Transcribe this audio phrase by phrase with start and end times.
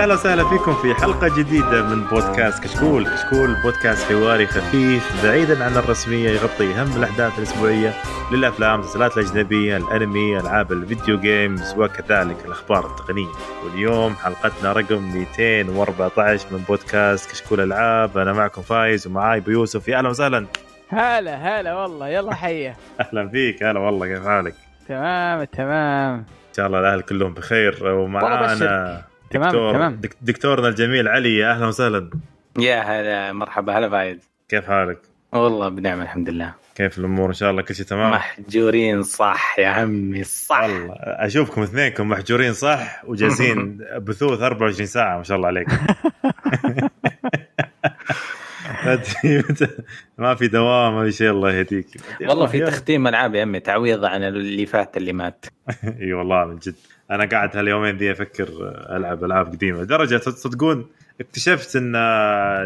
[0.00, 5.64] يا أهلا وسهلا فيكم في حلقة جديدة من بودكاست كشكول، كشكول بودكاست حواري خفيف بعيدا
[5.64, 7.94] عن الرسمية يغطي أهم الأحداث الأسبوعية
[8.32, 13.28] للأفلام، المسلسلات الأجنبية، الأنمي، ألعاب الفيديو games وكذلك الأخبار التقنية.
[13.64, 19.98] واليوم حلقتنا رقم 214 من بودكاست كشكول ألعاب، أنا معكم فايز ومعاي أبو يوسف، يا
[19.98, 20.46] أهلا وسهلا.
[20.88, 22.08] هلا هلا والله.
[22.08, 24.06] يلا حيه أهلا فيك، هلا والله.
[24.06, 24.54] كيف حالك؟
[24.88, 26.14] تمام تمام.
[26.14, 27.78] إن شاء الله الأهل كلهم بخير.
[27.84, 29.94] ومعانا تمام دكتور تمام.
[30.00, 32.10] دك- دكتورنا الجميل علي يا أهلا وسهلا.
[32.58, 34.20] يا هلا مرحبا هلا فايد.
[34.48, 34.98] كيف حالك؟
[35.32, 36.54] والله بنعم الحمد لله.
[36.74, 40.60] كيف الأمور؟ إن شاء الله كل شيء تمام؟ محجورين صح يا عمي صح.
[40.60, 45.76] والله أشوفكم اثنينكم محجورين صح وجالسين بثوث 24 ساعة ما شاء الله عليكم.
[50.18, 51.86] ما في دوام ما في شيء الله يهديك.
[52.20, 55.44] والله في تختيم العاب يا عمي تعويض عن اللي فات اللي مات.
[56.02, 56.74] إي والله من جد.
[57.10, 58.48] أنا قاعد هاليومين دي أفكر
[58.96, 60.86] ألعب ألعاب قديمة لدرجة تصدقون
[61.20, 61.92] اكتشفت إن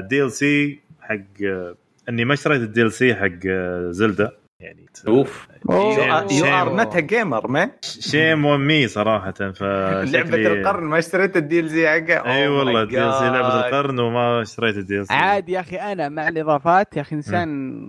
[0.08, 1.18] DLC حق
[2.08, 3.46] إني ما اشتريت ال DLC حق
[3.90, 5.48] Zelda يعني أوف.
[5.70, 6.32] أوه.
[6.32, 6.72] You are.
[6.76, 12.34] not gamer man shame on me صراحة ف لعبة القرن ما اشتريت ال DLC حقه؟
[12.34, 13.66] اي Oh والله my ال DLC لعبة.
[13.66, 17.48] القرن وما اشتريت ال DLC عادي يا أخي أنا مع الإضافات يا أخي إنسان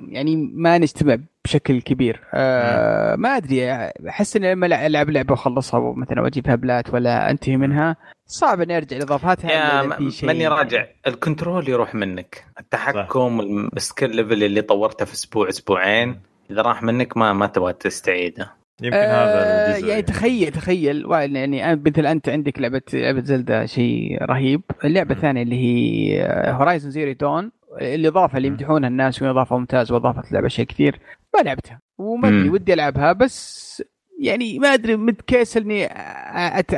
[0.10, 2.22] يعني ما نجتمع بشكل كبير.
[2.34, 3.72] آه ما أدري
[4.10, 8.98] أحس إني لما ألعب لعبة وأخلصها مثلا وأجيبها plat ولا أنتهي منها صعب إني أرجع
[8.98, 10.86] لاضافاتها يا ماني راجع.
[11.08, 12.44] ال control يروح منك.
[12.60, 13.40] التحكم
[13.78, 16.20] ال skill level اللي طورته في أسبوع أسبوعين.
[16.52, 18.52] إذا راح منك ما ما تبغى تستعيده
[18.82, 23.66] يمكن آه هذا الجزء يعني تخيل تخيل وا- يعني مثل أنت عندك لعبه لعبة Zelda
[23.66, 25.16] شيء رهيب اللعبة.
[25.16, 27.52] الثانية اللي هي Horizon Zero Dawn
[27.82, 28.48] الإضافة اللي.
[28.48, 31.00] يمدحونها الناس وهي اضافه ممتازة وإضافة لعبة اشياء كثير
[31.38, 32.50] ما لعبتها وما أدري.
[32.50, 33.84] ودي ألعبها بس
[34.20, 35.86] يعني ما أدري متكاسل إني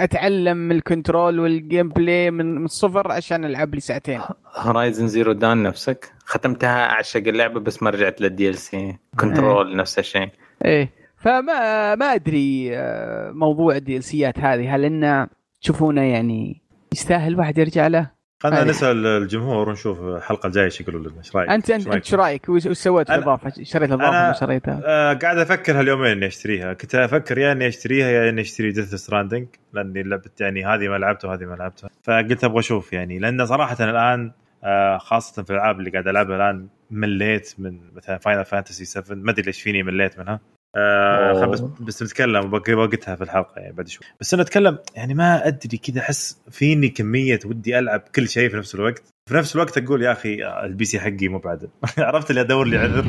[0.03, 4.21] أتعلم ال control وال gameplay من من الصفر عشان ألعب لي ساعتين.
[4.55, 10.29] Horizon Zero Dawn نفسك؟ ختمتها أعشق اللعبة بس ما رجعت لل DLC control نفس الشيء.
[10.65, 10.89] إيه.
[11.17, 15.27] فما ما أدري آه، موضوع ال DLC ات هذه هل إنه
[15.61, 16.61] تشوفونه يعني
[16.93, 18.63] يستاهل واحد يرجع له؟ خلينا.
[18.63, 22.67] نسأل الجمهور ونشوف الحلقة الجاية إيش يقولوا لنا إيش رأيك؟ انت أنت شو رأيك وش
[22.67, 27.51] سويت الاضافه؟ شريت الإضافة ولا شريتها؟ آه قاعد أفكر هاليومين إني أشتريها كنت أفكر يا
[27.51, 31.55] إني أشتريها يا إني أشتري Death Stranding لأني لعبت يعني هذه ما لعبتها وهذه ما
[31.55, 34.31] لعبتها فقلت أبغى أشوف يعني لأن صراحة الآن
[34.63, 39.31] آه خاصة في الألعاب اللي قاعد ألعبها الآن مليت من مثلا Final Fantasy 7 ما
[39.31, 40.39] أدري ليش فيني مليت منها
[40.77, 44.07] آه بس بس نتكلم بقي وقتها في الحلقة يعني بعد شوي.
[44.19, 48.57] بس أنا أتكلم يعني ما أدري كذا أحس فيني كمية ودي ألعب كل شيء في
[48.57, 49.03] نفس الوقت.
[49.29, 51.69] في نفس الوقت أقول يا أخي ال PC حقي مو بعدل.
[51.97, 53.05] عرفت اللي أدور لي عذر؟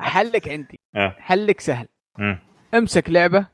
[0.00, 0.80] حلك عندي.
[0.96, 1.14] آه.
[1.18, 1.86] حلك سهل.
[2.74, 3.46] امسك لعبة.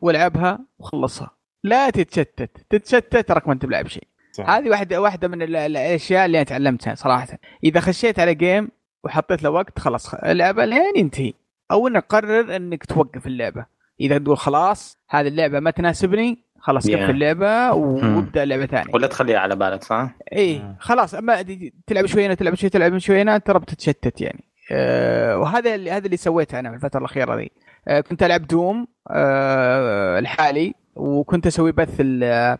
[0.00, 1.30] والعبها وخلصها.
[1.64, 2.50] لا تتشتت.
[2.70, 4.06] تتشتت تراك ما أنت بلعب شيء.
[4.46, 7.38] هذه واحدة واحدة من ال- ال- الأشياء اللي أنا تعلمتها صراحة.
[7.64, 8.68] إذا خشيت على جيم
[9.04, 11.32] وحطيت له وقت خلاص العبه لين ينتهي.
[11.72, 13.66] أو انك قرر إنك توقف اللعبة
[14.00, 16.90] إذا تقول خلاص هذه اللعبة ما تناسبني خلاص Yeah.
[16.90, 18.16] قفل اللعبة مم.
[18.16, 20.76] وابدأ لعبه ثانية ولا تخليها على بالك صح؟ إيه مم.
[20.80, 21.44] خلاص أما
[21.86, 26.06] تلعب شوي هنا تلعب شوي تلعب شوي هنا ترى بتتشتت يعني أه وهذا اللي هذا
[26.06, 27.50] اللي سويته أنا في الفترة الأخيرة ذي
[27.88, 32.58] أه كنت ألعب دوم أه الحالي وكنت أسوي بث ذا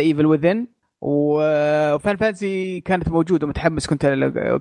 [0.00, 0.66] Evil Within
[1.06, 4.06] و Final Fantasy كانت موجودة متحمس كنت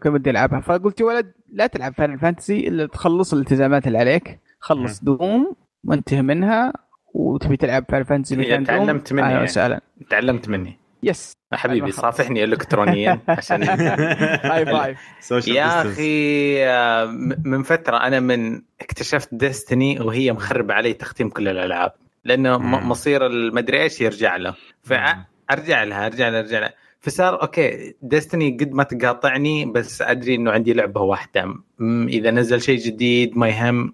[0.04, 0.60] كنت بدي ألعبها.
[0.60, 6.22] فقلت يا ولد لا تلعب Final Fantasy إلا تخلص الالتزامات اللي عليك خلص Doom وانتهي
[6.22, 6.74] منها
[7.14, 9.24] وتبي تلعب Final Fantasy Doom؟ تعلمت مني.
[9.24, 9.44] أهلا يعني.
[9.44, 10.78] وسهلا تعلمت مني.
[11.04, 11.34] yes.
[11.54, 11.92] حبيبي.
[11.92, 15.82] صافحني الكترونيا عشان high five يا.
[15.82, 17.06] أخي آه،
[17.46, 21.92] من فترة أنا من اكتشفت Destiny وهي مخربة علي تختيم كل الألعاب
[22.26, 24.56] لأنه مصير المدري إيش يرجع له.
[25.56, 26.74] فارجع لها أرجع لها أرجع لها.
[27.00, 31.56] فصار okay Destiny قد ما تقاطعني بس أدري إنه عندي لعبة واحدة.
[32.08, 33.94] إذا نزل شيء جديد ما يهم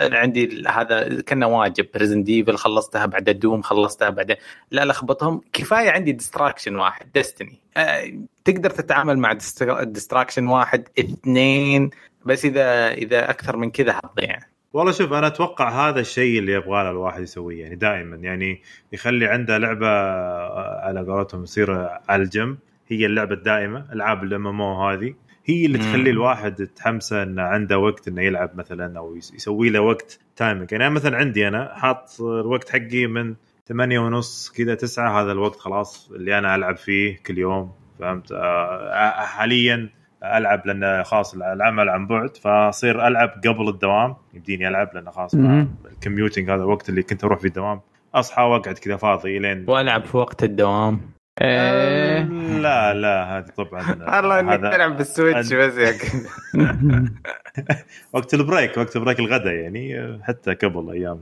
[0.00, 1.86] عندي هذا كأنه واجب.
[1.96, 4.36] Resident Evil خلصتها بعد Doom خلصتها بعد.
[4.70, 5.40] لا لخبطهم.
[5.52, 8.12] كفاية عندي distraction واحد Destiny آه،
[8.44, 9.38] تقدر تتعامل مع
[9.82, 11.90] distraction واحد اثنين
[12.24, 14.38] بس إذا إذا أكثر من كذا حتضيع
[14.72, 18.62] والله شوف أنا أتوقع هذا الشيء اللي يبغى له الواحد يسويه يعني دائما يعني
[18.92, 22.58] يخلي عنده لعبة آه، على قولتهم يصير على الجنب.
[22.88, 25.14] هي اللعبة الدائمة ألعاب ال MMO هذه.
[25.44, 25.78] هي اللي.
[25.78, 30.72] تخلي الواحد تحمسه إنه عنده وقت إنه يلعب مثلا أو يس- يسوي له وقت timing
[30.72, 33.34] يعني أنا مثلا عندي أنا حاط الوقت حقي من
[33.66, 39.10] ثمانية ونص كذا تسعة هذا الوقت خلاص اللي أنا ألعب فيه كل يوم فهمت؟ آه،
[39.24, 39.90] حاليا
[40.24, 45.34] ألعب لأن خلاص العمل عن بعد فأصير ألعب قبل الدوام يمديني ألعب لأن خلاص.
[45.92, 47.80] ال commuting هذا الوقت اللي كنت أروح فيه الدوام.
[48.14, 51.00] أصحى وأقعد كذا فاضي لين وألعب في وقت الدوام.
[51.40, 52.22] إيه.
[52.58, 53.82] لا لا هذه طبعا
[54.16, 55.94] والله إنك تلعب بال Switch بس يا.
[58.12, 61.20] وقت ال break وقت break الغداء يعني حتى قبل أيام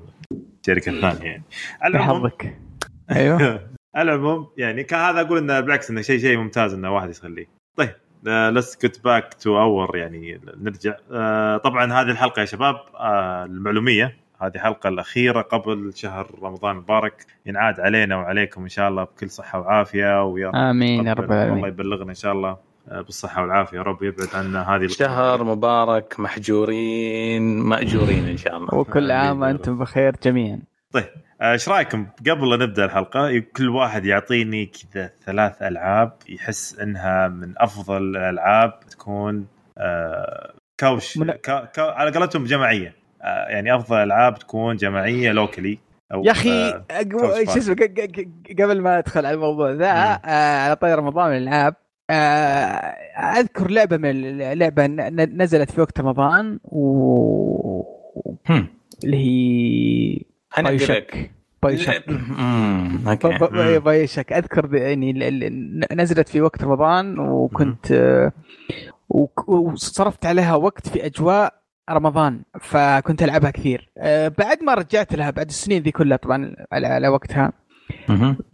[0.61, 1.43] الشركة الثانية يعني.
[1.81, 2.59] على العموم حظك
[3.17, 3.71] أيوه.
[3.95, 7.47] على العموم يعني كان هذا أقول إنه بالعكس إنه شيء شيء ممتاز إنه واحد يخليه
[7.77, 7.95] طيب.
[8.27, 10.94] Let's get back to our يعني نرجع.
[11.12, 14.17] آه، طبعا هذه الحلقة يا شباب آه، المعلومية.
[14.43, 17.26] هذه الحلقة الأخيرة قبل شهر رمضان المبارك.
[17.46, 20.25] ينعاد علينا وعليكم إن شاء الله بكل صحة وعافية.
[20.25, 21.64] ويا رب آمين يا رب الله العالمين.
[21.64, 22.56] يبلغنا إن شاء الله
[22.88, 23.76] آه، بالصحة والعافية.
[23.76, 28.75] يا رب يبعد عنا هذه شهر مبارك محجورين مأجورين إن شاء الله.
[28.75, 30.61] وكل آمين عام يا وأنتم بخير جميعا.
[30.94, 37.29] آه، إيش رأيكم قبل لا نبدأ الحلقة كل واحد يعطيني كذا ثلاث ألعاب يحس إنها
[37.29, 39.47] من أفضل الألعاب تكون
[39.79, 45.79] آه، كوش من- كا كا على قولتهم جماعية آه، يعني أفضل ألعاب تكون جماعية لوكلي
[46.15, 47.75] أو يا أخي آه، أقو- شو اسمه
[48.59, 49.91] قبل ما أدخل على الموضوع ذا.
[50.25, 51.75] آه على طير رمضان من الألعاب
[52.11, 52.15] آه
[53.41, 57.83] أذكر لعبة من لعبة ن- ن- نزلت في وقت رمضان و.
[59.05, 60.23] اللي هي
[60.58, 60.69] أنا
[61.62, 63.29] بايوشك أمم، أوكي.
[63.29, 63.44] ب-
[63.79, 65.12] ب- بايوشك أذكر يعني
[65.93, 68.32] نزلت في وقت رمضان وكنت آه،
[69.49, 71.55] وصرفت عليها وقت في أجواء
[71.91, 73.91] رمضان فكنت ألعبها كثير.
[73.99, 77.52] آه، بعد ما رجعت لها بعد السنين ذي كلها طبعا على, وقتها.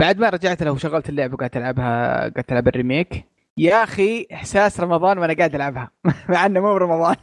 [0.01, 3.25] بعد ما رجعت لها وشغلت اللعبة وقعدت ألعبها قعدت ألعب الريميك
[3.59, 5.91] يا أخي إحساس رمضان وأنا قاعد ألعبها.
[6.29, 7.17] مع إنه مو رمضان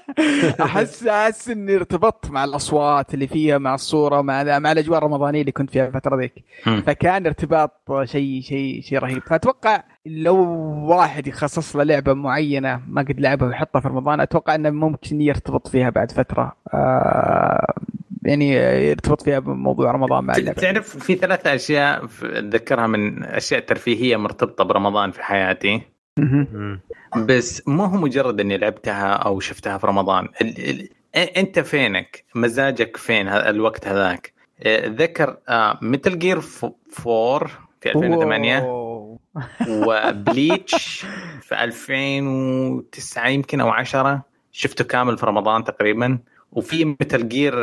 [0.62, 5.52] احس أحس إني ارتبطت مع الأصوات اللي فيها مع الصورة مع مع الأجواء الرمضانية اللي
[5.52, 6.44] كنت فيها الفترة ذيك.
[6.86, 9.22] فكان ارتباط شيء شيء شيء رهيب.
[9.22, 10.36] فأتوقع لو
[10.88, 15.68] واحد يخصص له لعبة معينة ما قد لعبها ويحطها في رمضان أتوقع إنه ممكن يرتبط
[15.68, 16.56] فيها بعد فترة.
[16.74, 17.74] آه
[18.22, 18.50] يعني
[18.88, 24.64] يرتبط فيها بموضوع رمضان مع اللعبه تعرف في ثلاث أشياء أتذكرها من أشياء ترفيهية مرتبطة
[24.64, 25.82] برمضان في حياتي.
[27.16, 30.28] بس مو هو مجرد إني لعبتها أو شفتها في رمضان.
[30.42, 30.70] ال...
[30.70, 30.88] ال...
[31.16, 34.32] إ- أنت فينك؟ مزاجك فين الوقت هذاك؟
[34.86, 35.36] ذكر
[35.82, 36.42] Metal Gear 4
[37.80, 38.91] في 2008 أوه.
[39.68, 41.06] و Bleach
[41.40, 46.18] في 2009 يمكن أو 10 شفته كامل في رمضان تقريبا
[46.52, 47.54] وفي Metal Gear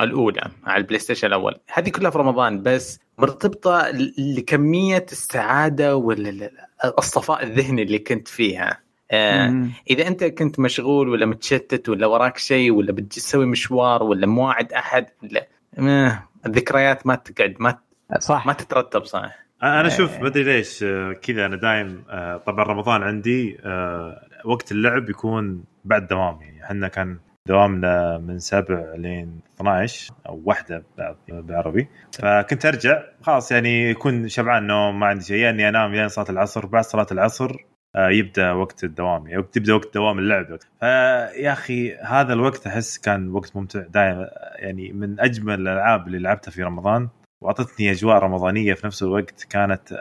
[0.00, 1.54] الأولى على ال PlayStation الأول.
[1.72, 8.80] هذه كلها في رمضان بس مرتبطة لكمية السعادة والصفاء الذهني اللي كنت فيها.
[9.10, 9.66] آه،.
[9.90, 15.06] إذا أنت كنت مشغول ولا متشتت ولا وراك شيء ولا بتسوي مشوار ولا مواعد أحد
[15.22, 17.78] ولا آه، الذكريات ما تقعد ما
[18.20, 18.46] صح.
[18.46, 19.47] ما تترتب صح.
[19.62, 24.72] أنا شوف ما أدري ليش آه، كذا أنا دايم آه، طبعا رمضان عندي آه، وقت
[24.72, 26.38] اللعب يكون بعد دوام.
[26.42, 27.18] يعني إحنا كان
[27.48, 31.88] دوامنا من 7 لين 12 أو واحدة بعد- بعربي
[32.18, 35.36] فكنت أرجع خلاص يعني يكون شبعان نوم ما عندي شيء.
[35.36, 36.66] يا إني أنام لين صلاة العصر.
[36.66, 37.56] بعد صلاة العصر
[37.96, 39.26] آه، يبدأ وقت الدوام.
[39.26, 40.58] يعني وقت يبدأ وقت دوام اللعب.
[40.80, 46.50] فيا أخي هذا الوقت أحس كان وقت ممتع دائما يعني من أجمل الألعاب اللي لعبتها
[46.50, 47.08] في رمضان.
[47.40, 49.92] وأعطتني أجواء رمضانية في نفس الوقت كانت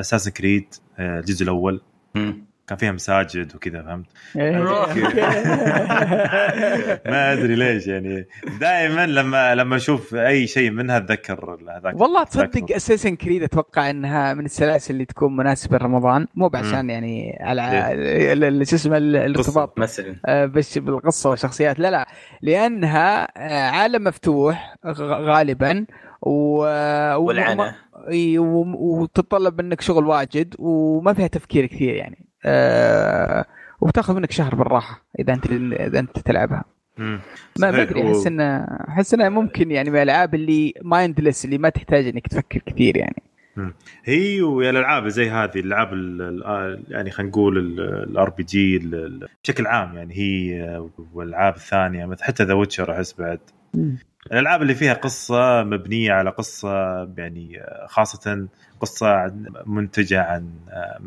[0.00, 0.66] أساس كريد
[0.98, 1.80] الجزء الأول.
[2.66, 4.06] كان فيها مساجد وكذا فهمت؟
[4.36, 4.58] إيه.
[7.10, 8.26] ما أدري ليش يعني.
[8.60, 12.74] دائما لما لما أشوف أي شيء منها أتذكر هذاك والله تصدق.
[12.76, 16.26] اساسن كريد أتوقع إنها من السلاسل اللي تكون مناسبة لرمضان.
[16.34, 17.92] مو بعشان يعني على
[18.32, 19.78] ال- ال- شو اسمه ال- الارتباط.
[19.78, 20.16] مثلا.
[20.26, 21.78] آه، بس بالقصة والشخصيات.
[21.78, 22.06] لا لا.
[22.42, 25.86] لأنها آه، عالم مفتوح غالبا.
[26.22, 26.62] و
[27.16, 27.72] و- والعنى
[28.08, 32.26] إي و- وتتطلب منك شغل واجد وما فيها تفكير كثير يعني.
[32.44, 33.44] أه
[33.80, 35.46] وبتاخذ منك شهر بالراحة إذا أنت
[35.80, 36.64] إذا أنت تلعبها.
[36.98, 37.20] مم.
[37.58, 37.82] ما.
[37.82, 38.56] أدري أحس إنه
[38.88, 43.22] أحس انها ممكن يعني من الألعاب اللي mindless اللي ما تحتاج إنك تفكر كثير يعني.
[44.04, 48.78] هي والالعاب زي هذه الألعاب ال- ال- يعني خلينا نقول ال RPG
[49.44, 50.78] بشكل عام يعني هي
[51.14, 53.38] والألعاب الثانية مثل حتى ذا ويتشر أحس بعد.
[54.26, 56.68] الألعاب اللي فيها قصة مبنية على قصة
[57.18, 58.48] يعني خاصة
[58.80, 59.32] قصة
[59.66, 60.50] منتجة عن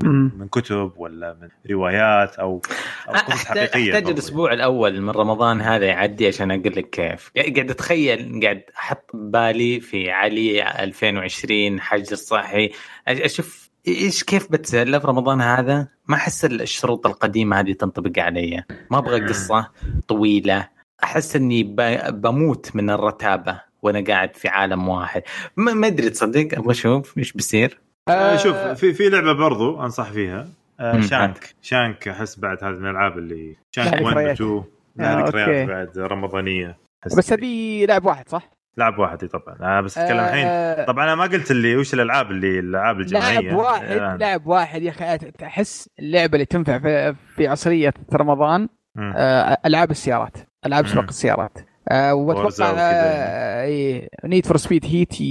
[0.03, 2.61] من, كتب ولا من روايات أو
[3.09, 4.09] أو قصص حقيقية أحتاج.
[4.09, 7.31] الأسبوع الأول من رمضان هذا يعدي عشان أقول لك كيف.
[7.37, 12.71] قاعد أتخيل قاعد أحط بالي في علي 2020 حجر صحي أ-
[13.07, 18.63] أشوف إيش كيف بتسلى في رمضان هذا؟ ما أحس الشروط القديمة هذه تنطبق علي.
[18.91, 19.71] ما أبغى قصة
[20.07, 20.74] طويلة.
[21.03, 21.63] أحس إني
[22.09, 25.23] بموت من الرتابة وأنا قاعد في عالم واحد
[25.57, 30.11] ما ما أدري تصدق أبغى أشوف إيش بيصير آه شوف في في لعبة برضو أنصح
[30.11, 30.47] فيها
[30.79, 31.01] آه.
[31.01, 34.35] شانك شانك أحس بعد هذه من الألعاب اللي شانك لها 1 و ذكريات.
[34.41, 34.63] 2
[34.99, 35.25] آه، لها.
[35.25, 37.33] ذكريات بعد رمضانية بس.
[37.33, 41.15] هذه لاعب واحد صح؟ لاعب واحد إي طبعا أنا بس أتكلم الحين آه، طبعا أنا
[41.15, 44.15] ما قلت اللي وش الألعاب اللي الألعاب الجماعية لاعب واحد آه.
[44.15, 48.69] لاعب واحد يا أخي أحس اللعبة اللي تنفع في, في عصرية رمضان.
[48.97, 50.87] آه، ألعاب السيارات ألعاب.
[50.87, 51.57] سباق السيارات
[51.89, 54.09] آه، وأتوقع وكذا.
[54.25, 55.21] Need for Speed Heat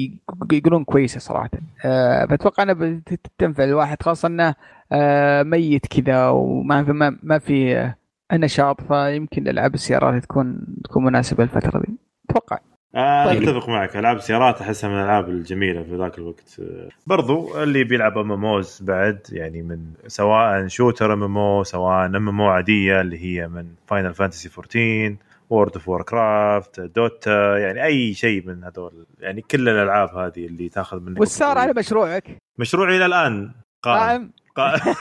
[0.52, 1.50] يقولون كويسة صراحة
[1.84, 4.54] آه، فأتوقع أنها بتنفع الواحد خاصة أنه
[4.92, 7.90] آه، ميت كذا وما في ما, ما في
[8.32, 11.94] نشاط فيمكن ألعاب السيارات تكون تكون مناسبة الفترة دي
[12.30, 12.58] أتوقع
[12.94, 13.42] آه طيب.
[13.42, 13.96] أتفق معك.
[13.96, 16.60] ألعاب سيارات أحسها من الألعاب الجميلة في ذاك الوقت.
[17.06, 23.48] برضو اللي بيلعب MMOs بعد يعني من سواء shooter MM سواء MM عادية اللي هي
[23.48, 25.16] من Final Fantasy 14
[25.50, 29.06] World of Warcraft Dota يعني أي شيء من هذول.
[29.20, 33.50] يعني كل الألعاب هذه اللي تاخذ منك وش صار على مشروعك؟ مشروعي إلى الآن.
[33.82, 34.30] قائم.
[34.56, 34.80] قائم.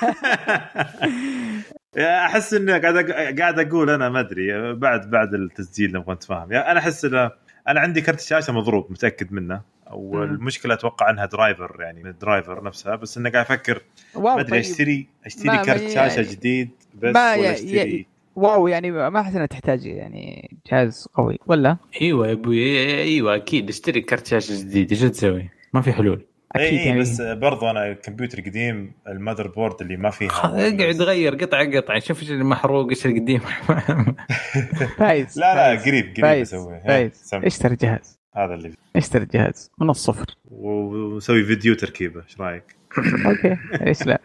[1.98, 4.74] أحس إني قاعد قاعد أقول أنا ما أدري.
[4.74, 7.32] بعد بعد التسجيل نبغى نتفاهم يا أنا أحس إنه
[7.68, 12.64] أنا عندي كرت شاشه مضروب متأكد منه والمشكلة أتوقع أنها driver يعني من ال driver
[12.64, 13.82] نفسها بس إني قاعد أفكر
[14.16, 14.60] واو ما أدري طيب.
[14.60, 16.70] اشتري أشتري كرت ي- شاشه جديد
[17.02, 18.06] بس ما ولا ي- أشتري
[18.36, 23.70] واو يعني ما أحس إنها تحتاج يعني جهاز قوي ولا؟ أيوه يا أبوي أيوه أكيد
[23.70, 27.88] اشتري كرت شاشة جديد إيش تسوي؟ ما في حلول أكيد اي يعني بس برضو أنا
[27.92, 33.06] الكمبيوتر قديم ال motherboard اللي ما فيها اقعد غير قطعه قطعه شوف إيش المحروق إيش
[33.06, 33.40] القديم
[34.98, 35.82] فايز لا لا.
[35.82, 37.30] قريب قريب فايز أسوي إيه، فايز.
[37.34, 42.76] اشتري جهاز هذا اللي اشتري جهاز من الصفر وسوي فيديو تركيبة إيش رأيك؟
[43.26, 44.22] okay ليش لا؟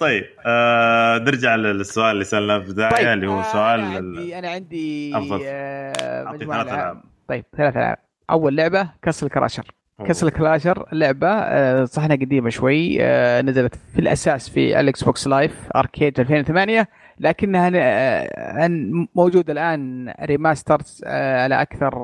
[0.00, 4.50] طيب آه نرجع للسؤال اللي سألناه في البداية اللي هو آه، سؤال أنا عندي أنا
[4.50, 5.12] عندي.
[5.14, 7.02] آه، أعطي مجموعة ثلاث ألعاب.
[7.28, 7.98] طيب ثلاث ألعاب
[8.30, 9.66] أول لعبة Castle Crashers
[10.06, 15.26] Castle Crashers لعبة آه، صح انها قديمة شوي آه، نزلت في الأساس في ال Xbox
[15.26, 16.88] Live Arcade 2008
[17.18, 18.68] لكنها آه،
[19.14, 21.94] موجودة الآن remaster على أكثر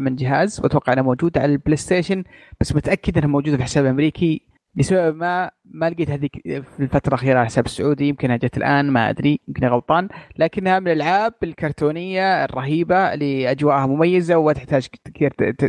[0.00, 2.24] من جهاز وأتوقع إنها موجودة على ال PlayStation
[2.60, 4.49] بس متأكد إنها موجودة في حساب أمريكي.
[4.76, 9.10] لسبب ما ما لقيت هذيك في الفترة الأخيرة على حساب السعودي يمكنها جت الآن ما
[9.10, 10.08] أدري يمكن غلطان
[10.38, 14.86] لكنها من الألعاب الكرتونية الرهيبة اللي أجواءها مميزة وما تحتاج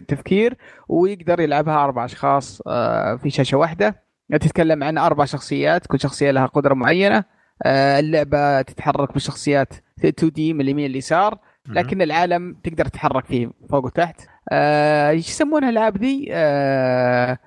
[0.08, 0.58] تفكير
[0.89, 4.12] ويقدر يلعبها أربع أشخاص آه، في شاشة واحدة.
[4.31, 7.24] تتكلم عن أربع شخصيات كل شخصية لها قدرة معينة
[7.65, 9.74] آه، اللعبة تتحرك بالشخصيات
[10.05, 14.22] 2D من اليمين لليسار لكن العالم تقدر تتحرك فيه فوق وتحت.
[14.51, 17.38] آه، إيش يسمونها الألعاب ذي؟ آه،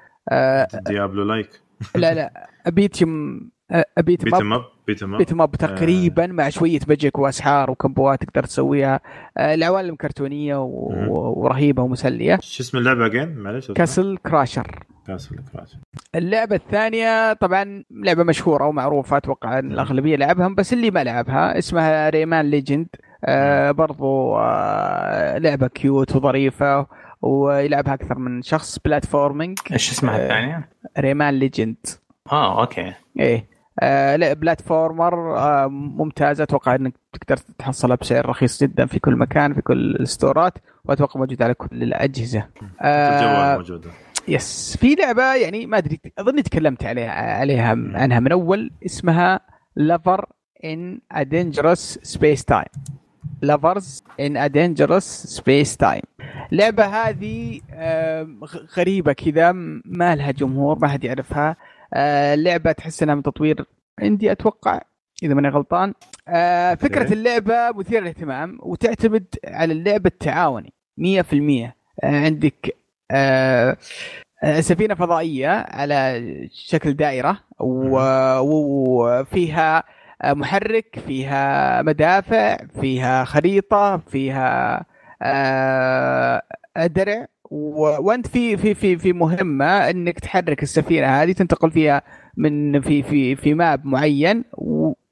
[0.88, 1.50] Diablo like
[1.96, 2.46] لا لا.
[2.66, 3.40] ابيتم
[3.98, 4.64] ابيتم بيتم أب.
[4.86, 9.00] بيتم اب بيتم اب تقريبا مع شوية بجك وأسحار وكمبوات تقدر تسويها.
[9.38, 11.34] آه، العوالم كرتونية و-.
[11.44, 12.38] ورهيبة ومسلية.
[12.42, 15.76] شو اسم اللعبة again معلش Castle Crashers Castle Crash
[16.14, 22.10] اللعبة الثانية طبعا لعبة مشهورة ومعروفة أتوقع إن الأغلبية لعبها بس اللي ما لعبها اسمها
[22.10, 22.86] Rayman Legends
[23.24, 26.86] آه برضو آه لعبة cute وظريفة.
[27.24, 28.78] ويلعبها أكثر من شخص.
[28.84, 31.76] platforming إيش اسمها الثانية؟ Rayman Legends
[32.32, 32.92] آه okay.
[33.20, 33.54] إيه.
[33.80, 39.54] آه لا platformer آه ممتازة أتوقع إنك تقدر تحصلها بسعر رخيص جدا في كل مكان
[39.54, 40.52] في كل الستورات
[40.84, 42.48] وأتوقع موجود على كل الأجهزة.
[42.84, 43.90] الجوال موجودة.
[44.28, 44.76] yes.
[44.76, 49.40] في لعبة يعني ما أدري أظني تكلمت عليها عليها عنها من أول اسمها
[49.76, 50.26] Lovers
[50.64, 52.64] in a Dangerous Spacetime
[53.46, 56.02] Lovers in a Dangerous Spacetime
[56.52, 57.60] اللعبه هذه
[58.78, 59.52] غريبة كذا
[59.84, 61.56] ما لها جمهور ما حد يعرفها.
[61.94, 63.64] آه، لعبة تحس إنها من تطوير
[64.00, 64.80] indie أتوقع
[65.22, 65.94] إذا ماني غلطان.
[66.28, 67.12] آه، فكرة.
[67.12, 72.76] اللعبة مثيرة للاهتمام وتعتمد على اللعب التعاوني 100% آه، عندك
[73.10, 73.76] آه،
[74.44, 76.22] آه، سفينة فضائية على
[76.52, 77.40] شكل دائرة
[78.40, 79.84] وفيها آه،
[80.32, 84.84] محرك فيها مدافع فيها خريطة فيها
[85.22, 86.42] آه،
[86.76, 92.02] درع وأنت في في في في مهمة إنك تحرك السفينة هذه تنتقل فيها
[92.36, 94.44] من في في في ماب معين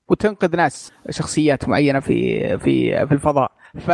[0.08, 3.52] وتنقذ ناس شخصيات معينة في في في الفضاء.
[3.78, 3.90] ف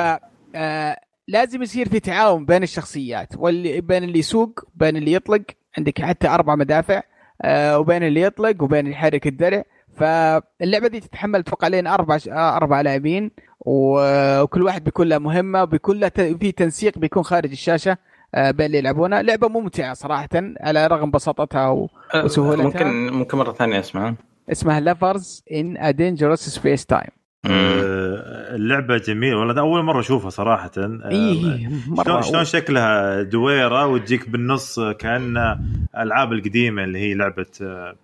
[0.54, 0.96] آه،
[1.28, 5.42] لازم يصير في تعاون بين الشخصيات واللي بين اللي يسوق بين اللي يطلق.
[5.78, 7.02] عندك حتى أربع مدافع
[7.42, 9.64] آه، وبين اللي يطلق وبين اللي يحرك الدرع.
[9.98, 16.00] فاللعبة دي تتحمل أتوقع لين أربع آه، أربع لاعبين وكل واحد بيكون له مهمة وبيكون
[16.00, 17.96] له في تنسيق بيكون خارج الشاشة
[18.34, 20.28] آه، بين اللي يلعبونها لعبة ممتعة صراحة
[20.60, 21.88] على رغم بساطتها و...
[22.24, 22.64] وسهولتها.
[22.64, 24.14] ممكن ممكن مرة ثانية اسمها
[24.52, 29.36] اسمها Lovers in a Dangerous Spacetime آه، اللعبة جميلة.
[29.36, 30.70] والله أول مرة أشوفها صراحة.
[30.78, 35.58] آه، مرة شلون شلون شكلها؟ دويرة وتجيك بالنص كأن
[35.98, 37.94] العاب القديمة اللي هي لعبة آه،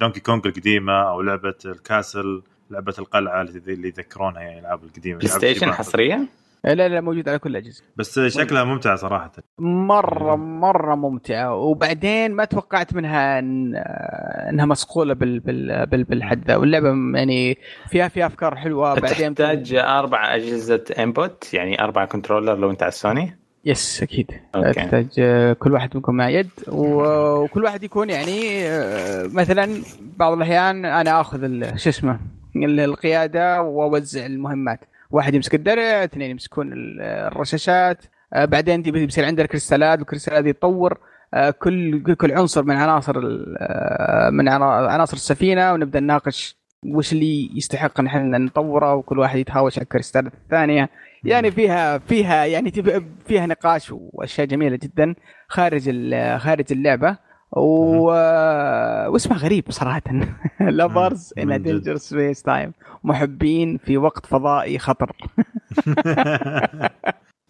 [0.00, 5.18] Donkey Kong القديمة أو لعبة ال castle لعبة القلعة اللي اللي يذكرونها يعني الألعاب القديمة.
[5.18, 5.72] Play ألعاب Station.
[5.72, 6.26] حصرية؟
[6.64, 7.82] لا لا موجود على كل الأجهزة.
[7.96, 9.32] بس شكلها ممتعه صراحة.
[9.58, 11.54] مرة مرة ممتعة.
[11.54, 13.74] وبعدين ما توقعت منها إن
[14.50, 16.56] إنها مصقولة بال بال بال بالحد ذا.
[16.56, 16.88] واللعبة
[17.18, 17.58] يعني
[17.90, 18.94] فيها فيها أفكار حلوة.
[19.00, 24.30] بعدين تحتاج أربع أجهزة input يعني أربع controller لو أنت على ال Sony yes أكيد.
[24.74, 26.48] تحتاج آه، كل واحد منكم مع يد.
[26.68, 29.82] وكل واحد يكون يعني آه، مثلا
[30.16, 32.20] بعض الأحيان أنا آخذ ال- شو اسمه
[32.56, 34.80] ال- القيادة وأوزع المهمات.
[35.10, 40.52] واحد يمسك الدرع اثنين يمسكون ال- الرشاشات آه، بعدين تبي- بيصير عندنا كريستالات والكريستالات دي
[40.52, 40.98] تطور
[41.34, 43.14] آه، كل كل- عنصر من عناصر
[43.58, 49.38] آه، من عنا- عناصر السفينة ونبدأ نناقش وش اللي يستحق إن إحنا نطوره وكل واحد
[49.38, 50.88] يتهاوش على الكريستالات الثانية.
[51.24, 52.70] يعني فيها فيها يعني
[53.26, 55.14] فيها نقاش وأشياء جميلة جدا
[55.48, 55.90] خارج
[56.38, 57.16] خارج اللعبة.
[57.52, 58.04] و...
[59.12, 60.02] واسمها غريب صراحة.
[60.60, 61.62] Lovers in.
[61.62, 62.72] Dangerous Spacetime
[63.04, 65.12] محبين في وقت فضائي خطر.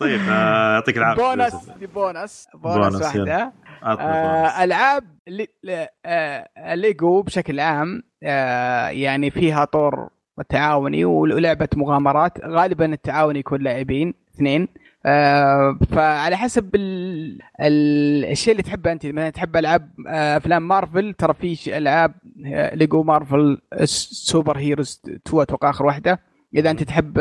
[0.00, 2.49] طيب آه، يعطيك العافية بونس بونس.
[2.54, 3.52] بونس، واحدة.
[3.83, 5.88] آه ألعاب لي...
[6.07, 10.09] آه ليجو بشكل عام آه يعني فيها طور
[10.49, 12.45] تعاوني ولعبة مغامرات.
[12.45, 14.69] غالبا التعاون يكون لاعبين اثنين.
[15.07, 17.38] آه فعلى حسب ال...
[17.61, 18.25] ال...
[18.25, 19.07] الشيء اللي تحبه أنت.
[19.07, 22.14] مثلا تحب ألعاب آه أفلام مارفل ترى في ألعاب
[22.47, 26.21] آه، Lego Marvel Super Heroes 2 أتوقع آخر واحدة.
[26.57, 27.12] إذا أنت تحب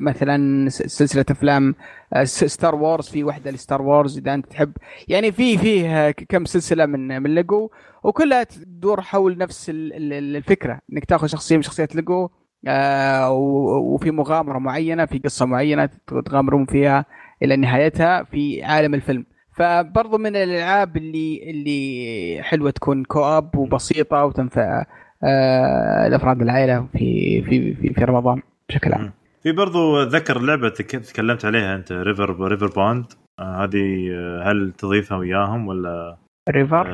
[0.00, 1.74] مثلا سلسلة أفلام
[2.24, 4.18] Star Wars في واحدة ل Star Wars.
[4.18, 4.72] إذا أنت تحب
[5.08, 7.70] يعني في فيه كم سلسلة من من ليجو
[8.04, 10.80] وكلها تدور حول نفس ال- ال- الفكرة.
[10.92, 12.28] إنك تاخذ شخصية من شخصيات ليجو
[13.30, 15.88] وفي مغامرة معينة في قصة معينة
[16.26, 17.04] تغامرون فيها.
[17.44, 19.26] إلى نهايتها في عالم الفيلم.
[19.56, 24.84] فبرضو من الألعاب اللي اللي حلوة تكون co-op وبسيطة وتنفع
[25.24, 29.12] آه، الافراد العائلة في في في, في رمضان بشكل عام.
[29.42, 33.04] في برضو ذكر لعبة تك- تكلمت عليها أنت River Riverbond
[33.38, 36.16] آه، هذه آه، هل تضيفها وياهم ولا؟
[36.50, 36.86] River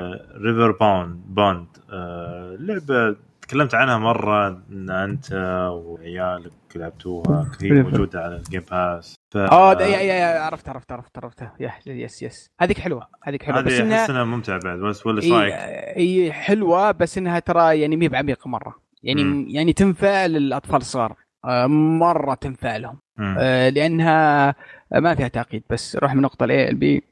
[0.44, 5.32] Riverbond bond آه، لعبة تكلمت عنها مرة ان أنت
[5.72, 6.52] وعيالك.
[6.76, 7.72] لعبتوها هي River.
[7.72, 9.36] موجوده على ال Game Pass ف...
[9.36, 12.50] آه يا يا يا عرفت عرفت عرفت عرفتها يا yes yes.
[12.60, 13.60] هذيك حلوة هذيك حلوة.
[13.60, 14.78] بس هذه إنها أحس إنها ممتعة بعد.
[14.78, 18.74] بس ولا إيش رأيك؟ هي هي حلوة بس إنها ترى يعني مي بعميقه مرة.
[19.02, 19.46] يعني مم.
[19.48, 21.16] يعني تنفع للاطفال الصغار.
[21.44, 23.36] آه، مرة تنفع لهم مم.
[23.38, 24.54] آه، لأنها
[24.92, 27.02] ما فيها تعقيد بس روح من نقطة ال A ال B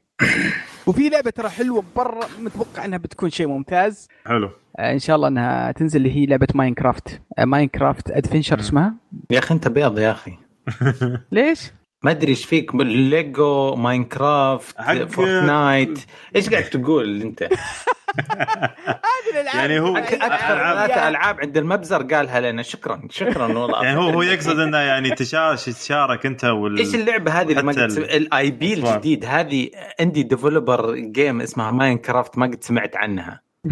[0.89, 4.07] وفي لعبة ترى حلوة برا متوقع إنها بتكون شيء ممتاز.
[4.25, 4.49] حلو.
[4.79, 8.59] آه، إن شاء الله إنها تنزل اللي هي لعبة Minecraft آه، Minecraft Adventure.
[8.59, 8.93] اسمها؟
[9.31, 10.33] يا أخي أنت بيض يا أخي.
[11.31, 11.71] ليش؟
[12.03, 15.99] ما أدري إيش فيك Lego Minecraft حق- Fortnite
[16.35, 20.17] إيش قاعد تقول أنت؟ هذه الألعاب يعني هو- أكثر.
[20.17, 25.09] ثلاثة ألعاب عند المبزر قالها لنا شكرا شكرا والله يعني هو هو يقصد إنه يعني
[25.09, 27.79] تشارك تشارك أنت وال إيش اللعبة هذه اللي ما قد.
[27.91, 28.73] الاي بي.
[28.73, 33.41] الجديد هذه عندي ديفلوبر جيم اسمها ماينكرافت ما قد سمعت عنها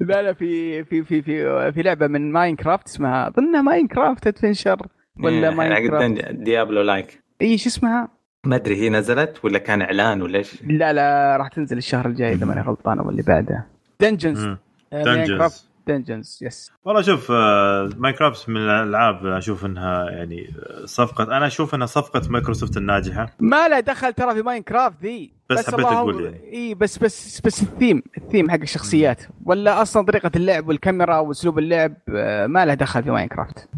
[0.00, 4.86] لا لا في في في في في لعبة من ماينكرافت اسمها أظنها ماينكرافت ادفنشر
[5.20, 7.22] ولا إيه، ماينكرافت حق Diablo like.
[7.42, 8.08] إي شو اسمها؟
[8.46, 12.32] ما أدري هي نزلت ولا كان إعلان ولا إيش؟ لا لا راح تنزل الشهر الجاي
[12.32, 13.66] إذا ماني غلطان أو اللي بعده.
[14.00, 14.48] دنجنز
[14.92, 21.46] دنجنز دنجنز يس والله شوف آه، Minecraft من الألعاب أشوف إنها يعني آه، صفقة أنا
[21.46, 23.30] أشوف إنها صفقة مايكروسوفت الناجحة.
[23.40, 25.32] ما له دخل ترى في Minecraft ذي.
[25.50, 26.52] بس حبيت اللهم- أقول يعني.
[26.52, 29.22] إي بس بس بس ال theme ال theme حق الشخصيات.
[29.44, 33.68] ولا أصلا طريقة اللعب والكاميرا وأسلوب اللعب آه، ما له دخل في Minecraft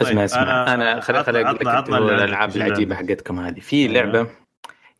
[0.00, 2.56] اسمع طيب، اسمع أنا- أنا خليني خليني أقول لك الألعاب.
[2.56, 3.60] العجيبة حقتكم هذه.
[3.60, 3.92] في أيوة.
[3.92, 4.26] لعبة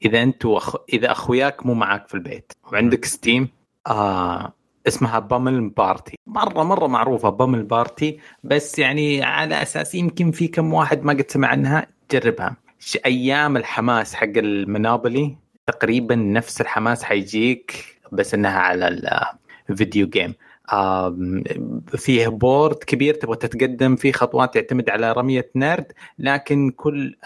[0.04, 0.76] إذا أنتوا أخ...
[0.92, 3.48] إذا أخوياك مو معاك في البيت وعندك Steam
[3.86, 4.52] آه
[4.88, 10.74] اسمها Pummel Party مرة مرة معروفة Pummel Party بس يعني على أساس يمكن في كم
[10.74, 12.56] واحد ما قد سمع عنها جربها.
[12.78, 18.88] ش- أيام الحماس حق ال Monopoly تقريبا نفس الحماس حيجيك بس إنها على
[19.70, 20.34] ال video game آم،
[21.96, 27.16] فيه board كبير تبغى تتقدم فيه خطوات تعتمد على رمية نرد لكن كل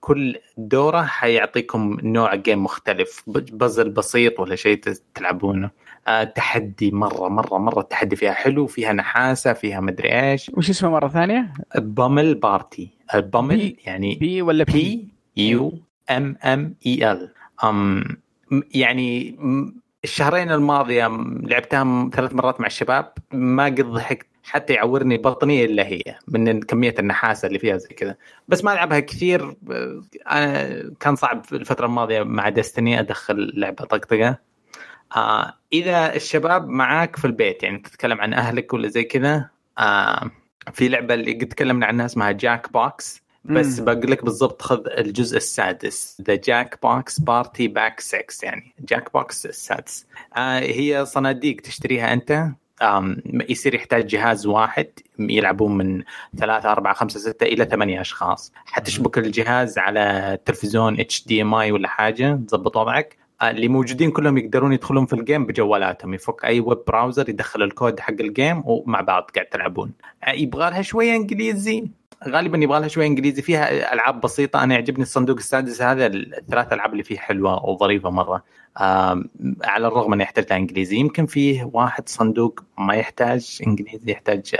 [0.00, 4.80] كل دورة حيعطيكم نوع game مختلف ب- بازل بسيط ولا شيء
[5.14, 5.70] تلعبونه
[6.08, 10.90] آه، تحدي مرة مرة مرة التحدي فيها حلو فيها نحاسة فيها مدري إيش وش اسمه
[10.90, 15.72] مرة ثانية؟ Pummel Party ال Pummel P- يعني P ولا B؟ P U
[16.10, 17.30] M M E L
[18.74, 19.38] يعني
[20.06, 21.06] الشهرين الماضية
[21.42, 24.26] لعبتها ثلاث مرات مع الشباب ما قد ضحكت.
[24.44, 28.16] حتى يعورني بطني إلا هي من كمية النحاسة اللي فيها زي كذا.
[28.48, 29.56] بس ما ألعبها كثير
[30.30, 34.38] أنا كان صعب الفترة الماضية مع Destiny أدخل لعبة طقطقة.
[35.16, 40.30] آه إذا الشباب معاك في البيت يعني تتكلم عن أهلك ولا زي كذا آه
[40.72, 43.80] في لعبة اللي قد تكلمنا عنها اسمها Jackbox بس.
[43.80, 50.06] بقول لك بالضبط خذ الجزء السادس ذا Jackbox Party Pack 6 يعني Jackbox السادس.
[50.36, 52.48] آه هي صناديق تشتريها أنت؟
[52.82, 54.86] آم يصير يحتاج جهاز واحد
[55.18, 56.02] يلعبون من
[56.38, 58.52] ثلاثة أربعة خمسة ستة إلى ثمانية أشخاص.
[58.66, 63.16] حتشبك الجهاز على تلفزيون HDMI ولا حاجة تظبط وضعك.
[63.42, 67.62] آه، اللي موجودين كلهم يقدرون يدخلون في ال game بجوالاتهم يفك أي web browser يدخل
[67.62, 69.92] الكود حق ال game ومع بعض قاعد تلعبون.
[70.24, 71.88] آه، يبغى لها شوية إنجليزي.
[72.28, 73.42] غالبا يبغى لها شوية إنجليزي.
[73.42, 74.64] فيها ألعاب بسيطة.
[74.64, 76.06] أنا يعجبني الصندوق السادس هذا.
[76.06, 78.44] الثلاث ألعاب اللي فيه حلوة وظريفة مرة.
[79.64, 80.96] على الرغم إنه يحتاج لها إنجليزي.
[80.96, 84.56] يمكن فيه واحد صندوق ما يحتاج إنجليزي يحتاج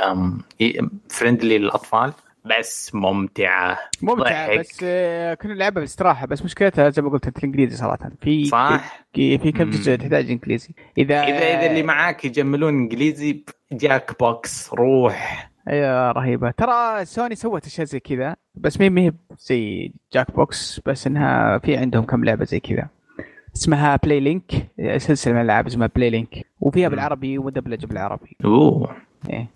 [1.09, 2.13] friendly للأطفال.
[2.59, 3.79] بس ممتعة.
[4.03, 4.59] ممتعة ضحك.
[4.59, 6.27] بس آه، كنا نلعبها باستراحة.
[6.27, 8.11] بس مشكلتها زي ما قلت أنت الإنجليزي صراحة.
[8.21, 9.07] في صح.
[9.15, 9.71] في, في كم.
[9.71, 15.51] جزء تحتاج إنجليزي؟ إذا إذا إذا اللي معاك يجملون إنجليزي Jackbox روح.
[15.69, 16.51] أيوه رهيبة.
[16.51, 22.05] ترى سوني سوت أشياء زي كذا بس مين مين زي Jackbox بس إنها في عندهم
[22.05, 22.89] كم لعبة زي كذا.
[23.57, 24.53] اسمها PlayLink
[24.97, 26.89] سلسلة من الألعاب اسمها PlayLink وفيها.
[26.89, 28.97] بالعربي ومدبلجه بالعربي أوه.
[29.31, 29.51] إيه.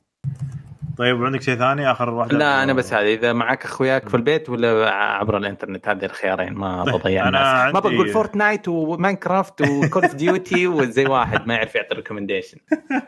[0.98, 4.48] طيب وعندك شيء ثاني؟ آخر واحدة؟ لا أنا بس هذه إذا معك أخوياك في البيت
[4.50, 7.74] ولا عبر الإنترنت؟ هذه الخيارين ما طيب، بضيع أنا الناس.
[7.74, 11.94] ما عندي- بقول Fortnite و Minecraft و Call of Duty وزي واحد ما يعرف يعطي
[11.94, 12.58] recommendation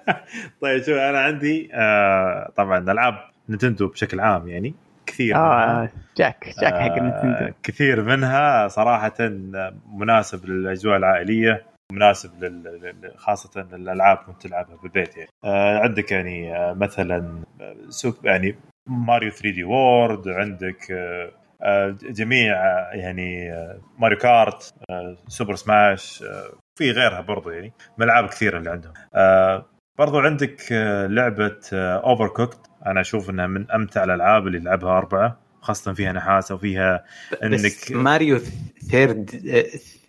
[0.62, 3.14] طيب شوف أنا عندي آه طبعا العاب
[3.50, 4.74] Nintendo بشكل عام يعني
[5.06, 5.36] كثير.
[5.36, 9.14] آه جاك جاك حق آه، كثير منها صراحة
[9.92, 11.71] مناسب للأجواء العائلية.
[11.92, 13.12] مناسب لل...
[13.16, 15.28] خاصة الألعاب كنت تلعبها بالبيت يعني.
[15.44, 20.92] آه عندك يعني آه مثلا آه، سوق يعني Mario 3D World عندك
[22.02, 22.54] جميع
[22.94, 23.52] يعني
[23.98, 28.92] Mario Kart آه، Super Smash آه، في غيرها برضو يعني من الألعاب كثيرة اللي عندهم.
[29.14, 29.66] آه،
[29.98, 30.72] برضو عندك
[31.10, 37.04] لعبة Overcooked أنا أشوف أنها من أمتع الألعاب اللي لعبها أربعة خاصة فيها نحاسة وفيها
[37.44, 38.38] بس إنك- Mario
[38.90, 39.30] third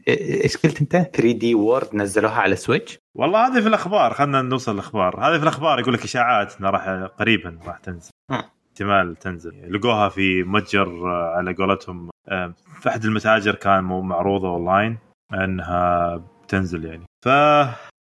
[0.07, 5.19] إيش قلت أنت؟ 3D World نزلوها على Switch والله هذه في الأخبار خلينا نوصل الأخبار.
[5.19, 6.89] هذه في الأخبار يقول لك إشاعات إنها راح
[7.19, 8.09] قريبا راح تنزل.
[8.31, 9.73] احتمال تنزل.
[9.75, 14.97] لقوها في متجر آه، على قولتهم آه، في أحد المتاجر كان مو- معروضة أونلاين
[15.33, 17.03] إنها بتنزل يعني.
[17.25, 17.29] ف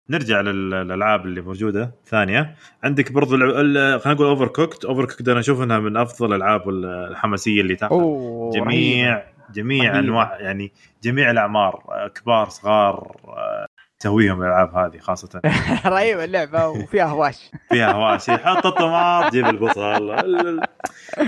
[0.09, 1.91] نرجع لل- للألعاب اللي موجودة.
[2.05, 7.77] ثانية عندك برضو خلينا نقول Overcooked Overcooked أنا أشوف إنها من أفضل الألعاب الحماسية اللي
[7.83, 9.99] أوه جميع جميع.
[9.99, 10.71] أنواع يعني
[11.03, 13.65] جميع الأعمار آه، كبار صغار آه،
[13.99, 15.41] تسويهم الألعاب هذه خاصة.
[15.85, 17.51] رهيبه اللعبة وفيها هواش.
[17.69, 20.61] فيها هواشي حط الطماط جيب البصل ال- ال-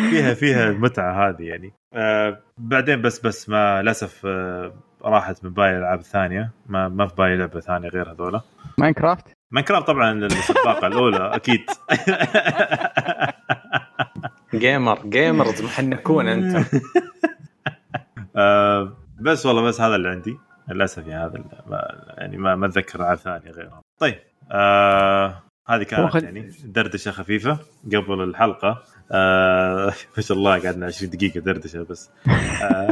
[0.09, 1.73] فيها فيها المتعه هذه يعني.
[1.93, 6.51] آه بعدين بس بس ما للأسف آه راحت من باقي الألعاب الثانية.
[6.67, 8.41] ما ما في باقي لعبة ثانية غير هذولا.
[8.77, 11.65] Minecraft؟ Minecraft طبعا السباقه الأولى أكيد.
[14.55, 16.57] gamer gamers محنكون انت
[18.35, 20.37] آه بس والله بس هذا اللي عندي.
[20.69, 24.15] للأسف يعني هذا ما يعني ما ما أتذكر العاب ثانية غيرها طيب
[24.51, 28.83] آه هذه كانت وخل- يعني دردشة خفيفة قبل الحلقة.
[29.11, 29.85] آه
[30.17, 32.11] ما شاء الله قعدنا 20 دقيقة دردشة بس.
[32.63, 32.87] آه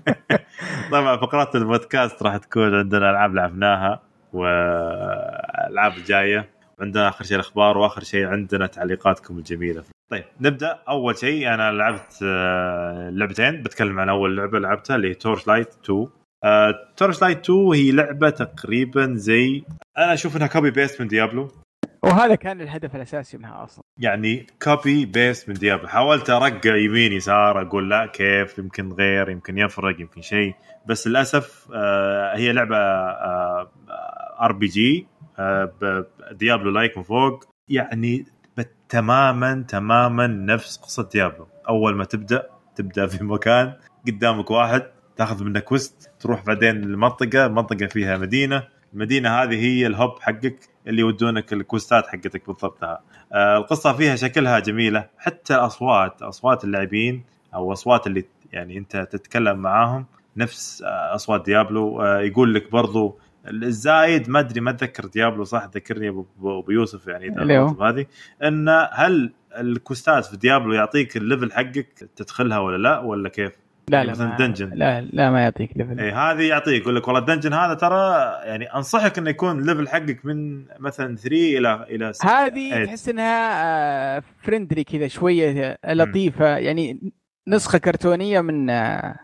[0.92, 6.48] طبعا فقرات البودكاست راح تكون عندنا ألعاب لعبناها والألعاب الجاية.
[6.80, 10.82] عندنا آخر شيء الأخبار وآخر شيء عندنا تعليقاتكم الجميلة طيب نبدأ.
[10.88, 13.62] أول شيء أنا لعبت آه، لعبتين.
[13.62, 16.08] بتكلم عن أول لعبة لعبتها اللي هي Torchlight 2
[16.96, 19.64] Torchlight 2 هي لعبة تقريبا زي
[19.98, 21.50] أنا أشوف إنها copy paste من Diablo
[22.04, 23.84] وهذا كان الهدف الأساسي منها أصلا.
[23.98, 29.58] يعني copy paste من Diablo حاولت أرقع يمين يسار أقول لا كيف؟ يمكن غير يمكن
[29.58, 30.54] يفرق يمكن شيء.
[30.86, 32.76] بس للأسف آه، هي لعبة
[34.40, 35.06] RPG
[36.32, 37.44] Diablo like من فوق.
[37.68, 38.24] يعني
[38.88, 41.46] تماما تماما نفس قصة Diablo.
[41.68, 43.72] أول ما تبدأ تبدأ في مكان
[44.06, 44.82] قدامك واحد
[45.16, 48.62] تأخذ منه quest تروح بعدين المنطقة منطقة فيها مدينة.
[48.94, 52.84] المدينة هذه هي ال hub حقك اللي يودونك ال quest ات حقتك بالضبط
[53.32, 55.08] آه القصة فيها شكلها جميلة.
[55.18, 62.02] حتى الاصوات أصوات اللاعبين أو أصوات اللي يعني أنت تتكلم معاهم نفس آه أصوات Diablo.
[62.02, 67.30] آه يقول لك برضو الزايد ما أدري ما أتذكر Diablo صح ذكرني ابو يوسف يعني
[67.80, 68.06] هذه
[68.42, 73.28] إن هل ال quest ات في Diablo يعطيك ال level حقك تدخلها ولا لا ولا
[73.28, 73.52] كيف؟
[73.88, 74.70] لا لا مثلاً ما dungeon.
[74.74, 78.14] لا لا ما يعطيك level اي هذه يعطيك يقول لك والله ال dungeon هذا ترى
[78.44, 82.84] يعني أنصحك إنه يكون ال level حقك من مثلا 3 إلى إلى 6 هذه إيه.
[82.84, 87.12] تحس إنها friendly كذا شوية لطيفة يعني
[87.48, 89.18] نسخة كرتونية من آه،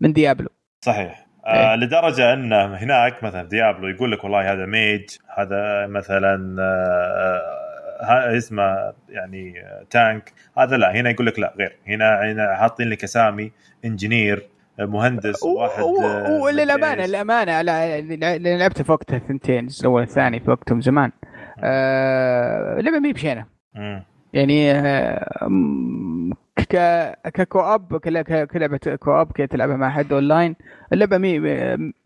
[0.00, 0.48] من Diablo
[0.84, 1.25] صحيح.
[1.46, 5.04] آه لدرجة أن هناك مثلا Diablo يقول لك والله هذا mage
[5.38, 7.66] هذا مثلا آه
[8.00, 12.88] ها اسمه يعني آه، tank هذا لا هنا يقول لك لا غير هنا هنا حاطين
[12.88, 13.52] لك أسامي
[13.84, 14.48] engineer
[14.80, 20.80] آه، مهندس واحد آه، وللامانه لا اللي لعبته في وقتها الثنتين الأول والثاني في وقتهم
[20.80, 21.10] زمان.
[21.64, 23.46] آه لعبة مي بشينة.
[23.74, 24.02] مم.
[24.32, 25.48] يعني آه،
[26.56, 26.76] ك
[27.34, 30.56] ك co-op كلعبة co-op كي تلعبها مع حد اونلاين
[30.92, 31.38] اللعبة مي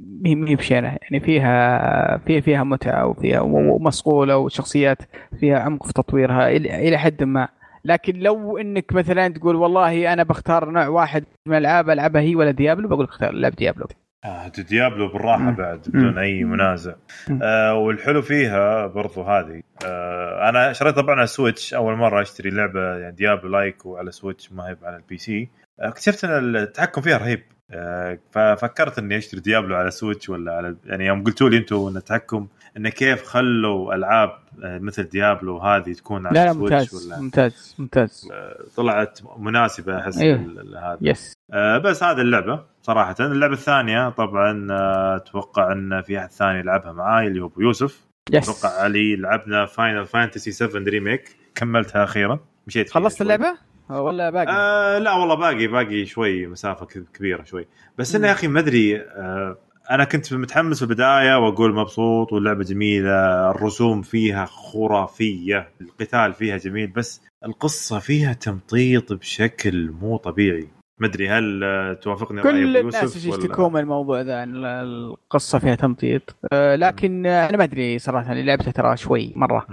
[0.00, 4.98] مي مي بشينه يعني فيها فيها فيها متعة وفيها ومصقوله وشخصيات
[5.40, 7.48] فيها عمق في تطويرها إلى حد ما.
[7.84, 12.50] لكن لو إنك مثلا تقول والله أنا بختار نوع واحد من الألعاب ألعبها هي ولا
[12.50, 13.86] Diablo بقول اختار لعب Diablo.
[14.24, 15.54] آه Diablo بالراحة مم.
[15.54, 16.18] بعد بدون.
[16.18, 16.94] أي منازع.
[17.42, 22.96] آه والحلو فيها برضو هذه آه أنا شريت طبعا على Switch أول مرة أشتري لعبة
[22.96, 25.48] يعني Diablo like وعلى Switch ما هي على ال PC
[25.80, 30.76] آه اكتشفت إن التحكم فيها رهيب آه ففكرت إني أشتري Diablo على Switch ولا على
[30.84, 35.92] يعني يوم قلتوا لي أنتم إن التحكم انه كيف خلوا ألعاب آه مثل Diablo هذه
[35.92, 38.28] تكون على لا لا Switch ممتاز ولا ممتاز ممتاز.
[38.76, 40.38] طلعت مناسبة أحس أيوه.
[40.82, 43.14] هذا yes آه، بس هذه اللعبة صراحة.
[43.20, 48.00] اللعبة الثانية طبعا آه، أتوقع إن في أحد ثاني يلعبها معاي اللي هو أبو يوسف.
[48.32, 52.38] yes أتوقع علي لعبنا Final Fantasy 7 Remake كملتها أخيرا.
[52.66, 53.24] مشيت خلصت شوي.
[53.24, 53.58] اللعبة؟
[53.90, 57.66] ولا باقي؟ آه لا والله باقي باقي شوي مسافة كبيرة شوي.
[57.98, 58.26] بس انه.
[58.26, 59.58] يا أخي ما أدري آه
[59.90, 66.86] أنا كنت متحمس في البداية وأقول مبسوط واللعبة جميلة الرسوم فيها خرافية القتال فيها جميل
[66.86, 70.68] بس القصة فيها تمطيط بشكل مو طبيعي.
[70.98, 76.36] ما أدري هل توافقني كل الناس يشتكون من الموضوع ذا القصة فيها تمطيط.
[76.52, 79.66] آه لكن أنا ما أدري صراحة اللي لعبته ترى شوي مرة.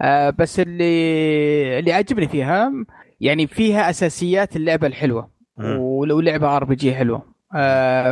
[0.00, 2.72] آه بس اللي اللي عجبني فيها
[3.20, 5.30] يعني فيها أساسيات اللعبة الحلوة.
[5.58, 7.31] ولو لعبة RPG حلوة.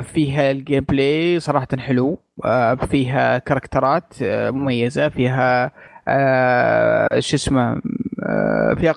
[0.00, 2.18] فيها ال gameplay صراحة حلو.
[2.44, 5.72] آه فيها كاركترات آه مميزة فيها
[6.09, 7.83] آه شو اسمه
[8.22, 8.92] آه فيها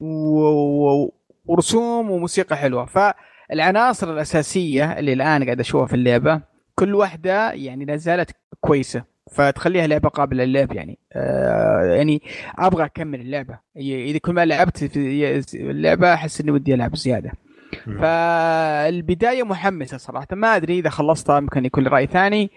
[0.00, 1.08] و-
[1.46, 2.86] ورسوم وموسيقى حلوة.
[2.86, 6.40] فالعناصر الأساسية اللي الآن قاعد أشوفها في اللعبة
[6.74, 10.98] كل واحدة يعني لا زالت كويسة فتخليها لعبة قابلة للعب يعني.
[11.12, 12.22] آه يعني
[12.58, 13.58] أبغى أكمل اللعبة.
[13.76, 17.32] إذا كل ما لعبت في اللعبة أحس إني ودي ألعب زيادة.
[17.74, 22.50] فالبداية محمسة صراحة ما أدري إذا خلصتها ممكن يكون لي راي ثاني.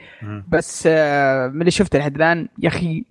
[0.49, 3.05] بس آه، من اللي شفته لحد الآن يا أخي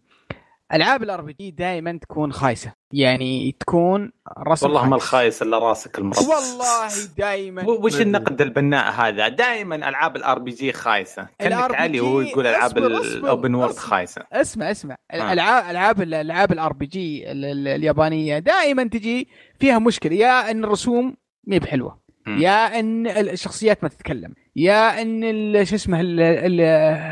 [0.73, 5.03] ألعاب ال RPG دائما تكون خايسة يعني تكون رسم والله ما خايس.
[5.03, 6.89] الخايس إلا راسك المربع والله
[7.19, 12.79] دائما وش النقد البناء هذا؟ دائما ألعاب ال RPG خايسة، كانك علي وهو يقول ألعاب
[12.79, 13.75] ال open world.
[13.75, 14.23] خايسة.
[14.33, 14.97] اسمع اسمع.
[15.15, 19.29] الالعاب ألعاب الالعاب ال RPG اليابانية دائما تجي
[19.61, 21.15] فيها مشكلة يا إن الرسوم
[21.47, 21.99] مي بحلوة.
[22.27, 24.35] يا إن الشخصيات ما تتكلم.
[24.57, 26.61] يا إن شو اسمه ال- ال-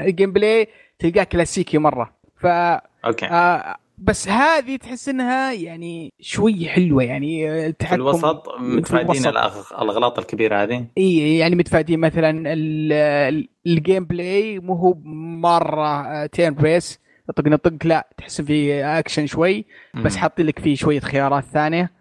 [0.09, 0.69] ال gameplay
[0.99, 2.13] تلقاه كلاسيكي مرة.
[2.37, 3.27] ف okay.
[3.27, 10.87] آه بس هذه تحس إنها يعني شوي حلوة يعني في الوسط متفادين الأغلاط الكبيرة هذه.
[10.99, 14.95] إي يعني متفادين مثلا ال- ال- ال gameplay مو هو
[15.39, 17.01] مرة turn based
[17.37, 20.17] طق طق لا تحس فيه أكشن شوي بس.
[20.17, 21.83] حاطين لك فيه شوية خيارات ثانية.
[21.83, 21.94] آه،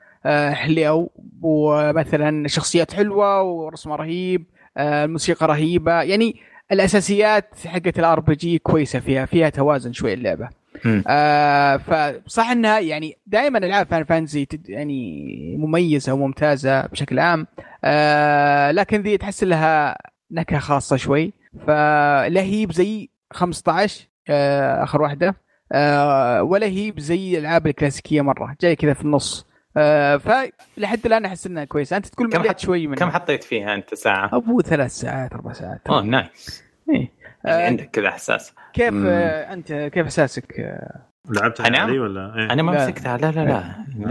[0.54, 4.46] حلو ومثلا شخصيات حلوة ورسمه رهيب
[4.78, 6.02] آه، الموسيقى رهيبة.
[6.02, 6.36] يعني
[6.72, 10.50] الأساسيات حقت ال RPG كويسة فيها فيها توازن شوي اللعبة.
[11.08, 17.48] آه فصح إنها يعني دائما ألعاب Final Fantasy يعني مميزة وممتازة بشكل عام.
[17.84, 19.98] آه لكن ذي تحس لها
[20.32, 21.34] نكهة خاصة شوي.
[21.68, 25.36] فلا هي بزي 15 آه آخر واحدة.
[25.72, 28.56] آه ولا هي بزي الألعاب الكلاسيكية مرة.
[28.62, 29.46] جاي كذا في النص.
[29.78, 33.76] آه فلحد الآن أحس إنها كويسة أنت تقول كم حط- شوي من كم حطيت فيها
[33.76, 36.96] أنت ساعة؟ أبو ثلاث ساعات أربع ساعات أوه نايس إيه.
[37.46, 39.06] يعني آه عندك كذا إحساس كيف مم.
[39.08, 42.86] آه أنت كيف اساسك آه لعبتها أنا؟ علي ولا إيه؟ أنا ما.
[42.86, 43.64] مسكتها لا لا لا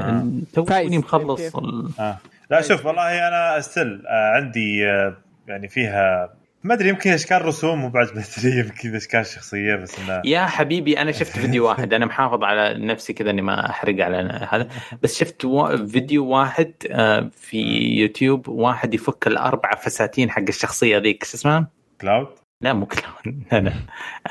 [0.09, 0.27] آه.
[0.55, 2.17] توني مخلص كيف- ال- آه.
[2.51, 5.17] لا شوف والله أنا أستل آه عندي آه
[5.49, 10.47] يعني فيها ما أدري يمكن اشكال رسوم مو مدري يمكن اشكال شخصيه بس إنه يا
[10.47, 11.95] حبيبي أنا شفت فيديو واحد.
[11.95, 14.69] أنا محافظ على نفسي كذا إني ما أحرق على هذا.
[15.03, 15.47] بس شفت
[15.87, 17.59] فيديو واحد آه، في
[18.01, 21.25] يوتيوب واحد يفك الأربع فساتين حق الشخصية ذيك.
[21.25, 21.69] شو اسمها؟
[22.01, 22.29] Cloud؟
[22.61, 23.73] لا مو Cloud لا لا.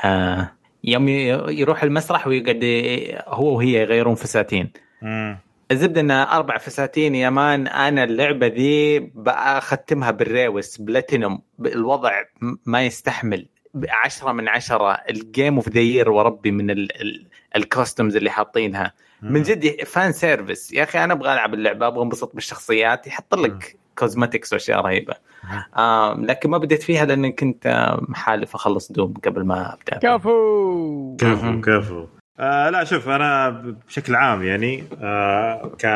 [0.04, 0.52] آه،
[0.84, 1.08] يوم
[1.48, 2.64] يروح المسرح ويقعد
[3.26, 4.70] هو وهي يغيرون فساتين.
[5.72, 7.66] الزبده ان أربع فساتين يا man.
[7.66, 11.42] أنا اللعبة ذي بختمها بالريوس بلاتينوم.
[11.66, 12.10] الوضع
[12.66, 13.46] ما يستحمل.
[14.04, 14.92] عشرة من عشرة.
[14.92, 17.26] ال game of the year وربي من ال- ال-
[17.56, 18.92] ال costumes اللي حاطينها.
[19.22, 23.06] من جد fan service يا أخي أنا أبغى ألعب اللعبة أبغى أنبسط بالشخصيات.
[23.06, 25.14] يحط لك cosmetics وأشياء رهيبة.
[25.76, 29.98] آه لكن ما بديت فيها لأن كنت محالف اخلص Doom قبل ما أبدأ.
[30.16, 31.16] كفو!
[31.20, 31.60] كفو.
[31.60, 32.06] كفو.
[32.42, 33.48] آه لا شوف أنا
[33.88, 35.86] بشكل عام يعني آه ك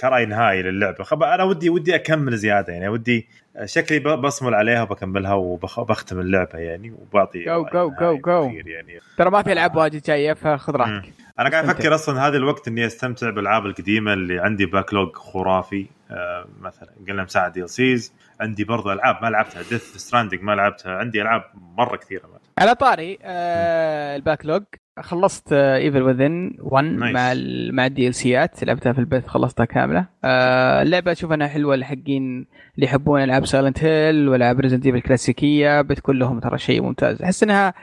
[0.00, 3.28] كرأي نهائي للعبة خب أنا ودي ودي أكمل زيادة يعني ودي
[3.64, 8.48] شكلي بصمل عليها وبكملها وبختم اللعبة يعني وبعطي go, نهائي go.
[8.48, 10.76] كثير يعني ترى ما في ألعاب واجد جاية فخذ.
[10.76, 11.64] راحتك أنا قاعد.
[11.64, 17.24] أفكر أصلا هذا الوقت إني أستمتع بالألعاب القديمة اللي عندي backlog خرافي آه مثلا قلنا
[17.24, 21.42] مساعد دي سيز عندي برضه ألعاب ما لعبتها Death Stranding ما لعبتها عندي ألعاب
[21.78, 22.38] مرة كثيرة ما.
[22.58, 24.62] على طاري آه ال backlog
[25.00, 26.88] خلصت Evil Within 1 Nice.
[26.98, 30.06] مع ال مع ال DLC ات لعبتها في البث خلصتها كاملة.
[30.24, 35.80] آه اللعبة أشوف أنها حلوة لحقين اللي يحبون ألعاب Silent Hill وألعاب Resident Evil الكلاسيكيه
[35.80, 37.22] بتكون لهم ترى شيء ممتاز.
[37.22, 37.74] أحس إنها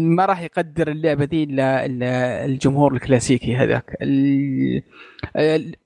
[0.00, 1.84] ما راح يقدر اللعبة ذي إلا
[2.44, 3.96] الجمهور الكلاسيكي هذاك.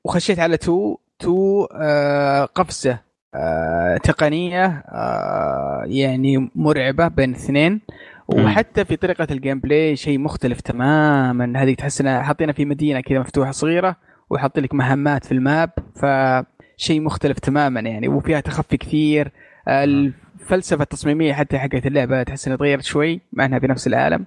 [0.04, 2.98] وخشيت على two two آه قفزة
[3.34, 7.80] آه تقنية آه يعني مرعبة بين الاثنين
[8.28, 11.62] وحتى في طريقة ال gameplay شيء مختلف تماما.
[11.62, 13.96] هذه تحس إنها حاطينها في مدينة كذا مفتوحة صغيرة
[14.30, 19.32] ويحط لك مهمات في ال map فشيء مختلف تماما يعني وفيها تخفي كثير.
[19.68, 24.26] آه، الفلسفه التصميمية حتى حقت اللعبة تحس إنها تغيرت شوي مع إنها بنفس العالم.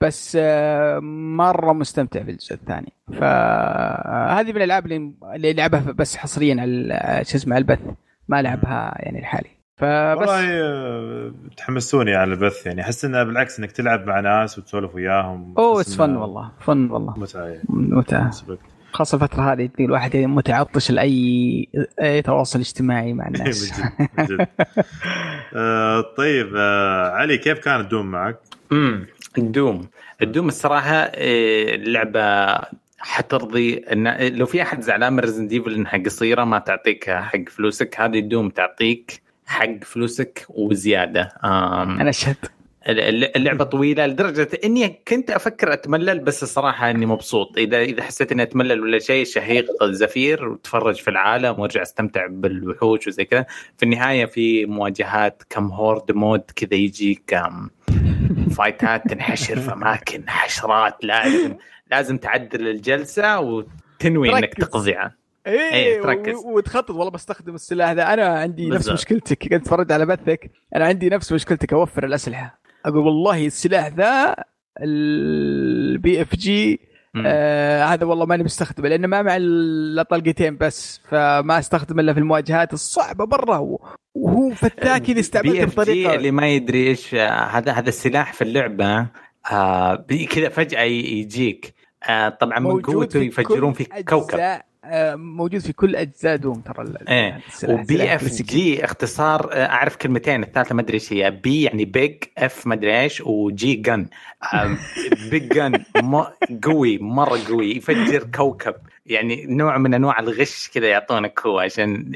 [0.00, 0.98] بس آه،
[1.38, 2.92] مرة مستمتع في الجزء الثاني.
[3.12, 7.80] فهذه من الألعاب اللي اللي لعبها بس حصريا على شو اسمه البث
[8.28, 9.59] ما لعبها يعني الحالي.
[9.80, 10.18] فبس.
[10.28, 12.66] والله آه، تحمسوني على البث.
[12.66, 15.54] يعني أحس إنه بالعكس إنك تلعب مع ناس وتسولف وياهم.
[15.58, 17.18] أوه it's fun والله fun والله.
[17.18, 17.62] متعة يعني.
[17.68, 18.30] متعة.
[18.92, 21.68] خاصة الفترة هذه الواحد متعطش لأي
[22.02, 23.72] أي تواصل اجتماعي مع الناس.
[23.72, 24.46] من جد من جد
[25.56, 28.38] آه، طيب آه، علي كيف كانت Doom معك؟
[28.72, 29.06] امم
[29.38, 29.88] ال Doom.
[30.22, 32.58] ال Doom الصراحة اللعبه
[32.98, 38.00] حترضي إن لو في أحد زعلان من Resident Evil إنها قصيرة ما تعطيك حق فلوسك
[38.00, 41.32] هذه ال Doom تعطيك حق فلوسك وزيادة.
[41.44, 42.36] أشهد
[42.88, 47.58] الل- اللعبة طويلة لدرجة إني كنت أفكر أتملل بس الصراحة إني مبسوط.
[47.58, 53.06] إذا إذا حسيت إني أتملل ولا شيء شهيق زفير وتفرج في العالم وأرجع أستمتع بالوحوش
[53.06, 53.46] وزي كذا.
[53.76, 57.40] في النهاية في مواجهات كم horde mode كذا يجيك
[58.56, 61.56] fight ات تنحشر في أماكن حشرات لازم
[61.90, 64.54] لازم تعدل الجلسة وتنوي إنك.
[64.54, 65.19] تقضيها.
[65.46, 66.34] إيه إيه، تركز.
[66.34, 66.90] و- وتخطط.
[66.90, 68.14] والله بستخدم السلاح ذا.
[68.14, 68.88] أنا عندي نفس.
[68.88, 69.38] مشكلتك.
[69.42, 70.50] كنت أتفرج على بثك.
[70.76, 71.72] أنا عندي نفس مشكلتك.
[71.72, 72.60] أوفر الأسلحة.
[72.86, 74.36] أقول والله السلاح ذا
[74.82, 76.90] ال BFG.
[77.26, 82.18] آه هذا والله ماني مستخدمه لأنه ما مع إلا طلقتين بس فما أستخدم إلا في
[82.18, 83.78] المواجهات الصعبة برا
[84.14, 89.06] وهو فتاك إذا استعملته بطريقة اللي ما يدري إيش هذا هذا السلاح في اللعبة
[89.52, 91.74] آه كذا فجأة يجيك.
[92.08, 94.60] آه طبعا من قوته يفجرون في كوكب.
[95.16, 97.40] موجود في كل اجزاء Doom ترى إيه.
[97.48, 101.30] السلاح- و BFG اختصار آه، أعرف كلمتين الثالثة ما أدري إيش هي.
[101.30, 104.06] B يعني big F ما أدري إيش و G gun
[105.30, 105.72] big gun
[106.64, 108.74] قوي مرة قوي يفجر كوكب.
[109.10, 112.12] يعني نوع من أنواع الغش كذا يعطونك هو عشان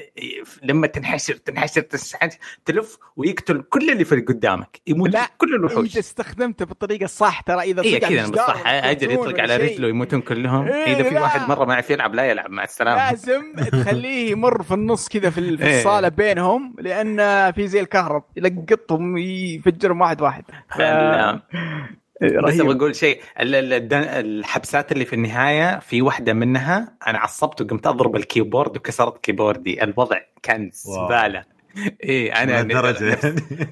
[0.63, 4.81] لما تنحشر تنحشر تنحشر تلف ويقتل كل اللي في قدامك.
[4.87, 5.91] يموت لا، كل الوحوش.
[5.91, 10.67] إذا استخدمته بالطريقة الصح ترى إذا صقع كذا بالصح أجل يطلق على رجله يموتون كلهم.
[10.67, 11.15] إيه، إذا في.
[11.15, 13.11] واحد مرة ما يعرف يلعب لا يلعب مع السلامة.
[13.11, 15.79] لازم تخليه يمر في النص كذا في إيه.
[15.79, 20.45] الصالة بينهم لأن في زي الكهرب يلقطهم يفجرهم واحد واحد.
[20.71, 21.43] ف- إيه،
[22.23, 22.79] بس رهيب.
[22.79, 23.21] بقول شيء.
[23.41, 29.83] الحبسات اللي في النهاية في واحدة منها أنا عصبت وقمت أضرب الكيبورد وكسرت كيبوردي.
[29.85, 30.71] الوضع كان.
[30.73, 31.55] زبالة.
[32.05, 32.75] إيه أنا يعني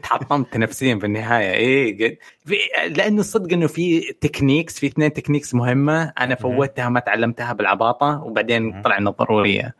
[0.02, 1.52] تحطمت نفسيا في النهاية.
[1.52, 2.56] إيه في
[2.88, 6.12] لأنه الصدق إنه في techniques في اثنين techniques مهمة.
[6.20, 8.82] أنا فوتها ما تعلمتها بالعباطة وبعدين.
[8.82, 9.74] طلع انها ضرورية.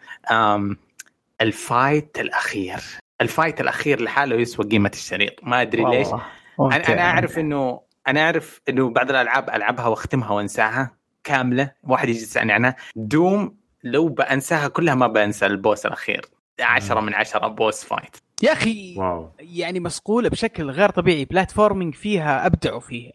[1.41, 2.79] ال fight الأخير.
[3.21, 5.35] ال fight الأخير لحاله يسوى قيمة الشريط.
[5.43, 6.09] ما أدري ليش.
[6.61, 12.23] أنا أنا أعرف إنه أنا أعرف إنه بعض الألعاب ألعبها وأختمها وأنساها كاملة واحد يجي
[12.23, 12.77] يسألني عنها.
[12.97, 16.27] Doom لو بأنساها كلها ما بنسى ال boss الأخير.
[16.61, 19.29] 10 من 10 boss fight يا أخي wow.
[19.41, 21.25] يعني مصقوله بشكل غير طبيعي.
[21.25, 23.11] platforming فيها أبدعوا فيه.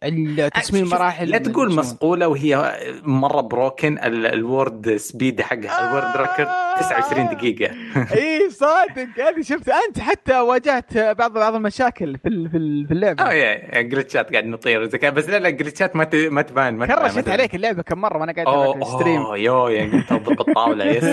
[0.49, 1.75] تصميم شوف، مراحل لا تقول.
[1.75, 6.47] مصقولة وهي مرة broken ال- ال world speed حقها ال world record
[6.79, 7.73] 29 دقيقة.
[8.17, 9.07] إي صادق.
[9.17, 9.69] هذه شفت.
[9.87, 13.23] أنت حتى واجهت بعض بعض المشاكل في ال- في ال- في اللعبة.
[13.23, 15.09] آه يا glitch ات قاعد نطير كذا.
[15.09, 16.99] بس لا لا glitch ات ما ت- ما تبان ما تبان.
[17.03, 17.29] ما كرشت.
[17.29, 20.85] عليك اللعبة كم مرة وأنا قاعد أوه ال stream oh you يعني قمت اضرب الطاولة.
[20.85, 21.05] yes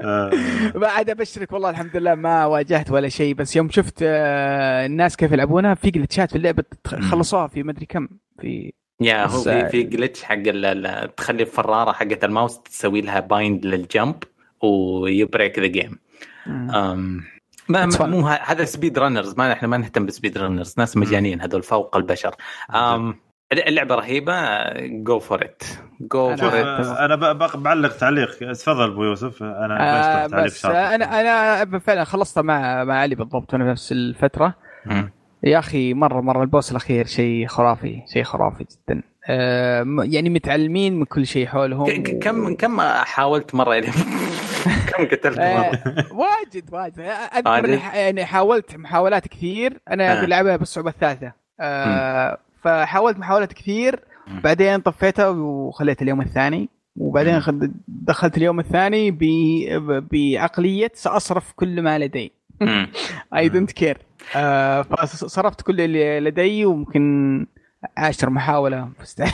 [0.00, 0.30] آه،
[0.74, 0.88] ما
[1.44, 5.74] ابشرك والله الحمد لله ما واجهت ولا شيء بس يوم شفت آه، الناس كيف يلعبونها
[5.74, 6.64] في glitch ات في اللعبة
[7.10, 8.08] خلصوها في مدري كم
[8.40, 13.20] في يا هو في في glitch حق ال- ال- تخلي الفرارة حقت الماوس تسوي لها
[13.20, 14.14] bind لل jump
[14.62, 15.98] وي break the game
[17.68, 17.86] ما.
[18.06, 22.34] مو هذا speedrunners ما إحنا ما نهتم بال speedrunners ناس مجانين هذول فوق البشر.
[22.74, 23.14] أم
[23.52, 24.34] اللعبة رهيبة.
[24.80, 25.62] go for it
[26.00, 28.52] go for it آه، أنا بعلق تعليق.
[28.52, 29.42] تفضل أبو يوسف.
[29.42, 30.66] أنا آه بس.
[30.66, 31.20] أنا
[31.64, 34.54] أنا فعلا خلصتها مع مع علي بالضبط وأنا في نفس الفترة.
[35.42, 39.02] يا أخي مره مرة ال boss الأخير شيء خرافي شيء خرافي جدا.
[39.28, 43.86] آه يعني متعلمين من كل شيء حولهم كم كم حاولت مرة يعني
[44.92, 45.70] كم قتلت آه مره
[46.12, 46.64] واجد.
[46.72, 47.00] واجد
[47.36, 49.80] أذكر يعني حاولت محاولات كثير.
[49.90, 50.24] أنا آه.
[50.24, 51.32] بلعبها بالصعوبة الثالثة.
[51.60, 54.00] آه فحاولت محاولات كثير.
[54.44, 56.68] بعدين طفيتها وخليت اليوم الثاني.
[56.96, 57.42] وبعدين
[57.88, 62.32] دخلت اليوم الثاني ب- بعقلية سأصرف كل ما لدي.
[63.36, 63.98] I don't care
[64.82, 67.46] فصرفت كل اللي لدي وممكن
[67.96, 69.20] عشر محاولة فزت.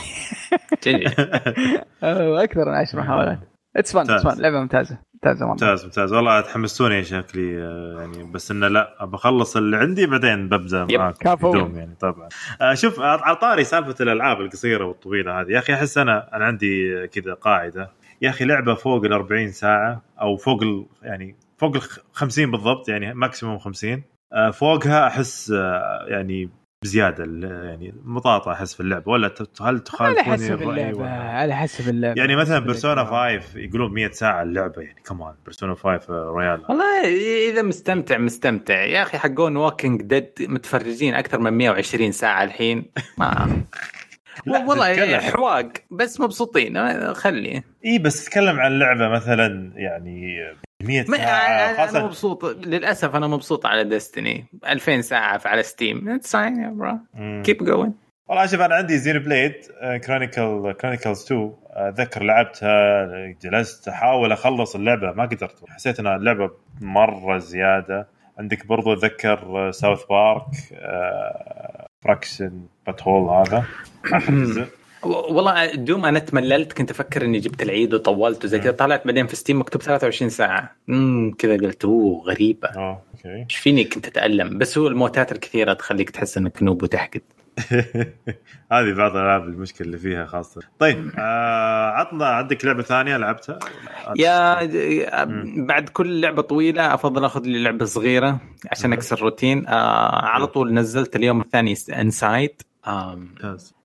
[2.03, 3.39] آه، أكثر من عشر محاولات.
[3.77, 4.35] it's fun it's ممتاز.
[4.37, 4.99] fun لعبة ممتازة.
[5.15, 6.13] ممتازة ممتاز ممتاز.
[6.13, 7.53] والله تحمستوني شكلي
[7.99, 11.51] يعني بس إنه لا بخلص اللي عندي بعدين ببدأ معاك كفو.
[11.51, 12.29] بدوم يعني طبعا.
[12.61, 17.07] آه، شوف على طاري سالفة الألعاب القصيرة والطويلة هذه يا أخي أحس أنا أنا عندي
[17.07, 17.91] كذا قاعدة.
[18.23, 22.89] يا أخي لعبة فوق ال 40 ساعة أو فوق ال يعني فوق ال 50 بالضبط
[22.89, 24.03] يعني ماكسيموم 50
[24.33, 26.51] آه، فوقها أحس آه، يعني
[26.85, 31.09] بزيادة ال- يعني مطاطا احس في اللعبة ولا ت- هل على تخالفوني حسب الرأي اللعبة
[31.11, 33.41] على حسب اللعبة يعني مثلا حسب بيرسونا اللعبة.
[33.41, 37.05] 5 يقولون 100 ساعة اللعبة يعني كمان Persona 5 Royal والله
[37.51, 38.85] إذا مستمتع مستمتع.
[38.85, 42.85] يا أخي حقون Walking Dead متفرجين أكثر من 120 ساعة الحين.
[43.19, 43.63] ما
[44.69, 45.19] والله.
[45.19, 47.15] حواق بس مبسوطين.
[47.15, 47.63] خلي.
[47.85, 50.37] إي بس تتكلم عن لعبة مثلا يعني
[50.81, 52.45] 100 ما ساعة أنا أنا مبسوط.
[52.45, 57.43] للأسف أنا مبسوط على Destiny 2000 ساعة على Steam it's fine يا bro مم.
[57.47, 57.95] keep going
[58.29, 59.55] والله شوف أنا عندي Xenoblade
[60.05, 63.07] Chronicle Chronicles 2 أتذكر لعبتها
[63.43, 65.65] جلست أحاول أخلص اللعبة ما قدرت.
[65.69, 66.51] حسيت ان اللعبة
[66.81, 68.09] مرة زيادة.
[68.39, 70.45] عندك برضو أتذكر South Park
[72.05, 73.65] Fractured But Whole هذا.
[75.03, 79.37] والله Doom أنا تمللت كنت أفكر إني جبت العيد وطولت وزي كذا طلعت بعدين في
[79.37, 80.77] Steam مكتوب 23 ساعة.
[80.89, 82.69] امم كذا قلت أوه غريبة.
[82.69, 83.45] آه okay.
[83.45, 87.21] إيش فيني كنت أتألم؟ بس هو الموتات الكثيرة تخليك تحس إنك noob وتحقد.
[88.73, 90.61] هذه بعض الألعاب المشكلة اللي فيها خاصة.
[90.79, 93.59] طيب آه عطنا عندك لعبة ثانية لعبتها؟
[94.17, 95.67] يا مم.
[95.67, 98.41] بعد كل لعبة طويلة أفضل أخذ لي لعبة صغيرة
[98.71, 98.93] عشان.
[98.93, 99.67] أكسر الروتين.
[99.67, 102.63] آه على طول نزلت اليوم الثاني Inside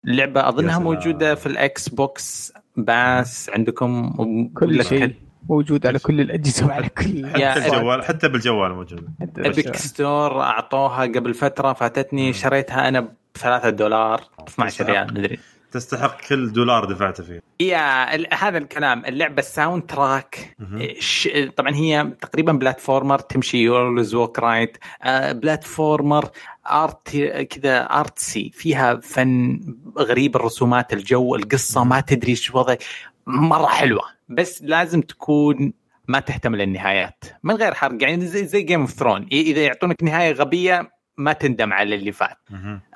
[0.05, 0.79] اللعبه أظنها.
[0.79, 4.13] موجودة في ال Xbox Pass عندكم
[4.53, 5.13] كل شيء
[5.49, 11.33] موجود على كل الأجهزة وعلى كل حتى الجوال حتى بالجوال موجود Epic Store أعطوها قبل
[11.33, 15.39] فترة فاتتني شريتها أنا ب 3 دولار 12 ريال مدري
[15.71, 17.41] تستحق كل دولار دفعته فيه.
[17.59, 20.55] يا ال- هذا الكلام اللعبة ال soundtrack.
[20.99, 21.29] ش...
[21.57, 24.77] طبعا هي تقريبا platformer تمشي you always walk right
[25.31, 26.29] platformer
[26.67, 27.17] art
[27.49, 29.59] كذا artsy فيها فن
[29.97, 32.75] غريب الرسومات الجو القصة ما تدري إيش وضع
[33.27, 34.03] مرة حلوة.
[34.29, 35.73] بس لازم تكون
[36.07, 40.31] ما تحتمل النهايات من غير حرق يعني زي زي Game of Thrones إذا يعطونك نهاية
[40.31, 42.37] غبية ما تندم على اللي فات.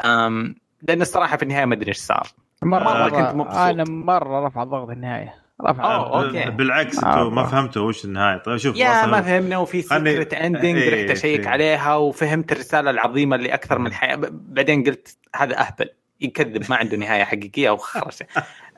[0.05, 2.28] أم لأن الصراحة في النهاية ما أدري إيش صار.
[2.63, 3.57] مرة مرة مرة كنت مبسوط.
[3.57, 5.36] أنا مرة رفع ضغط النهاية.
[5.66, 6.26] رفع أوه،.
[6.26, 6.49] okay.
[6.49, 7.43] بالعكس آه، أنتم ما.
[7.43, 11.47] فهمتوا وش النهايه طيب شوف يا ما فهمنا وفي secret ending إيه، رحت أشيك إيه.
[11.47, 15.89] عليها وفهمت الرسالة العظيمة اللي أكثر من حياه بعدين قلت هذا أهبل.
[16.22, 18.24] يكذب ما عنده نهاية حقيقية وخرش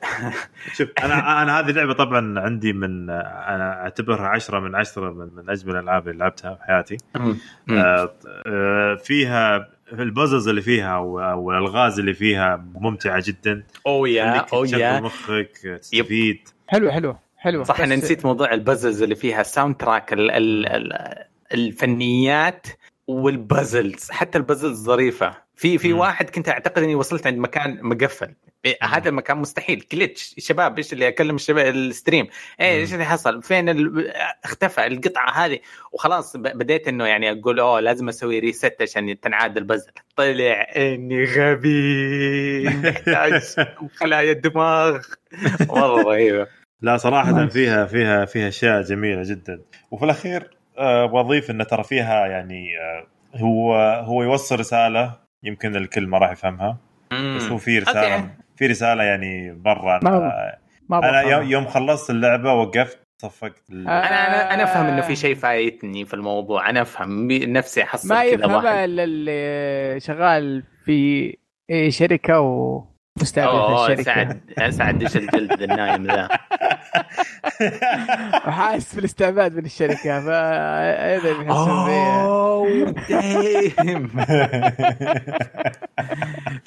[0.76, 5.50] شوف أنا أنا هذه اللعبة طبعا عندي من أنا أعتبرها عشرة من عشرة من, من
[5.50, 6.96] أجمل الألعاب اللي لعبتها في حياتي.
[7.70, 8.12] آه،
[8.46, 13.62] آه، فيها ال puzzles اللي فيها أو أو الألغاز اللي فيها ممتعة جدا.
[13.86, 16.48] أو يا خليك أو تشغل يا مخك تستفيد.
[16.72, 17.64] حلو حلو حلو.
[17.64, 20.92] صح أنا نسيت موضوع ال puzzles اللي فيها ال sound track ال ال ال
[21.54, 22.66] الفنيات
[23.06, 24.10] وال puzzles.
[24.10, 25.34] حتى ال puzzles ظريفة.
[25.56, 25.92] في في.
[25.92, 28.34] واحد كنت أعتقد إني وصلت عند مكان مقفل.
[28.64, 29.86] إيه هذا المكان مستحيل.
[29.92, 32.26] glitch شباب إيش اللي أكلم الشباب ال stream؟
[32.60, 34.12] إيه إيش اللي حصل؟ فين ال...
[34.44, 35.58] اختفى القطعة هذه؟
[35.92, 41.24] وخلاص ب- بديت إنه يعني أقول أوه لازم أسوي reset عشان تنعاد البزل طلع إني
[41.24, 42.70] غبي.
[44.00, 44.98] خلايا الدماغ.
[45.60, 46.61] مره رهيبة.
[46.82, 47.52] لا صراحة nice.
[47.52, 49.60] فيها فيها فيها أشياء جميلة جدا
[49.90, 53.06] وفي الأخير آه، بضيف إن ترى فيها يعني آه،
[53.38, 53.74] هو
[54.04, 56.76] هو يوصل رسالة يمكن الكل ما راح يفهمها
[57.36, 58.28] بس هو في رسالة أوكي.
[58.56, 60.58] في رسالة يعني برا أنا,
[60.88, 61.20] ما أنا.
[61.22, 63.90] يوم- يوم خلصت اللعبة وقفت صفقت ال- آه.
[63.90, 68.08] أنا أنا أنا أفهم إنه في شيء فايتني في الموضوع أنا أفهم بي- نفسي أحصل
[68.08, 71.36] ما يفهمها إلا اللي شغال في
[71.88, 72.91] شركة ومستهدف
[73.38, 74.02] أوه الشركة.
[74.02, 74.40] سعد
[74.70, 76.28] سعد إيش الجلد النايم ذا.
[78.46, 84.10] وحاسس بالاستعباد من الشركة فهذا بيحسون فيه أوه دايم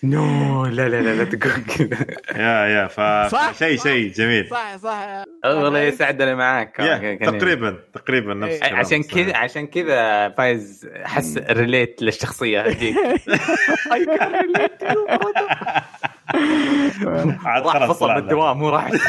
[0.03, 2.05] no لا لا لا لا تقول كذا.
[2.35, 3.83] يا يا صح، فشيء صح.
[3.83, 4.47] شيء جميل.
[4.51, 5.23] صح صح.
[5.45, 6.75] والله يسعد أنا معاك.
[7.21, 8.73] تقريبا تقريبا نفس إيه.
[8.73, 12.95] عشان كذا عشان كذا فايز حس relate للشخصية هذيك.
[17.45, 18.91] عاد راح خلاص فصل الدوام مو راح.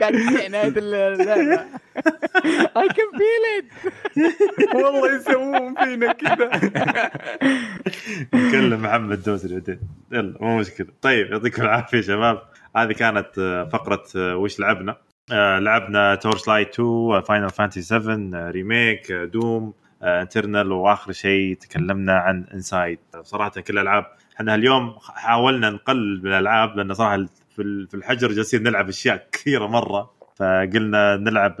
[0.00, 1.66] كان نهايه
[2.82, 3.66] I can feel it.
[4.84, 6.50] والله يسوون فينا كذا.
[8.34, 9.80] نكلم محمد دوسري بعدين.
[10.12, 10.86] يلا مو مشكلة.
[11.02, 12.42] طيب يعطيكم العافية شباب.
[12.76, 14.96] هذه كانت آه، فقرة آه، وش لعبنا؟
[15.32, 22.44] آه، لعبنا Torchlight 2 Final Fantasy 7 آه، Remake Doom Eternal وآخر شيء تكلمنا عن
[22.54, 24.04] Inside صراحة كل الألعاب
[24.36, 27.16] إحنا اليوم حاولنا نقلل من الألعاب لأن صراحة
[27.56, 30.13] في ال- في الحجر جالسين نلعب أشياء كثيرة مرة.
[30.34, 31.54] فقلنا نلعب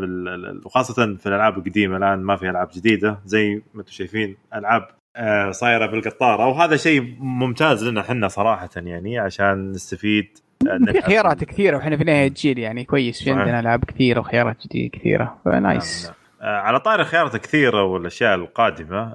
[0.64, 5.50] وخاصة في الألعاب القديمة الآن ما في ألعاب جديدة زي ما أنتم شايفين ألعاب آه،
[5.50, 11.02] صايرة بالقطارة وهذا شيء ممتاز لنا إحنا صراحة يعني عشان نستفيد آه، في.
[11.02, 13.30] خيارات كثيرة وإحنا في نهاية الجيل يعني كويس في.
[13.30, 16.54] عندنا ألعاب كثيرة وخيارات جديدة كثيرة ف nice نعم، نعم.
[16.54, 19.08] آه، على طاري الخيارات الكثيره والأشياء القادمة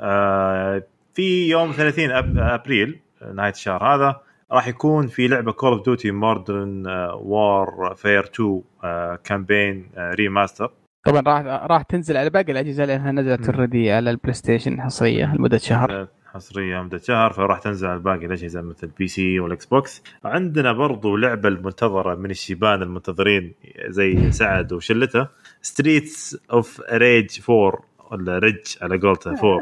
[1.14, 3.00] في يوم 30 أب- أبريل
[3.34, 4.22] نهاية الشهر هذا
[4.52, 6.88] راح يكون في لعبة Call of Duty Modern
[7.22, 8.62] Warfare 2
[9.24, 10.72] Campaign Remaster
[11.06, 13.50] طبعا راح راح تنزل على باقي الأجهزة لأنها نزلت.
[13.50, 16.08] already على ال PlayStation حصرية لمدة شهر.
[16.26, 21.16] حصرية مده شهر فراح تنزل على باقي الأجهزة مثل ال PC وال Xbox عندنا برضو
[21.16, 23.54] لعبة المنتظرة من الشيبان المنتظرين
[23.88, 25.28] زي سعد وشلته
[25.62, 27.80] Streets of Rage 4
[28.12, 29.60] ولا Rage على قولته 4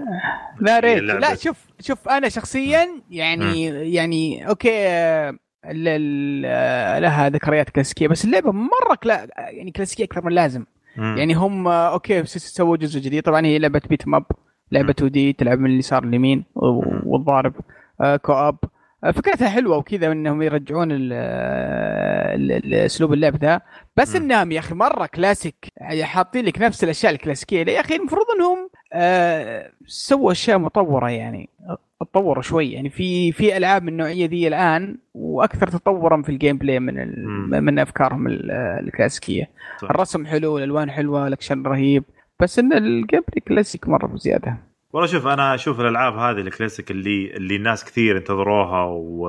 [0.60, 1.20] لا اللعبة.
[1.20, 8.52] لا شوف شوف أنا شخصيا يعني يعني أوكي آه، آه، لها ذكريات كلاسيكية بس اللعبة
[8.52, 10.66] مرة كلا يعني كلاسيكية أكثر من اللازم
[10.98, 11.18] مم.
[11.18, 13.24] يعني هم آه، أوكي سووا جزء جديد.
[13.24, 14.26] طبعا هي لعبة beat 'em up
[14.72, 16.46] لعبة 2D تلعب من اليسار لليمين.
[17.06, 17.54] والضارب
[18.02, 18.58] آه، co-op
[19.04, 20.90] آه، فكرتها حلوة وكذا إنهم يرجعون
[22.74, 23.62] أسلوب اللعب ذا.
[23.98, 24.16] بس.
[24.16, 27.66] إنهم يا أخي مرة كلاسيك يعني حاطين لك نفس الأشياء الكلاسيكية.
[27.66, 31.50] يا أخي المفروض إنهم آه، سووا أشياء مطورة يعني
[32.00, 36.80] تطوروا شوي يعني في في ألعاب من النوعية ذي الآن وأكثر تطورا في ال gameplay
[36.80, 36.96] من.
[37.50, 39.50] من أفكارهم ال- الكلاسيكية
[39.82, 39.90] صح.
[39.90, 42.04] الرسم حلو الألوان حلوة الأكشن رهيب
[42.40, 44.58] بس إن ال gameplay classic مرة بزيادة
[44.94, 49.22] والله شوف أنا أشوف الألعاب هذه الكلاسيك اللي اللي الناس كثير انتظروها و...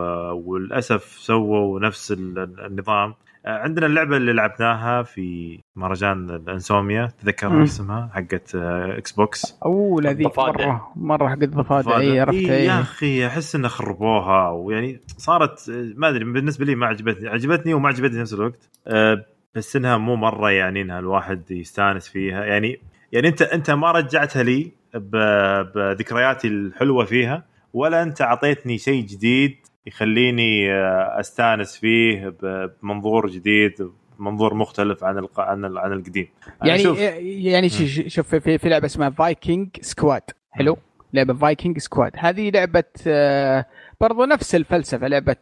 [0.45, 3.17] وللاسف سووا نفس ال- النظام آه،
[3.49, 10.67] عندنا اللعبة اللي لعبناها في مهرجان ال Insomnia تذكر اسمها حقت آه، Xbox اوه الضفادع.
[10.67, 12.67] مرة مرة حق الضفادع اي عرفت إيه.
[12.69, 17.75] يا أخي أحس إنه خربوها ويعني صارت آه، ما أدري بالنسبة لي ما عجبتني عجبتني
[17.75, 18.71] وما عجبتني في نفس الوقت.
[18.87, 19.25] آه،
[19.55, 22.45] بس إنها مو مرة يعني إنها الواحد يستانس فيها.
[22.45, 22.81] يعني
[23.13, 29.57] يعني أنت أنت ما رجعتها لي ب- بذكرياتي الحلوة فيها ولا أنت أعطيتني شيء جديد
[29.89, 32.35] يخليني آه، أستانس فيه
[32.83, 35.41] بمنظور جديد منظور مختلف عن الق...
[35.41, 36.29] عن ال- عن القديم.
[36.65, 40.77] يعني شوف يعني ش- ش- شوف في, في لعبة اسمها Viking Squad حلو؟
[41.13, 43.67] لعبة Viking Squad هذه لعبة آه،
[44.01, 45.37] برضو نفس الفلسفة لعبة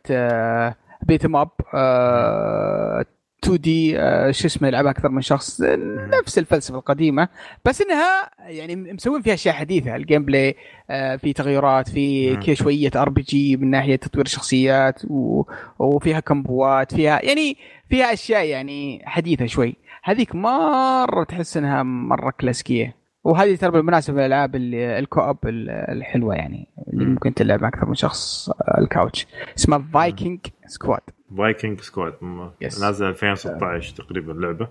[1.03, 1.49] beat 'em
[3.45, 3.93] up 2D
[4.33, 5.77] شو اسمه يلعبها أكثر من شخص آه،
[6.23, 7.29] نفس الفلسفة القديمة.
[7.65, 10.57] بس إنها يعني مسوين فيها أشياء حديثة ال gameplay
[10.91, 12.37] آه، في تغيرات في.
[12.37, 15.03] كذا شوية RPG من ناحية تطوير الشخصيات
[15.79, 17.57] وفيها كمبوات فيها يعني
[17.89, 19.77] فيها أشياء يعني حديثة شوي.
[20.05, 22.97] هذيك مرة تحس إنها مرة كلاسيكية.
[23.25, 27.11] وهذه ترى بالمناسبة من الألعاب ال co-op ال- الحلوة يعني اللي مم.
[27.13, 29.27] ممكن تلعب مع أكثر من شخص آه، ال couch.
[29.59, 31.01] اسمها فايكنج سكواد
[31.39, 32.15] فايكنج سكواد.
[32.81, 34.69] نازل 2016 تقريبا لعبة.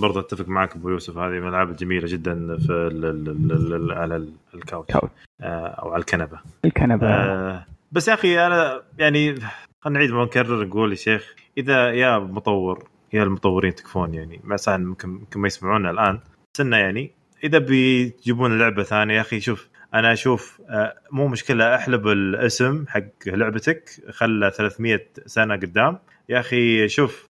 [0.00, 3.92] برضه أتفق معك أبو يوسف هذه من الالعاب الجميله جدا في ال ال ال ال
[3.92, 4.92] على ال- ال couch.
[4.92, 6.38] couch آه، أو على الكنبة.
[6.64, 7.06] الكنبة.
[7.08, 9.34] آه، بس يا أخي أنا يعني
[9.80, 15.08] خلينا نعيد ونكرر نقول يا شيخ إذا يا مطور يا المطورين تكفون يعني صح ممكن
[15.08, 16.20] ممكن ما يسمعونا الآن
[16.54, 17.10] بس إنه يعني
[17.44, 23.02] إذا بيجيبون لعبة ثانية يا أخي شوف أنا أشوف آه، مو مشكلة احلب الاسم حق
[23.26, 25.98] لعبتك خله 300 سنة قدام.
[26.28, 27.26] يا أخي شوف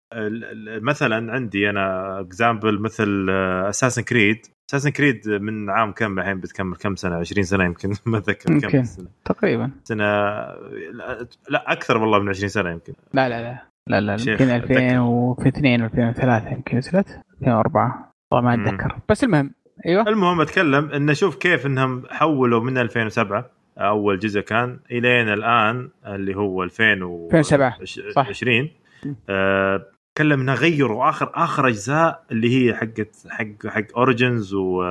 [0.82, 3.30] مثلا عندي أنا example مثل
[3.70, 8.18] Assassin's Creed Assassin's Creed من عام كم الحين؟ بتكمل كم سنة؟ 20 سنة يمكن ما
[8.18, 8.60] أتذكر.
[8.60, 9.72] كم سنه تقريبا.
[9.84, 10.04] سنة
[11.50, 12.94] لا- أكثر والله من 20 سنة يمكن.
[13.14, 14.74] لا لا لا لا لا يمكن أتذكر.
[14.74, 18.70] 2002 2003 يمكن نزلت 2004 والله ما.
[18.70, 18.96] أتذكر.
[19.10, 19.52] بس المهم
[19.86, 20.08] أيوه.
[20.10, 26.36] المهم أتكلم انه شوف كيف إنهم حولوا من 2007 أول جزء كان الين الآن اللي
[26.36, 27.70] هو 2007
[28.16, 28.28] صح.
[28.28, 28.70] 2020
[29.30, 34.84] آه تكلم انه غيروا آخر آخر أجزاء اللي هي حقت حق حق Origins و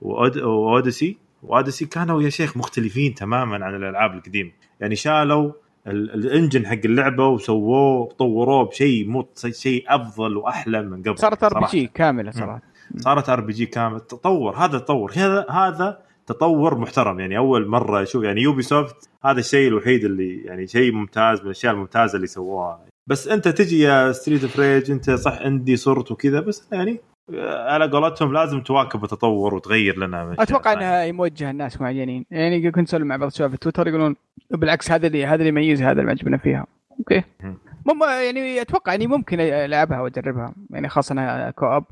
[0.00, 4.50] و Odyssey و Odyssey كانوا يا شيخ مختلفين تماما عن الألعاب القديمة.
[4.80, 5.52] يعني شالوا
[5.86, 11.44] ال- ال engine حق اللعبة وسووه طوروه بشيء مو شيء أفضل وأحلى من قبل صارت
[11.44, 12.62] RPG كاملة صراحة.
[12.96, 14.00] صارت RPG كامل.
[14.00, 15.12] تطور هذا تطور.
[15.16, 17.20] هذا هذا تطور محترم.
[17.20, 21.72] يعني أول مرة أشوف يعني Ubisoft هذا الشيء الوحيد اللي يعني شيء ممتاز من الأشياء
[21.72, 22.80] الممتازة اللي سووها.
[23.06, 27.00] بس أنت تجي يا Streets of Rage أنت صح عندي صرت وكذا بس يعني
[27.48, 30.36] على قولتهم لازم تواكب التطور وتغير لنا.
[30.38, 32.26] أتوقع إنها موجهه الناس معينين.
[32.30, 34.16] يعني كنت اسولف مع بعض الشباب في تويتر يقولون
[34.50, 36.66] بالعكس هذا اللي هذا اللي يميزها هذا اللي عجبنا فيها.
[36.98, 37.22] okay.
[37.42, 37.58] مم.
[38.02, 40.54] يعني أتوقع إني ممكن ألعبها وأجربها.
[40.70, 41.84] يعني خاصة انها كوب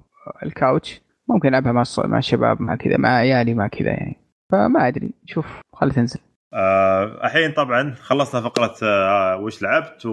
[0.42, 4.16] الكاوتش ممكن ألعبها مع مع الشباب مع كذا مع عيالي مع كذا يعني.
[4.52, 6.20] فما أدري شوف خلي تنزل.
[6.54, 10.12] آه، الحين طبعا خلصنا فقرة آه، وش لعبت و...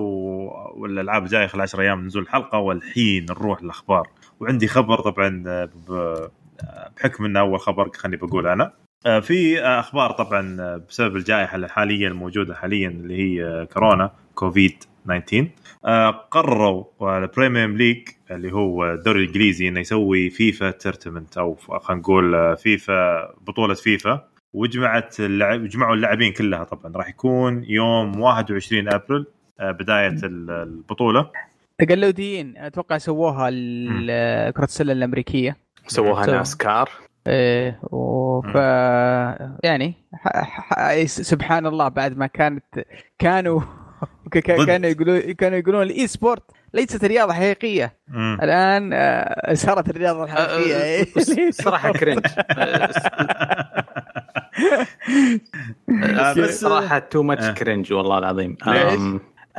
[0.75, 4.07] والألعاب الجاية خلال 10 أيام نزول الحلقة والحين نروح للأخبار.
[4.39, 5.91] وعندي خبر طبعا آه، ب...
[5.91, 6.29] آه،
[6.97, 8.71] بحكم إنه أول خبر خليني بقول أنا.
[9.05, 14.11] آه، في آه، أخبار طبعا آه، بسبب الجائحة الحالية الموجودة حاليا اللي هي آه، كورونا
[14.35, 15.49] كوفيد 19 آه،
[16.31, 16.85] قرروا
[17.17, 22.53] ال Premier League اللي هو الدوري الإنجليزي إنه يسوي FIFA tournament أو خلينا نقول آه،
[22.55, 24.27] فيفا بطولة فيفا.
[24.53, 26.91] وجمعت اللعب جمعوا اللاعبين كلها طبعا.
[26.95, 29.25] راح يكون يوم 21 أبريل
[29.59, 31.29] آه، بداية ال- البطولة.
[31.77, 33.49] تقلديين أتوقع سووها
[34.51, 35.57] كرة السلة الأمريكية.
[35.87, 36.89] سووها سو- NASCAR.
[37.27, 38.55] إيه وف
[39.63, 40.27] يعني ح...
[40.43, 41.03] ح...
[41.05, 42.63] سبحان الله بعد ما كانت
[43.19, 43.61] كانوا.
[44.31, 46.43] كانوا يقولون كانوا يقولون ال esport
[46.73, 48.37] ليست رياضة حقيقية مم.
[48.43, 51.51] الآن آه، صارت الرياضة الحقيقية أه، إيه.
[51.51, 52.25] صراحة cringe
[56.19, 57.23] آه، بس- صراحة too آه.
[57.23, 58.57] much cringe والله العظيم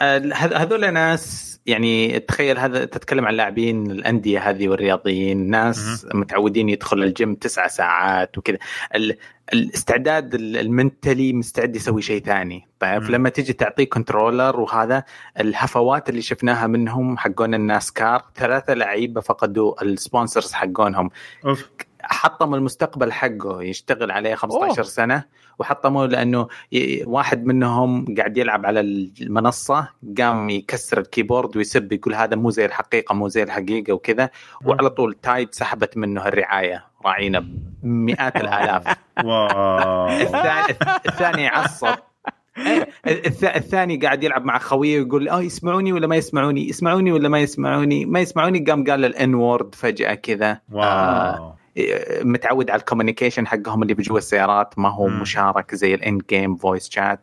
[0.01, 6.69] آه، هذ- هذول ناس يعني تخيل هذا تتكلم عن لاعبين الأندية هذه والرياضيين ناس متعودين
[6.69, 8.59] يدخلوا الجيم تسعة ساعات وكذا.
[8.95, 9.17] ال-
[9.53, 12.69] الاستعداد ال- ال mentally مستعد يسوي شيء ثاني.
[12.81, 13.03] طيب.
[13.03, 15.05] لما تيجي تعطيه controller وهذا
[15.41, 21.11] الهفوات اللي شفناها منهم حقون ال NASCAR ثلاثة لعيبة فقدوا ال sponsors حقونهم.
[21.47, 21.69] أوف.
[22.13, 24.83] حطموا المستقبل حقه يشتغل عليه 15 أوه.
[24.83, 25.25] سنة
[25.59, 26.49] وحطموا لأنه
[27.05, 29.89] واحد منهم قاعد يلعب على المنصة
[30.19, 34.31] قام يكسر ال keyboard ويسب يقول هذا مو زي الحقيقة مو زي الحقيقة وكذا.
[34.65, 37.47] وعلى طول Tide سحبت منه الرعاية راعينا
[37.83, 38.97] بمئات الآلاف.
[41.09, 41.95] الثاني عصب.
[42.59, 47.29] إيه، الث- الثاني قاعد يلعب مع خويه ويقول آه يسمعوني ولا ما يسمعوني؟ يسمعوني ولا
[47.29, 50.51] ما يسمعوني؟ ما يسمعوني قام قال ال N-word فجأة كذا.
[50.51, 51.55] آه، واو
[52.23, 55.09] متعود على ال communication حقهم اللي بجوا السيارات ما هو.
[55.09, 57.21] مشارك زي ال in-game voice chat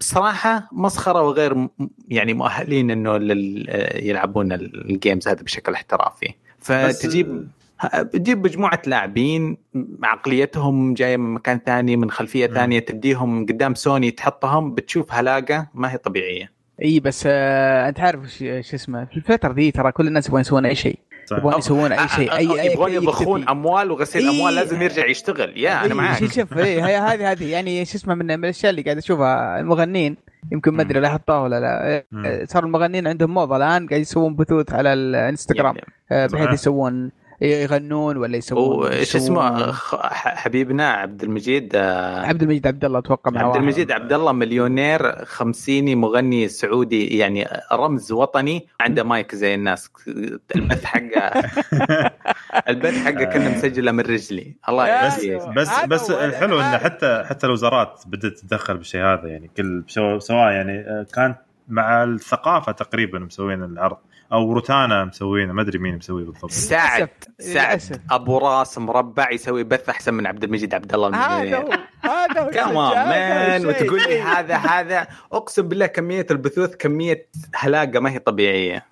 [0.00, 1.68] صراحة مسخرة وغير
[2.08, 3.66] يعني مؤهلين إنه لل-
[4.08, 7.48] يلعبون ال games هذا بشكل احترافي فتجيب
[7.94, 9.56] بتجيب مجموعة لاعبين
[10.02, 12.46] عقليتهم جاية من مكان ثاني من خلفية.
[12.46, 16.52] ثانية تديهم قدام سوني تحطهم بتشوف هلاقة ما هي طبيعية
[16.84, 20.66] إي بس آه أنت عارف شو اسمه في الفترة ذي ترى كل الناس يبغون يسوون
[20.66, 20.98] أي شيء.
[21.32, 23.48] يبغون يسوون أي شيء اي أي يبغون يضخون.
[23.48, 24.30] أموال وغسيل إيه.
[24.30, 27.96] أموال لازم يرجع يشتغل يا أنا إيه، معاك شوف شوف إيه، هذه هذه يعني شو
[27.96, 30.16] اسمه من الأشياء اللي قاعد أشوفها المغنين
[30.52, 32.44] يمكن ما أدري لاحظتها ولا لا.
[32.46, 35.76] صار المغنين عندهم موضة الآن قاعد يسوون بثوث على الانستغرام.
[36.12, 36.52] آه، بحيث.
[36.52, 37.10] يسوون
[37.40, 42.98] يغنون ولا يسوون يسوون- اسمه خ- ح- حبيبنا عبد المجيد آه، عبد المجيد عبد الله
[42.98, 43.56] أتوقع عبد.
[43.56, 49.90] المجيد عبد الله مليونير خمسيني مغني سعودي يعني رمز وطني عنده مايك زي الناس
[50.56, 51.30] البث حقه
[52.68, 55.24] البث حقه كنا مسجله من رجلي الله يا بس.
[55.56, 56.78] بس بس الحلو انه.
[56.78, 61.36] حتى حتى الوزارات بدأت تتدخل بالشيء هذا يعني كل سواء سواء يعني آه، كانت
[61.70, 63.96] مع الثقافة تقريبا مسوين العرض
[64.32, 67.08] أو روتانا مسوينه ما أدري مين مسويه بالضبط سعد.
[67.38, 67.80] سعد.
[68.10, 71.68] أبو راس مربع يسوي بث أحسن من عبد المجيد عبد الله هذا
[72.00, 73.66] هذا هو كمان مان.
[73.68, 78.86] وتقول لي هذا هذا أقسم بالله كمية البثوث كمية هلاقة ما هي طبيعية.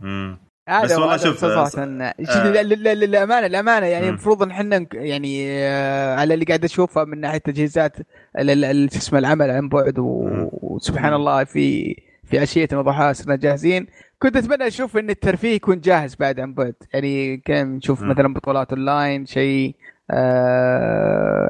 [0.68, 4.08] هذا والله شوف، صراحة آه، للأمانة الامانه يعني.
[4.08, 7.96] المفروض إن إحنا يعني آه، على اللي قاعد أشوفه من ناحية تجهيزات
[8.38, 9.94] ال- ال- ال- شو اسمه العمل عن بعد.
[9.98, 11.96] وسبحان الله في
[12.30, 13.86] في عشيه وضحاها صرنا جاهزين
[14.18, 18.02] كنت أتمنى أشوف إن الترفيه يكون جاهز بعد عن بعد يعني كان نشوف.
[18.02, 19.74] مثلا بطولات أونلاين شيء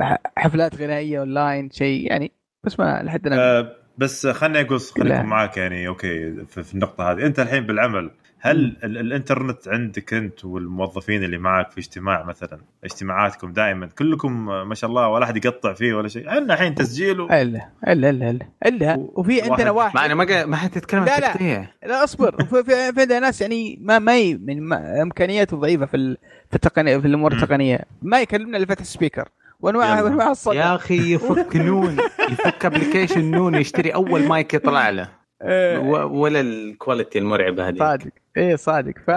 [0.03, 2.33] ح- حفلات غنائية أونلاين شيء يعني
[2.65, 4.93] بس ما لحد الآن آه بس خليني أقص.
[4.93, 8.11] أكون معاك يعني okay في, في النقطة هذه أنت الحين بالعمل
[8.41, 14.75] هل ال- الانترنت عندك انت والموظفين اللي معك في اجتماع مثلا اجتماعاتكم دائما كلكم ما
[14.75, 17.27] شاء الله ولا أحد يقطع فيه ولا شيء؟ عندنا الحين تسجيل و...
[17.27, 18.95] الا الا الا الا إلا.
[18.95, 19.95] و- وفي عندنا واحد- واحد.
[19.97, 21.29] ما أنا ما ما حتتكلم عن لا، لا.
[21.31, 22.45] التقنيه لا أصبر.
[22.65, 26.17] في, عندنا ناس يعني ما ما ي- من ما امكانياته ضعيفة في ال-
[26.51, 27.33] في التقنيه في الأمور.
[27.33, 27.81] التقنية.
[28.03, 29.29] ما يكلمنا إلا فتح speaker
[29.61, 30.57] وانواع الصدى.
[30.57, 31.97] يا أخي يفك Noon.
[32.33, 35.09] يفك application Noon يشتري أول مايك يطلع له.
[35.41, 38.11] ولا ال quality المرعبة هذه صادق.
[38.37, 38.93] إيه صادق.
[39.07, 39.11] ف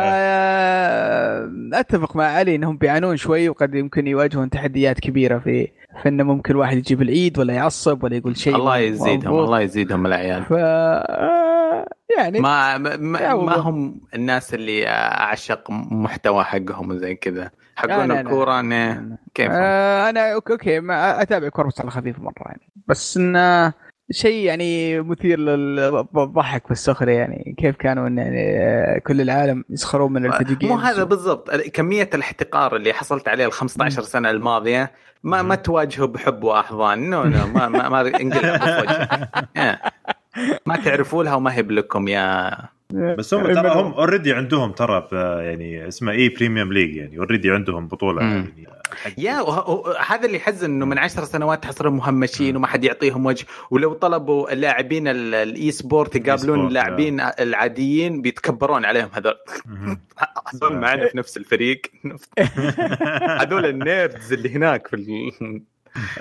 [1.74, 5.68] أتفق مع علي إنهم بيعانون شوي وقد يمكن يواجهون تحديات كبيرة في
[6.02, 9.40] في إنه ممكن واحد يجيب العيد ولا يعصب ولا يقول شيء الله يزيدهم.
[9.40, 10.52] الله يزيدهم العيال ف
[12.18, 13.56] يعني ما ما, ما.
[13.56, 17.52] هم الناس اللي أعشق محتوى حقهم وزي كذا.
[17.76, 18.12] حقون.
[18.12, 18.62] الكورة
[19.34, 22.62] كيف آه أنا okay okay ما أتابع كورة بس على خفيف مرة يعني.
[22.88, 23.74] بس إنه
[24.12, 30.26] شيء يعني مثير للضحك والسخريه يعني كيف كانوا إن يعني آه، كل العالم يسخرون من
[30.26, 31.52] ال video games هذا بالضبط.
[31.52, 34.92] كمية الاحتقار اللي حصلت عليه ال 15 سنة الماضية
[35.24, 37.10] ما ما تواجهه بحب وأحضان.
[37.10, 38.12] no no ما ما, ما.
[40.66, 42.52] ما تعرفوا لها وما هي لكم يا
[42.94, 47.18] بس هم ترى هم already عندهم ترى يعني اسمه e Premier League يعني.
[47.18, 48.54] already عندهم بطولة مم.
[48.58, 48.68] يعني
[49.18, 49.46] يا
[50.08, 53.46] هذا اللي يحزن إنه من عشر سنوات حصلوا مهمشين وما حد يعطيهم وجه.
[53.72, 59.36] ولو طلبوا اللاعبين ال- ال esport يقابلون esport، اللاعبين العاديين بيتكبرون عليهم هذول.
[60.54, 61.82] هذول معنا في نفس الفريق.
[63.42, 65.08] هذول ال nerds اللي هناك في ال...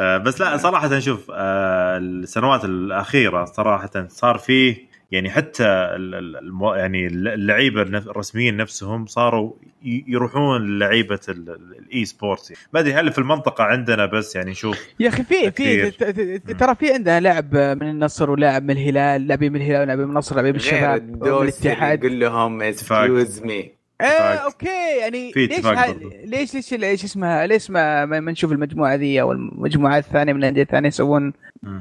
[0.00, 6.36] آه، بس لا صراحة شوف آه، السنوات الأخيرة صراحة صار فيه يعني حتى ال- ال-
[6.36, 9.52] المو- يعني اللعيبة الرسميين نفسهم صاروا
[9.84, 14.50] ي- يروحون لعيبه ال- ال- ال esports ما أدري هل في المنطقة عندنا بس يعني
[14.50, 15.88] نشوف يا أخي في في كثير.
[15.90, 20.04] ت- ت- ترى في عندنا لاعب من النصر ولاعب من الهلال لاعبين من الهلال ولاعبين
[20.04, 22.04] من النصر لاعبين من الشباب الدوس الاتحاد.
[22.04, 24.34] يقول لهم excuse me إيه.
[24.34, 25.94] okay يعني في ليش ها-.
[26.24, 30.62] ليش ليش ليش اسمها ليش ما ما نشوف المجموعة ذي أو المجموعات الثانية من الأندية
[30.62, 31.32] الثانية يسوون.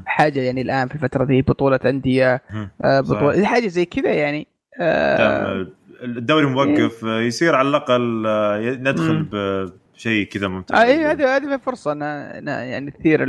[0.06, 2.42] حاجة يعني الآن في الفترة ذي بطولة أندية.
[2.84, 4.46] آه، بطوله حاجة زي كذا يعني
[4.80, 5.66] آه،
[6.02, 9.28] الدوري موقف آه، يصير على الأقل آه، ندخل مم.
[9.94, 13.24] بشيء كذا ممتاز آه، اي هذه هذه فرصة إن إن يعني تثير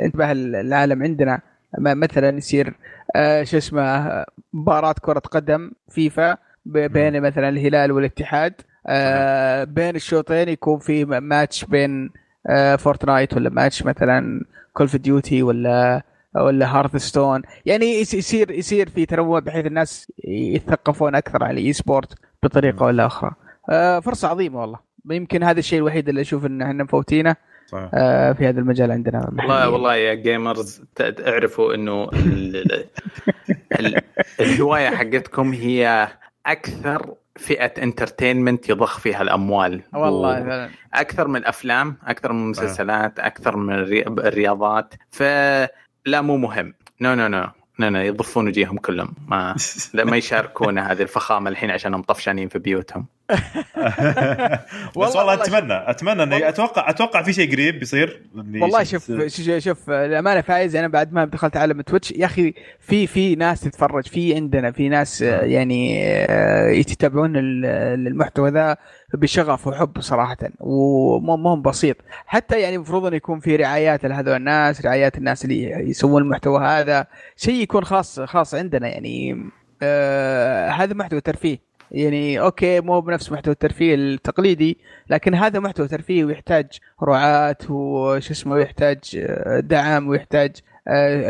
[0.00, 1.40] انتباه العالم عندنا
[1.78, 2.74] مثلا يصير
[3.16, 8.54] آه، شو اسمه مباراة كرة قدم فيفا بين مثلا الهلال والاتحاد.
[8.86, 12.10] آه، بين الشوطين يكون في م- ماتش بين
[12.46, 16.02] آه، Fortnite ولا ماتش مثلا Call of Duty ولا
[16.36, 22.14] ولا Hearthstone يعني يس- يصير يصير في تنوع بحيث الناس يتثقفون أكثر على ال esport
[22.42, 23.30] بطريقه ولا أخرى.
[23.70, 24.78] آه، فرصة عظيمة والله.
[25.10, 27.36] يمكن هذا الشيء الوحيد اللي أشوف إن إحنا مفوتينه
[27.66, 27.90] صحيح.
[27.94, 29.26] آه، في هذا المجال عندنا.
[29.38, 29.68] والله.
[29.70, 32.84] والله يا gamers اعرفوا إنه ال-
[33.80, 34.00] ال-
[34.40, 36.08] الهواية حقتكم هي
[36.46, 39.82] أكثر فئة entertainment يضخ فيها الأموال.
[39.92, 40.70] والله و- فعلا.
[40.94, 44.94] أكثر من الأفلام أكثر من المسلسلات أكثر من الري- الرياضات.
[45.10, 46.74] فلا مو مهم.
[47.00, 47.46] no no no
[47.78, 49.14] no no يضفون وجيههم كلهم.
[49.28, 49.56] ما
[49.94, 53.06] لا ما يشاركون هذه الفخامة الحين عشانهم طفشانين في بيوتهم.
[54.96, 58.22] والله- والله أتمنى أتمنى إني أتوقع أتوقع في شيء قريب بيصير
[58.62, 59.12] والله شوف
[59.58, 64.06] شوف الامانه فايز أنا بعد ما دخلت عالم Twitch يا أخي في في ناس تتفرج
[64.06, 67.66] في عندنا في ناس آه، يعني آه، يتابعون ال-
[68.06, 68.76] المحتوى ذا
[69.14, 71.96] بشغف وحب صراحة ومو مو بسيط.
[72.26, 77.06] حتى يعني المفروض انه يكون في رعايات لهذول الناس رعايات الناس اللي يسوون المحتوى هذا
[77.36, 79.44] شيء يكون خاص خاص عندنا يعني
[79.82, 81.69] آه هذا محتوى ترفيه.
[81.90, 84.78] يعني okay مو بنفس محتوى الترفيه التقليدي
[85.10, 86.66] لكن هذا محتوى ترفيه ويحتاج
[87.02, 90.50] رعاة وش اسمه ويحتاج آه، دعم ويحتاج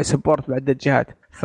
[0.01, 1.43] support بعدة جهات ف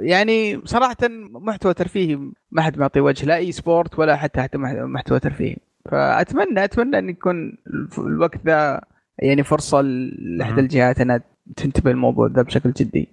[0.00, 0.96] يعني صراحة
[1.30, 2.18] محتوى ترفيهي
[2.50, 5.56] ما حد معطي وجه لا esport ولا حتى حتى مح- محتوى ترفيهي
[5.90, 7.58] فأتمنى أتمنى أن يكون
[7.98, 8.80] الوقت ذا
[9.18, 10.60] يعني فرصة لاحدى.
[10.60, 11.20] الجهات أنها
[11.56, 13.08] تنتبه الموضوع ذا بشكل جدي.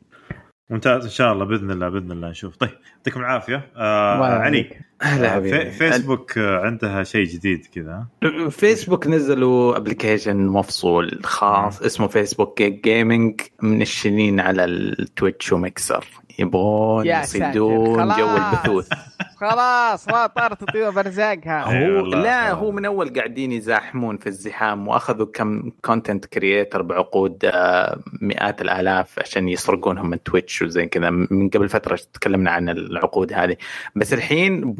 [0.69, 2.55] ممتاز إن شاء الله بإذن الله بإذن الله نشوف.
[2.55, 3.71] طيب يعطيكم العافية.
[3.75, 4.81] آه علي يعافيك.
[5.01, 5.71] هلا آه، حبيبي.
[5.71, 8.05] في فيسبوك آه، عندها شيء جديد كذا؟
[8.49, 16.05] فيسبوك نزلوا application مفصول خاص اسمه Facebook Gaming منشنين على ال Twitch وميكسر.
[16.39, 18.37] يبغون يصيدون جو.
[18.37, 18.89] البثوث.
[19.37, 22.05] خلاص ما طارت الطيور برزاقها هو.
[22.05, 28.61] لا هو من أول قاعدين يزاحمون في الزحام وأخذوا كم content creator بعقود آه، مئات
[28.61, 31.09] الآلاف عشان يسرقونهم من Twitch وزي كذا.
[31.09, 33.57] من قبل فترة تكلمنا عن العقود هذه.
[33.95, 34.75] بس الحين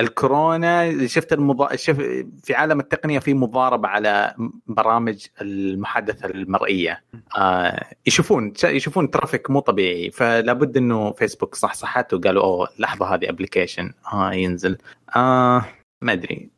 [0.00, 1.76] الكورونا شفت المضا...
[1.76, 1.96] شف...
[2.42, 4.34] في عالم التقنية في مضاربة على
[4.66, 7.02] برامج المحادثة المرئية.
[7.38, 10.10] آه يشوفون يشوفون traffic مو طبيعي.
[10.10, 14.78] فلا بد إنه فيسبوك صحصحت وقالوا أوه لحظة هذه application آه ينزل.
[15.16, 15.64] آه
[16.02, 16.48] ما أدري.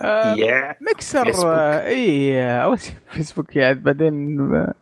[0.00, 1.46] آه، مكسر.
[1.46, 4.74] آه، إي آه، أول شيء فيسبوك يعني بعدين آه،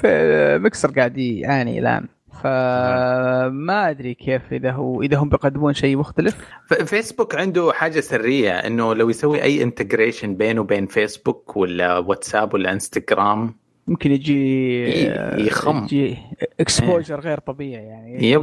[0.00, 2.06] في مكسر قاعد يعاني الآن.
[2.42, 6.36] فما أدري كيف إذا هو إذا هم بيقدمون شيء مختلف.
[6.84, 12.72] فيسبوك عنده حاجة سرية إنه لو يسوي أي integration بينه وبين فيسبوك ولا واتساب ولا
[12.72, 13.54] انستغرام
[13.88, 14.34] ممكن يجي
[14.90, 15.84] ي- يخم.
[15.84, 16.16] يجي
[16.60, 18.42] exposure غير طبيعي يعني yep.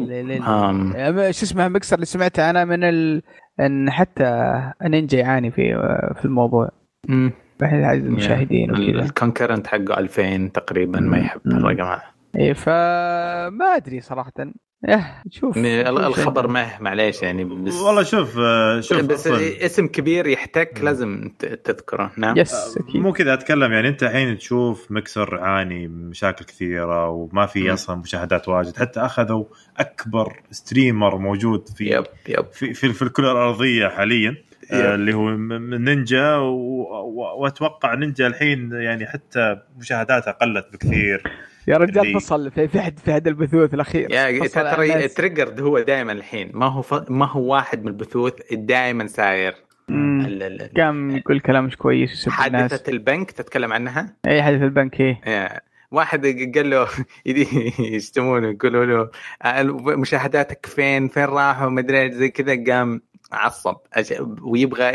[1.32, 3.22] شو اسمه مكسر اللي سمعته أنا من ال...
[3.60, 5.74] إن حتى نينجا يعاني في
[6.20, 6.70] في الموضوع
[7.08, 7.32] مم.
[7.60, 11.42] بحيث عدد المشاهدين وكذا ال concurrent حقه 2000 تقريبا ما يحب.
[11.46, 12.02] الرقم هذا
[12.36, 14.32] إيه فما أدري صراحة.
[14.90, 15.52] إيه شيء.
[15.90, 19.66] الخبر ما معليش يعني بس والله شوف آه، شوف بس أصلاً.
[19.66, 22.12] اسم كبير يحتك لازم ت- تذكره.
[22.18, 22.38] نعم.
[22.38, 23.02] yes أكيد.
[23.02, 27.74] مو كذا أتكلم يعني أنت الحين تشوف مكسر يعاني من مشاكل كثيرة وما في.
[27.74, 28.78] أصلا مشاهدات واجد.
[28.78, 29.46] حتى أخذوا
[29.78, 32.46] أكبر streamer موجود في yep yep.
[32.52, 34.36] في في, في الكرة الأرضية حاليا
[34.72, 34.94] آه، yep.
[34.94, 35.30] اللي هو
[35.78, 41.24] نينجا و- وأتوقع نينجا الحين يعني حتى مشاهداتها قلت بكثير.
[41.68, 44.12] يا رجال فصل في في حد في هذا البثوث الأخير.
[44.12, 45.08] يا ترى.
[45.08, 46.52] triggered هو دائما الحين.
[46.54, 47.12] ما هو ف...
[47.12, 49.56] ما هو واحد من البثوث دائما ساير.
[50.78, 55.22] قام يقول كلام مش كويس حادثة البنك تتكلم عنها؟ اي حدث البنك إيه.
[55.28, 55.60] يا.
[55.92, 56.88] واحد قال له
[57.96, 59.10] يشتمونه يقولوا له
[59.96, 62.64] مشاهداتك فين؟ فين راحوا؟ مدري إيش زي كذا.
[62.74, 63.02] قام
[63.32, 63.76] عصب.
[64.42, 64.92] ويبغى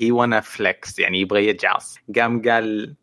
[0.00, 1.98] هي وأنا فليكس يعني يبغى يجعص.
[2.16, 2.94] قام قال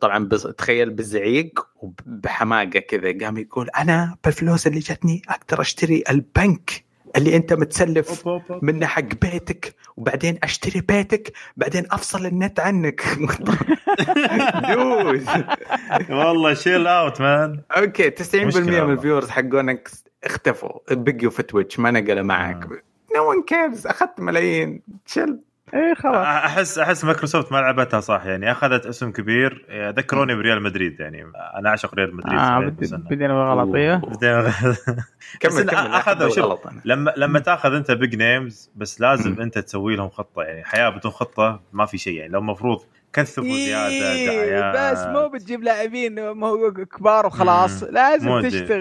[0.00, 0.46] طبعا بز...
[0.46, 6.84] تخيل بالزعيق وبحماقة كذا قام يقول أنا بالفلوس اللي جتني أقدر أشتري البنك
[7.16, 8.28] اللي أنت متسلف.
[8.62, 13.02] منه حق بيتك وبعدين أشتري بيتك بعدين أفصل النت عنك.
[14.74, 15.26] dude
[16.10, 18.92] والله chill out man okay 90% مشكلة من.
[18.92, 19.90] ال viewers حقونك
[20.24, 22.68] اختفوا بقوا في Twitch ما نقلوا معك.
[23.16, 24.82] no one cares أخذت ملايين.
[25.06, 25.40] chill
[25.74, 26.16] إيه خلاص.
[26.26, 29.66] احس أحس مايكروسوفت ما لعبتها صح يعني أخذت اسم كبير.
[29.96, 31.24] ذكروني بريال مدريد يعني
[31.58, 32.58] أنا أعشق ريال مدريد آه
[33.10, 34.76] بدينا بالغلط إيه بعدين-
[35.40, 35.94] كمل كمل.
[36.84, 39.40] لما لما تأخذ أنت big names بس لازم.
[39.40, 42.80] أنت تسوي لهم خطة يعني حياة بدون خطة ما في شيء يعني لو المفروض
[43.12, 44.92] كثفوا زيادة إيه دعايات.
[44.96, 47.82] بس مو بتجيب لاعبين ما هو كبار وخلاص.
[47.82, 48.40] لازم.
[48.40, 48.42] تشتغل.
[48.42, 48.80] لازم تشتغل.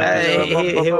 [0.00, 0.92] هي- هي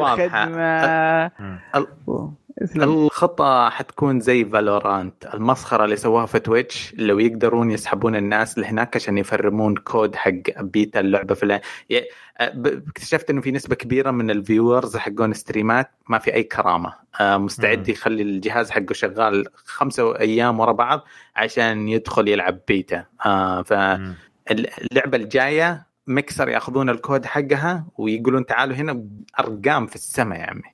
[2.65, 2.83] اسلم.
[2.83, 9.19] الخطة حتكون زي Valorant المسخرة اللي سووها في Twitch لو يقدرون يسحبون الناس لهناك عشان
[9.19, 11.35] يفرمون كود حق بيتا اللعبة
[11.91, 12.01] ي-
[12.55, 16.95] ب- اكتشفت إنه في نسبة كبيرة من ال viewers حقون ستريمات ما في أي كرامة
[17.21, 17.89] آه، مستعد.
[17.89, 21.01] يخلي الجهاز حقه شغال خمسة أيام ورا بعض
[21.37, 23.63] عشان يدخل يلعب بيتا مم.
[23.63, 29.05] فاللعبة الجاية ميكسر ياخذون الكود حقها ويقولون تعالوا هنا
[29.41, 30.72] ارقام في السماء يا عمي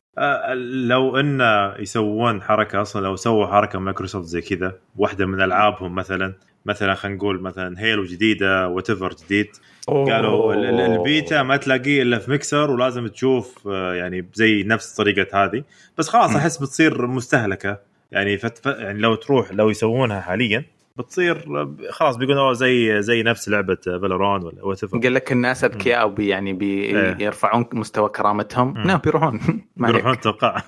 [0.89, 1.41] لو إن
[1.79, 6.35] يسوون حركة أصلا لو سووا حركة مايكروسوفت زي كذا واحدة من ألعابهم مثلا
[6.67, 8.91] مثلا خلينا نقول مثلا Halo جديدة وات
[9.25, 9.47] جديد
[9.89, 14.95] قالوا ال- ال- البيتا ما تلاقيه إلا في ميكسر ولازم تشوف آه، يعني زي نفس
[14.97, 15.65] طريقة هذه.
[15.99, 16.37] بس خلاص.
[16.37, 17.79] أحس بتصير مستهلكة.
[18.13, 18.67] يعني فت...
[18.67, 20.65] يعني لو تروح لو يسوونها حاليا
[20.99, 21.45] بتصير
[21.91, 27.13] خلاص بيقولوا زي زي نفس لعبة فالوران ولا وات قال لك الناس اذكياء يعني إيه.
[27.13, 28.79] بيرفعون مستوى كرامتهم.
[28.79, 29.41] لا بيروحون.
[29.77, 30.23] ما بيروحون عليك.
[30.23, 30.63] توقع.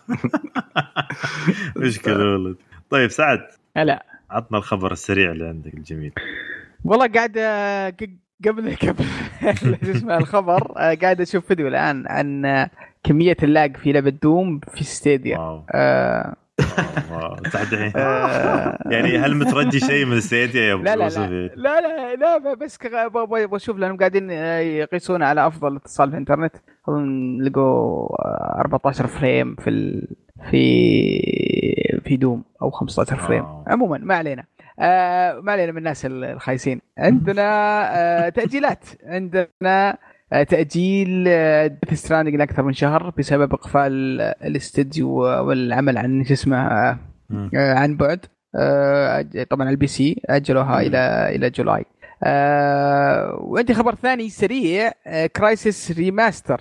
[1.76, 2.54] مشكلة والله.
[2.90, 3.40] طيب سعد.
[3.76, 4.06] هلا.
[4.30, 6.12] عطنا الخبر السريع اللي عندك الجميل.
[6.84, 7.94] والله قاعد آه،
[8.48, 9.04] قبل قبل
[9.84, 12.70] شو اسمه الخبر آه، قاعد أشوف فيديو الآن عن آه،
[13.04, 15.64] كمية ال lag في لعبة Doom في Stadia wow.
[15.70, 16.36] آه
[17.72, 21.26] الحين آه يعني هل مترجي شيء من Stadia يا أبو لا لا؟ لا.
[21.56, 22.78] لا لا لا بس
[23.54, 26.56] أشوف لأنهم قاعدين آه، يقيسون على أفضل اتصال في الإنترنت.
[26.88, 30.08] اظن لقوا آه، 14 frame في ال...
[30.50, 33.42] في في Doom أو 15 frame.
[33.44, 33.64] آه.
[33.66, 34.44] عموما ما علينا.
[34.78, 36.80] آه ما علينا من الناس الخايسين.
[36.98, 37.42] عندنا
[37.98, 38.84] آه تأجيلات.
[39.04, 39.98] عندنا آه
[40.30, 41.24] تأجيل
[41.68, 46.98] Death Stranding لأكثر من شهر بسبب إقفال آه، الاستديو والعمل عن شو اسمه آه.
[47.54, 48.26] آه، عن بعد.
[48.56, 50.86] آه، طبعا ال PC أجلوها مم.
[50.86, 51.84] إلى إلى July.
[52.24, 54.92] آه، وعندي خبر ثاني سريع
[55.36, 56.60] Crysis Remaster.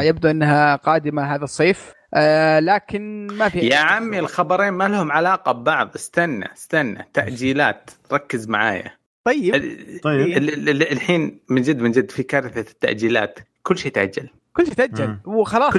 [0.00, 1.92] يبدو إنها قادمة هذا الصيف.
[2.14, 5.90] آه، لكن ما في يا عمي الخبرين ما لهم علاقة ببعض.
[5.94, 7.08] استنى استنى.
[7.14, 7.90] تأجيلات.
[8.12, 8.90] ركز معايا.
[9.24, 9.54] طيب.
[9.54, 10.36] ال- طيب.
[10.36, 13.38] ال- ال- الحين من جد من جد في كارثة التأجيلات.
[13.62, 14.28] كل شيء تأجل.
[14.52, 15.16] كل شيء تأجل.
[15.24, 15.74] وخلاص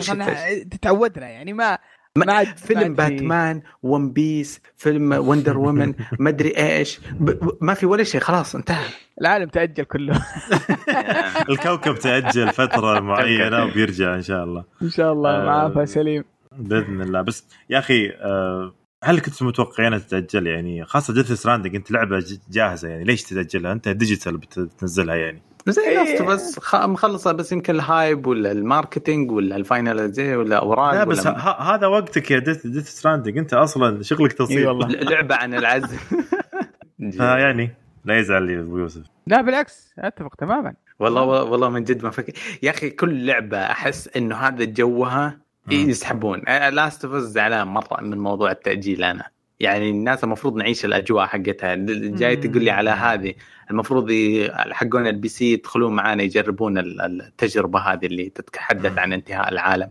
[0.81, 1.77] تعودنا يعني ما
[2.17, 6.99] ما- عاد- فيلم باتمان ون بيس فيلم وندر وومن ما أدري إيش.
[7.19, 8.21] ب- ما في ولا شيء.
[8.21, 8.85] خلاص انتهى.
[9.21, 10.25] العالم تأجل كله.
[11.49, 14.63] الكوكب تأجل فترة معينة وبيرجع إن شاء الله.
[14.81, 15.29] إن شاء الله.
[15.29, 16.23] آه، معافى سليم.
[16.51, 17.21] بإذن الله.
[17.21, 18.73] بس يا أخي آه،
[19.05, 23.03] هل كنتوا متوقعين تتأجل؟ يعني خاصة Death Stranding أنت لعبة جاهزة يعني.
[23.03, 25.41] ليش تتأجلها؟ أنت digital بت- بتنزلها يعني.
[25.67, 25.97] زي إيه.
[26.03, 26.59] Last بس.
[26.59, 26.75] خ...
[26.75, 31.03] مخلصة بس يمكن ال hype ولا ال marketing ولا ال final زي ولا أوراق لا
[31.03, 34.67] بس ولا ه- هذا وقتك يا Death Death Stranding أنت أصلا شغلك تصير.
[34.67, 34.87] والله.
[34.87, 35.97] ل- لعبة عن العزل
[37.19, 37.71] ها يعني
[38.05, 39.03] لا يزعل لي أبو يوسف.
[39.27, 40.73] لا بالعكس أتفق تماما.
[40.99, 42.33] والله والله من جد ما فكر.
[42.63, 45.44] يا أخي كل لعبة أحس إنه هذا جوها.
[45.71, 46.39] يسحبون
[46.71, 49.25] Last of زعلان مرة من موضوع التأجيل أنا.
[49.59, 51.75] يعني الناس المفروض نعيش الأجواء حقتها.
[52.15, 53.33] جاي تقول لي على هذه
[53.71, 54.11] المفروض
[54.71, 59.89] حقون ال PC يدخلون معانا يجربون ال- التجربة هذه اللي تتحدث عن انتهاء العالم.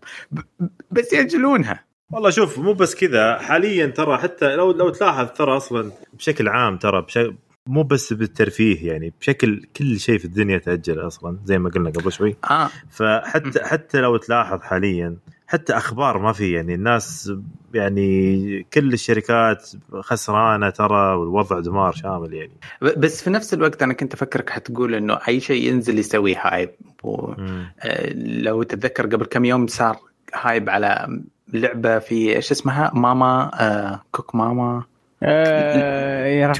[0.90, 1.84] بس يأجلونها.
[2.12, 3.38] والله شوف مو بس كذا.
[3.38, 7.34] حاليا ترى حتى لو لو تلاحظ ترى أصلا بشكل عام ترى بشكل
[7.66, 12.12] مو بس بالترفيه يعني بشكل كل شيء في الدنيا تأجل أصلا زي ما قلنا قبل
[12.12, 12.36] شوي.
[12.50, 12.70] آه.
[12.90, 15.16] فحتى حتى لو تلاحظ حاليا
[15.54, 17.32] حتى أخبار ما في يعني الناس
[17.74, 22.52] يعني كل الشركات خسرانة ترى والوضع دمار شامل يعني.
[22.80, 26.70] بس في نفس الوقت أنا كنت أفكرك حتقول إنه أي شيء ينزل يسوي hype.
[27.02, 27.32] و...
[27.80, 29.96] آه، لو تتذكر قبل كم يوم صار
[30.34, 31.20] hype على
[31.52, 34.84] لعبة في إيش اسمها؟ ماما آه Cook Mama.
[35.22, 36.52] آه يا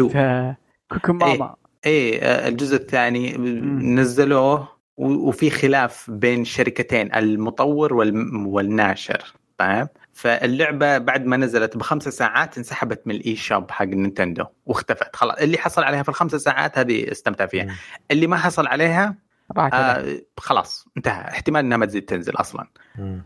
[0.93, 1.55] Cooking Mama.
[1.87, 3.37] إيه آه، الجزء الثاني
[3.97, 4.74] نزلوه.
[4.97, 7.95] وفي خلاف بين شركتين المطور
[8.47, 15.17] والناشر طيب فاللعبة بعد ما نزلت بخمسة ساعات انسحبت من ال eShop حق Nintendo واختفت
[15.17, 17.75] خلاص اللي حصل عليها في الخمسة ساعات هذه استمتع فيها مم.
[18.11, 19.17] اللي ما حصل عليها.
[19.75, 22.67] آه خلاص انتهى احتمال إنها ما تزيد تنزل أصلا.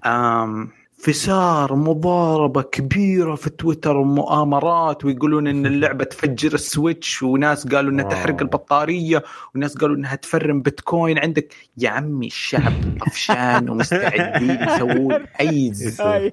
[0.07, 7.93] آم فصار مضاربة كبيرة في تويتر ومؤامرات ويقولون إن اللعبة تفجر ال Switch وناس قالوا
[7.93, 8.05] إنها.
[8.09, 9.23] تحرق البطارية
[9.55, 15.73] وناس قالوا إنها تفرم بيتكوين عندك يا عمي الشعب طفشان ومستعدين يسوون أي.
[16.01, 16.33] آه،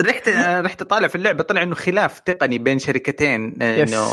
[0.06, 3.92] رحت آه، رحت اطالع في اللعبة طلع إنه خلاف تقني بين شركتين آه، yes.
[3.92, 4.08] انه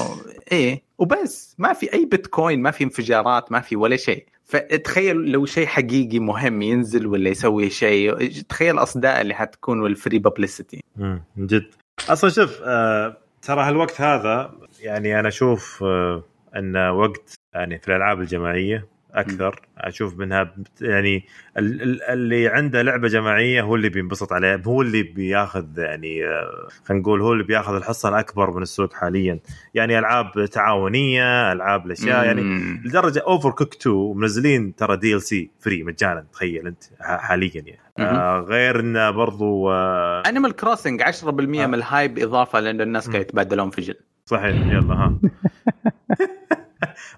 [0.52, 5.46] إيه وبس ما في أي بيتكوين ما في انفجارات ما في ولا شيء فتخيل لو
[5.46, 11.24] شيء حقيقي مهم ينزل ولا يسوي شيء تخيل الاصداء اللي حتكون وال free publicity مم.
[11.36, 11.66] من جد
[12.10, 16.24] أصلا شوف آه ترى هالوقت هذا يعني أنا أشوف آه
[16.56, 19.62] انه وقت يعني في الألعاب الجماعية أكثر.
[19.78, 21.26] أشوف منها بت- يعني
[21.58, 26.68] ال- ال- اللي عنده لعبة جماعية هو اللي بينبسط عليها هو اللي بياخذ يعني آه،
[26.86, 29.40] خلينا نقول هو اللي بياخذ الحصة الأكبر من السوق حاليا.
[29.74, 32.42] يعني ألعاب تعاونية ألعاب الأشياء يعني
[32.86, 37.80] لدرجة Overcooked 2 منزلين ترى DLC free مجانا تخيل أنت حاليا يعني.
[38.00, 43.22] آه غير إنه برضو آه Animal Crossing 10% من ال hype إضافة لأنه الناس كانوا
[43.22, 43.96] يتبادلون فجل
[44.26, 45.18] صحيح يلا ها.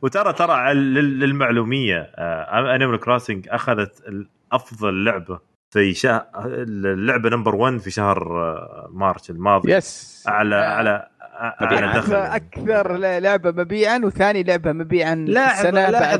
[0.02, 2.00] وترى ترى لل- للمعلومية
[2.76, 4.04] Animal Crossing أخذت
[4.52, 5.40] افضل لعبة
[5.74, 9.74] في شهر اللعبة number 1 في شهر آه، مارس الماضي.
[9.74, 11.08] yes على آه، على
[11.62, 12.16] على أكثر, دخل.
[12.16, 15.30] أكثر لعبة مبيعا وثاني لعبة مبيعا بعد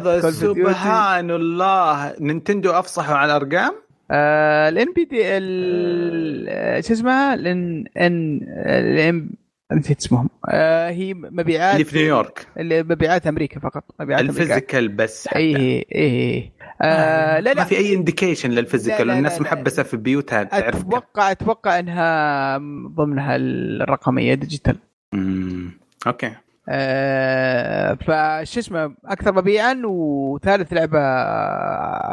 [0.08, 0.30] لحظه.
[0.32, 2.14] سبحان الله.
[2.20, 3.74] Nintendo أفصحوا على الأرقام؟
[4.12, 9.30] آه، ال NPD ال- شو اسمها؟ الان ان الان
[9.74, 10.30] نسيت اسمهم.
[10.50, 12.48] آه، هي مبيعات اللي في نيويورك.
[12.58, 15.40] اللي مبيعات أمريكا فقط مبيعات ال physical بس حتى.
[15.40, 16.52] اي اي
[16.82, 17.56] آه لا لا.
[17.62, 19.42] ما في أي indication لل physical الناس.
[19.42, 20.76] محبسة في بيوتها تعرف.
[20.76, 22.58] أتوقع أتوقع إنها
[22.88, 24.78] ضمنها الرقمية digital
[25.14, 25.72] مم.
[26.08, 26.32] أوكي.
[26.70, 31.00] آه فشو اسمه أكثر مبيعا وثالث لعبة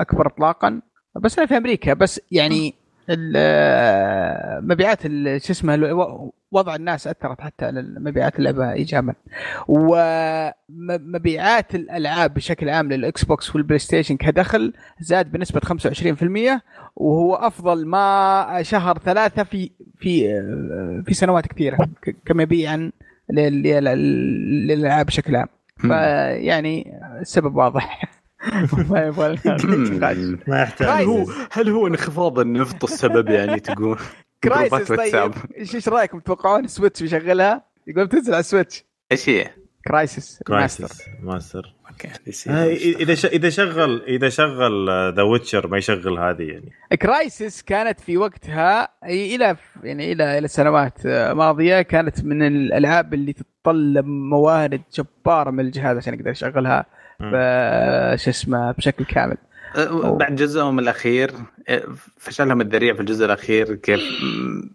[0.00, 0.80] أكبر اطلاقا.
[1.20, 2.74] بس أنا في أمريكا بس يعني
[3.36, 5.02] آه، مبيعات
[5.42, 5.74] شو اسمه
[6.52, 9.14] وضع الناس أثرت حتى على مبيعات اللعبه ايجابا.
[10.68, 16.60] ومبيعات الألعاب بشكل عام للإكس بوكس والبلاي ستيشن كدخل زاد بنسبة 25%
[16.96, 20.28] وهو أفضل ما شهر ثلاثة في في
[21.06, 21.88] في سنوات كثيرة
[22.26, 22.90] كمبيعا
[23.30, 25.48] لل- لل- للألعاب بشكل عام.
[25.76, 28.04] فيعني السبب واضح.
[28.90, 30.16] ما يبغى لنا نقاش.
[30.48, 30.88] ما يحتاج.
[30.88, 31.30] هل هو Crysis.
[31.52, 33.98] هل هو انخفاض النفط السبب يعني تقول؟
[34.44, 35.32] Crysis طيب.
[35.58, 39.50] إيش إيش رأيكم؟ تتوقعون سويتش بيشغلها؟ يقول بتنزل على السويتش إيش هي؟
[39.88, 42.08] كرايسس ماستر كرايسس ماستر أوكي.
[43.02, 46.72] إذا إذا شغل إذا شغل ذا ويتشر ما يشغل هذه يعني.
[47.02, 53.32] Crysis كانت في وقتها إلى يعني إلى إلى سنوات آه، ماضية كانت من الألعاب اللي
[53.32, 56.86] تتطلب موارد جبارة من الجهاز عشان يقدر يشغلها
[58.16, 59.36] شو اسمه بشكل كامل.
[60.18, 61.32] بعد جزءهم الأخير
[61.68, 61.82] أه،
[62.18, 64.00] فشلهم الذريع في الجزء الأخير كيف؟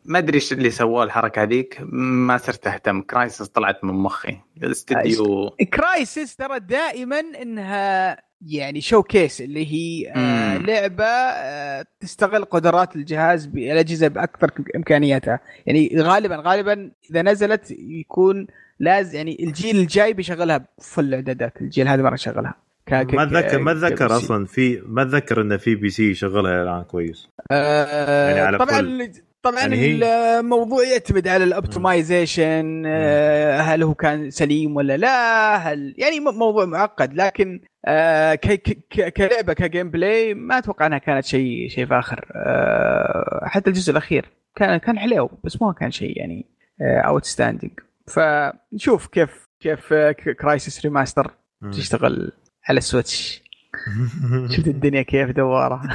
[0.06, 3.02] ما أدري إيش اللي سووه الحركة هذيك ما صرت أهتم.
[3.02, 4.38] Crysis طلعت من مخي.
[4.64, 10.66] الاستديو Crysis ترى دائما إنها يعني showcase اللي هي آه مم.
[10.66, 15.40] لعبة آه تستغل قدرات الجهاز بالاجهزه بأكثر إمكانياتها.
[15.66, 18.48] يعني غالبا غالبا إذا نزلت يكون
[18.80, 22.67] لازم يعني الجيل الجاي بيشغلها ب full الاعدادات الجيل هذا ما راح يشغلها.
[22.94, 23.14] ك...
[23.14, 24.06] ما اتذكر ما اتذكر.
[24.06, 27.28] أصلا في ما اتذكر انه في PC يشغلها الآن كويس.
[27.52, 29.12] آه يعني على طبعا كل-
[29.42, 30.00] طبعا يعني
[30.40, 36.66] الموضوع يعتمد على ال optimization آه هل هو كان سليم ولا لا هل يعني موضوع
[36.66, 38.48] معقد لكن آه ك...
[38.54, 38.78] ك...
[38.90, 42.26] ك- كلعبة ك gameplay ما أتوقع إنها كانت شيء شيء فاخر.
[42.36, 44.26] آه حتى الجزء الأخير
[44.56, 46.46] كان كان حلو بس ما كان شيء يعني
[46.82, 47.74] outstanding
[48.08, 49.94] فنشوف كيف كيف
[50.42, 51.32] Crysis remaster.
[51.72, 52.32] تشتغل.
[52.70, 53.44] على السويتش.
[54.56, 55.82] شفت الدنيا كيف دوارة.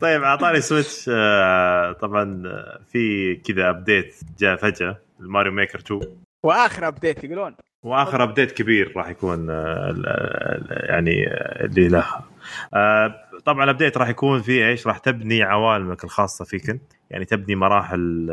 [0.00, 6.00] طيب أعطاني سويتش آه، طبعا آه، في كذا update جاء فجأة الماريو ميكر 2
[6.42, 7.54] وآخر update يقولون.
[7.82, 9.94] وآخر update كبير راح يكون آه،
[10.68, 11.26] يعني
[11.60, 12.06] اللي له.
[13.44, 16.92] طبعا ال update راح يكون فيه إيش؟ راح تبني عوالمك الخاصة فيك أنت.
[17.10, 18.30] يعني تبني مراحل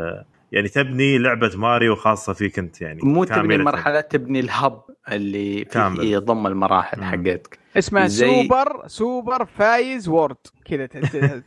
[0.54, 3.58] يعني تبني لعبة ماريو خاصة فيك أنت يعني مو تبني.
[3.58, 4.82] مرحلة تبني ال hub
[5.12, 5.96] اللي كامل.
[5.96, 7.04] فيه يضم المراحل مم.
[7.04, 10.86] حقتك اسمها زي- سوبر سوبر فايز وورد كذا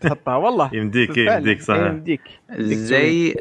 [0.02, 1.18] تحطها والله يمديك.
[1.18, 2.22] يمديك إيه، صح يمديك
[2.60, 3.36] زي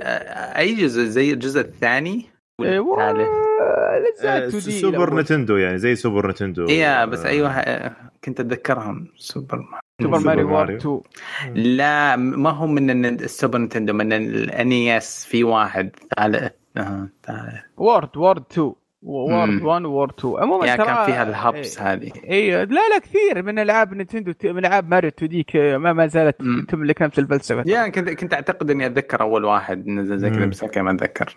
[0.59, 2.27] أي جزء زي الجزء الثاني
[2.61, 5.14] إيه، ولا الثالث الاجزاء آه، 2D سوبر.
[5.21, 7.93] نتندو يعني زي سوبر نتندو إيه بس آه، أيوه
[8.25, 9.64] كنت أتذكرهم سوبر
[10.03, 11.03] سوبر ماريو وورد ماريو.
[11.47, 17.62] 2 لا ما هو من السوبر نتندو من ال NES في واحد ثالث آه، ثالث
[17.76, 18.72] وورد وورد 2
[19.03, 19.66] وورد مم.
[19.66, 21.92] 1 وورد 2 عموما كان فيها ال hubs إيه.
[21.92, 25.47] هذه أيوه لا لا كثير من ألعاب نينتندو من ألعاب ماريو 2 دي
[25.78, 26.66] ما ما زالت مم.
[26.68, 30.51] تملك نفس الفلسفة يا كنت كنت أعتقد إني أتذكر أول واحد نزل زي كذا مم.
[30.51, 31.36] بس أوكي ما أتذكر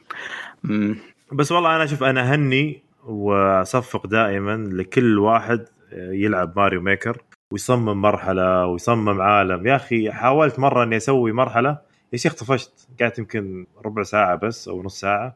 [0.64, 0.97] مم.
[1.32, 7.18] بس والله أنا أشوف أنا هني وأصفق دائما لكل واحد يلعب ماريو ميكر
[7.54, 9.68] ويصمم مرحلة ويصمم عالم.
[9.68, 11.78] يا أخي حاولت مرة إني أسوي مرحلة.
[12.14, 12.88] يا شيخ طفشت.
[13.02, 15.36] قعدت يمكن ربع ساعة بس أو نص ساعة.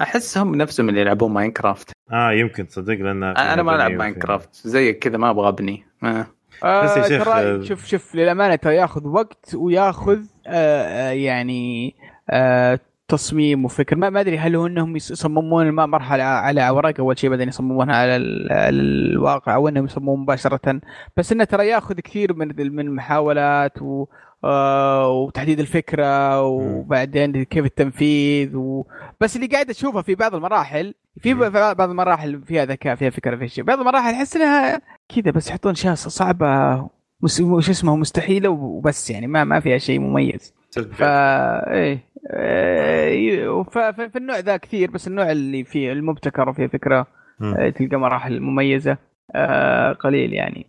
[0.00, 5.16] احسهم نفسهم اللي يلعبون ماينكرافت آه يمكن تصدق لأن أنا ما ألعب ماينكرافت زيك كذا
[5.16, 5.84] ما أبغى أبني.
[6.04, 6.26] آه.
[6.62, 11.10] بس يا آه شيخ، ترى آه، شوف شوف للأمانة ترى ياخذ وقت وياخذ آه آه،
[11.10, 11.94] يعني
[12.30, 16.94] آه تصميم وفكر ما ما أدري هل هو إنهم يص- يصممون الم- مرحلة على ورق
[17.00, 20.80] أول شيء بعدين يصممونها على, ال- على الواقع أو إنهم يصممون مباشرة.
[21.16, 24.06] بس إنه ترى يأخذ كثير من من المحاولات و
[24.44, 28.86] آه وتحديد الفكرة وبعدين كيف التنفيذ و...
[29.20, 31.34] بس اللي قاعد أشوفه في بعض المراحل في.
[31.50, 33.64] بعض المراحل فيها ذكاء فيها فكرة في شيء.
[33.64, 34.80] بعض المراحل أحس إنها
[35.16, 36.76] كذا بس يحطون اشياء صعبة.
[37.22, 40.54] وش اسمه مستحيلة وبس يعني ما ما فيها شيء مميز.
[40.92, 42.11] فا إيه.
[42.30, 47.06] إيه، ف- ف- في النوع ذا كثير بس النوع اللي فيه المبتكر وفيه فكرة
[47.40, 47.54] مم.
[47.54, 48.96] آه، تلقى مراحل مميزة
[49.34, 50.66] آه، قليل يعني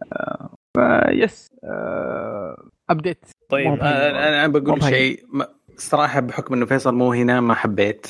[0.77, 3.79] آه، yes آه، update طيب.
[3.81, 4.83] أنا بقول.
[4.83, 5.25] شيء
[5.77, 8.07] صراحة بحكم إنه فيصل مو هنا ما حبيت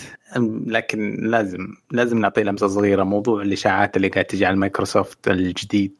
[0.67, 5.95] لكن لازم لازم نعطيه لمسة صغيرة موضوع الإشاعات اللي قاعد تجي على مايكروسوفت الجديد.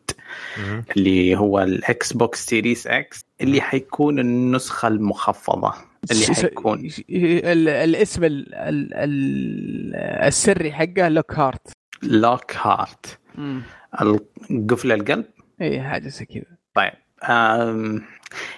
[0.98, 5.74] اللي هو الاكس بوكس سيريس إكس اللي حيكون النسخة المخفضة
[6.12, 6.90] اللي حيكون.
[7.10, 9.96] ال- الاسم ال- ال- ال-
[10.28, 11.68] السري حقه Lockhart
[12.04, 13.20] Lockhart
[14.70, 15.26] قفل القلب؟
[15.62, 16.44] اي حاجة زي كذا.
[16.74, 16.92] طيب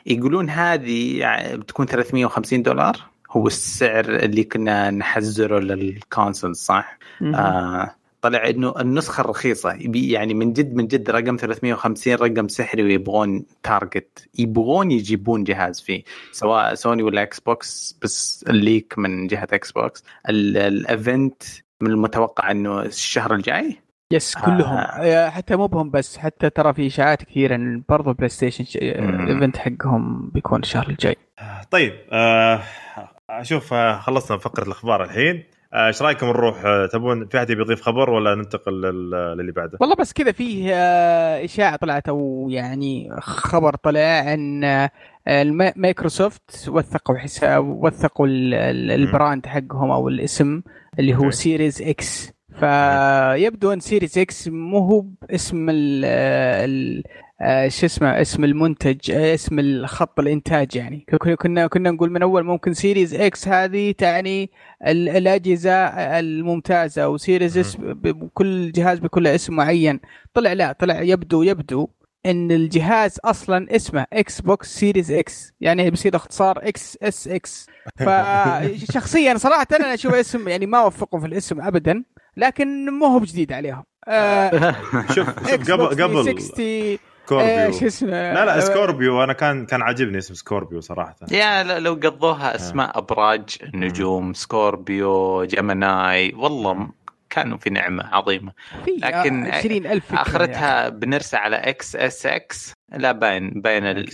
[0.06, 2.98] يقولون هذه يعني بتكون 350 دولار.
[3.32, 7.96] هو السعر اللي كنا نحزره لل console صح؟ آه
[8.30, 14.30] طلع إنه النسخة الرخيصة يعني من جد من جد رقم 350 رقم سحري ويبغون target
[14.40, 19.72] يبغون يجيبون جهاز فيه سواء سوني ولا إكس بوكس بس ال leak من جهة إكس
[19.72, 21.44] بوكس ال- ال event
[21.82, 23.78] من المتوقع إنه الشهر الجاي؟
[24.12, 24.78] yes كلهم.
[24.78, 25.30] آه.
[25.30, 28.66] حتى مو بهم بس حتى ترى في إشاعات كثيرة إن برضو بلاي ستيشن.
[28.82, 31.16] ال event حقهم بيكون الشهر الجاي.
[31.72, 32.62] طيب آه،
[33.30, 35.44] أشوف آه، خلصنا فقرة الأخبار الحين.
[35.76, 39.96] إيش رأيكم نروح آه، تبون في أحد يضيف خبر ولا ننتقل لل- للي بعده؟ والله
[39.96, 44.90] بس كذا فيه آه، إشاعة طلعت أو يعني خبر طلع ان آه،
[45.76, 50.62] مايكروسوفت وثقوا حساب وثقوا ال- ال- ال brand حقهم أو الاسم
[51.00, 51.30] اللي هو.
[51.32, 57.25] Series X فيبدو إن Series X مو هو باسم ال ال آه،
[57.68, 61.06] شو اسمه اسم المنتج آه، اسم الخط الإنتاج يعني.
[61.36, 64.52] كنا- كنا نقول من أول ممكن Series X هذه تعني
[64.88, 65.74] ال- الأجهزة
[66.20, 70.00] الممتازة و Series S بكل جهاز له اسم معين.
[70.34, 71.88] طلع لا طلع يبدو يبدو
[72.26, 77.68] إن الجهاز أصلا اسمه إكس بوكس Series X يعني بيصير اختصار XSX
[78.06, 82.04] فشخصيا صراحة أنا أشوف اسم يعني ما وفقوا في الاسم ابدا
[82.38, 83.84] لكن مو هو بجديد عليهم.
[84.08, 84.76] آه
[85.16, 87.72] شوف قبل قبل 360 آه، Scorpio.
[87.72, 89.24] شو اسمه؟ لا لا Scorpio.
[89.24, 91.16] أنا كان كان عاجبني اسم Scorpio صراحة.
[91.32, 96.92] يا لو قضوها أسماء أبراج نجوم Scorpio Gemini والله م-
[97.30, 98.52] كانوا في نعمة عظيمة.
[98.86, 102.74] في لكن 20000 فكرة آخرتها بنرسى على XSX.
[102.98, 104.10] لا باين باين ال...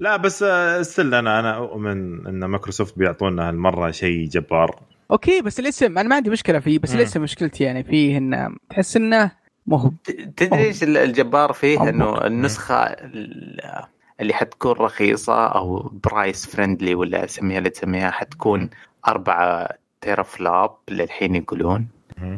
[0.00, 0.44] لا بس
[0.80, 4.80] still أنا أنا أؤمن إن مايكروسوفت بيعطونا هالمرة شيء جبار.
[5.10, 6.94] أوكي بس الاسم أنا ما عندي مشكلة فيه بس.
[6.94, 9.30] الاسم مشكلتي يعني فيه إنه تحس إنه
[9.66, 9.90] مو هو
[10.36, 11.88] تدري إيش الجبار فيه؟ أوه.
[11.88, 13.84] إنه النسخة ال-
[14.20, 18.70] اللي حتكون رخيصة أو price friendly ولا سميها اللي تسميها حتكون
[19.08, 19.68] 4
[20.00, 21.88] teraflop للحين يقولون.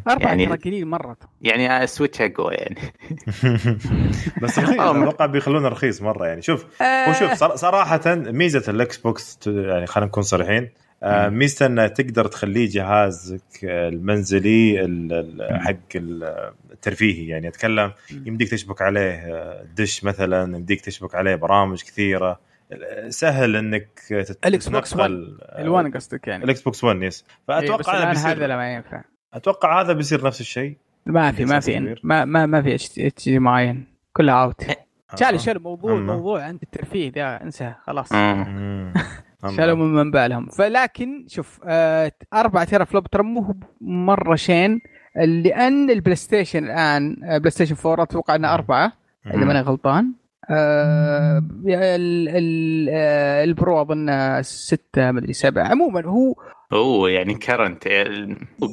[0.09, 1.17] أربعة يعني- ترى قليل مرة.
[1.43, 2.77] يعني Switch أقوى يعني.
[4.43, 6.43] بس رخيص آه، أتوقع بيخلونه رخيص مرة يعني.
[6.43, 10.86] شوف هو شوف صر- صراحة ميزة الإكس بوكس يعني خلينا نكون صريحين آه،.
[11.29, 18.83] ميزته إنه تقدر تخليه جهازك المنزلي ال- ال- حق ال- الترفيهي يعني أتكلم يمديك تشبك
[18.83, 22.41] عليه آه، دش مثلا يمديك تشبك عليه برامج كثيرة.
[23.09, 23.89] سهل إنك
[24.47, 26.45] الإكس بوكس تتنقل آه، ال One قصدك يعني.
[26.45, 29.03] الاكس بوكس 1 S إيه، بس فأتوقع هذا هذا بيصير لا ما ينفع.
[29.35, 30.77] أتوقع هذا بيصير نفس الشيء.
[31.07, 31.97] ما في ما في.
[32.03, 33.85] ما ما ما في HDMI in.
[34.13, 34.63] كلها out
[35.23, 35.37] آه.
[35.37, 35.95] شالوا موضوع.
[35.95, 38.13] موضوع عند الترفيه ذا انسى خلاص.
[38.13, 38.93] مم.
[39.57, 44.81] شالوا من منبع لهم فلكن شوف آه 4 teraflop ترى مو مرة شين
[45.17, 48.93] لأن البلاي ستيشن الآن آه، بلاي ستيشن 4 أتوقع إنه أربعة
[49.27, 50.13] إذا ماني غلطان.
[50.51, 55.65] آه ال ال آه ال Pro اظن ستة مدري سبعة.
[55.69, 56.35] عموما هو
[56.73, 57.87] اوه يعني current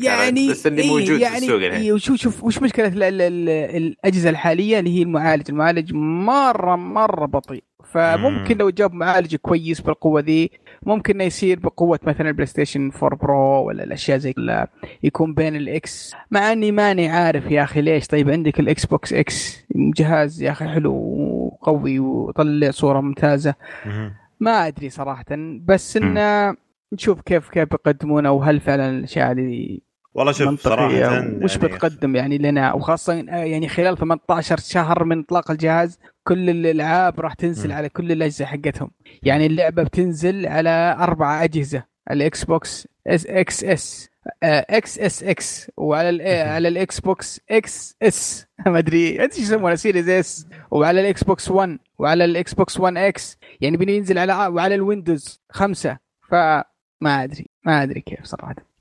[0.01, 1.81] يعني بس اللي إيه موجود يعني في السوق الحين.
[1.81, 6.75] إيه وشوف شوف وش مشكلة ال ال ال الأجهزة الحالية اللي هي المعالج؟ المعالج مرة
[6.75, 7.63] مرة بطيء.
[7.93, 8.59] فممكن مم.
[8.61, 10.51] لو جاب معالج كويس بالقوة ذي
[10.85, 14.67] ممكن إنه يصير بقوة مثلا البلاي ستيشن 4 Pro ولا الأشياء زي كذا
[15.03, 19.13] يكون بين ال X مع إني ماني عارف يا أخي ليش طيب عندك الاكس بوكس
[19.13, 23.53] X جهاز يا أخي حلو وقوي ويطلع صورة ممتازة
[23.85, 24.13] مم.
[24.39, 25.25] ما أدري صراحة
[25.65, 26.55] بس إنه
[26.93, 29.79] نشوف كيف كيف بيقدمونه وهل فعلا الأشياء هذه
[30.15, 35.51] والله شوف صراحة وش يعني بتقدم يعني لنا وخاصة يعني خلال 18 شهر من إطلاق
[35.51, 37.71] الجهاز كل الألعاب راح تنزل م.
[37.71, 38.91] على كل الأجهزة حقتهم.
[39.23, 44.09] يعني اللعبة بتنزل على أربع أجهزة الاكس بوكس اس إكس اس
[44.43, 50.09] إكس اس إكس وعلى ال على الاكس بوكس XS ما أدري انت إيش يسمونها Series
[50.09, 55.41] S وعلى الاكس بوكس 1 وعلى الاكس بوكس 1 X يعني بينزل على وعلى الويندوز
[55.49, 55.97] خمسة
[56.29, 56.63] فما
[57.03, 58.51] أدري ما أدري كيف صراحة.
[58.51, 58.72] آه، إيه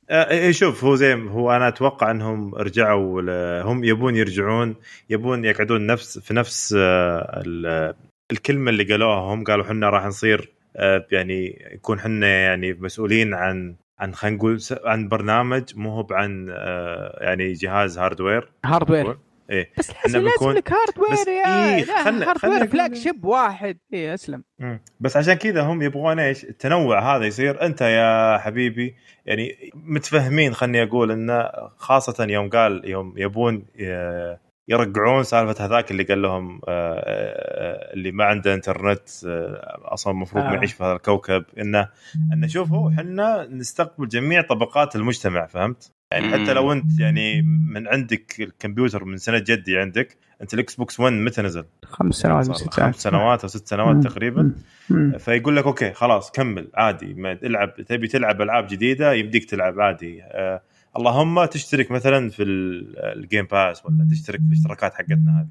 [0.50, 4.74] شوف هو زي هو أنا أتوقع إنهم رجعوا هم يبون يرجعون
[5.10, 7.94] يبون يقعدون نفس في نفس آه، ال-
[8.32, 13.74] الكلمة اللي قالوها هم قالوا إحنا راح نصير آه، يعني يكون إحنا يعني مسؤولين عن
[13.98, 19.18] عن خلينا نقول عن برنامج مو هو عن آه، يعني جهاز hardware hardware
[19.50, 19.70] إيه.
[19.78, 23.78] بس لازم بنكون- لك hardware بس يا إيه، خلنا- hardware flag شيب واحد.
[23.94, 24.44] اي أسلم.
[24.58, 24.80] مم.
[25.00, 27.62] بس عشان كذا هم يبغون إيش؟ التنوع هذا يصير.
[27.62, 28.94] أنت يا حبيبي
[29.26, 34.36] يعني متفهمين خلني أقول إنه خاصة يوم قال يوم يبون ي-
[34.68, 40.44] يرجعون سالفة هذاك اللي قال لهم آه، آه، اللي ما عنده انترنت آه، أصلا المفروض
[40.44, 40.54] ما آه.
[40.54, 41.88] يعيش في هذا الكوكب إنه
[42.32, 46.52] إنه شوفوا إحنا نستقبل جميع طبقات المجتمع فهمت؟ يعني حتى.
[46.52, 51.42] لو أنت يعني من عندك الكمبيوتر من سنة جدي عندك أنت الاكس بوكس 1 متى
[51.42, 54.02] نزل؟ خمس سنوات صار ست خمس سنوات سنوات أو ست سنوات مم.
[54.02, 54.52] تقريبا
[54.90, 55.18] مم.
[55.18, 60.22] فيقول لك أوكي خلاص كمل عادي ما العب تبي تلعب ألعاب جديدة يمديك تلعب عادي
[60.22, 60.62] آه
[60.96, 65.48] اللهم تشترك مثلا في ال- ال Game Pass ولا تشترك في الاشتراكات حقتنا هذه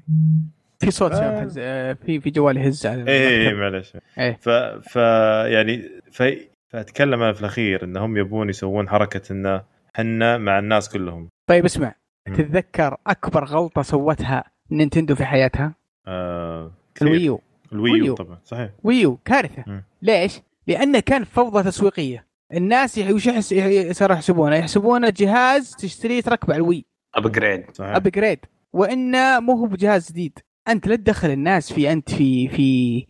[0.80, 1.40] في صوت آه.
[1.40, 3.58] يهز آه، في في جوال يهز على إيه المكتب.
[3.58, 4.38] معلش إيه.
[4.40, 4.48] ف,
[4.92, 4.96] ف
[5.52, 5.82] يعني
[6.12, 6.22] ف
[6.68, 9.62] فأتكلم أنا في الأخير إنهم يبون يسوون حركة انه
[9.94, 11.94] حنا مع الناس كلهم طيب اسمع
[12.28, 12.34] مم.
[12.34, 15.74] تتذكر أكبر غلطة سوتها نينتندو في حياتها
[16.06, 17.08] آه كثير.
[17.08, 17.40] الويو
[17.72, 18.14] الويو ويو.
[18.14, 19.84] طبعا صحيح Wii U كارثة مم.
[20.02, 26.54] ليش؟ لأنه كان فوضى تسويقية الناس وش يحس يح- صاروا يحسبونه؟ يحسبونه جهاز تشتريه تركبه
[26.54, 26.84] على ال Wii.
[27.14, 28.38] upgrade upgrade
[28.72, 30.38] وإنه مو هو بجهاز جديد.
[30.68, 33.06] أنت لا تدخل الناس في أنت في في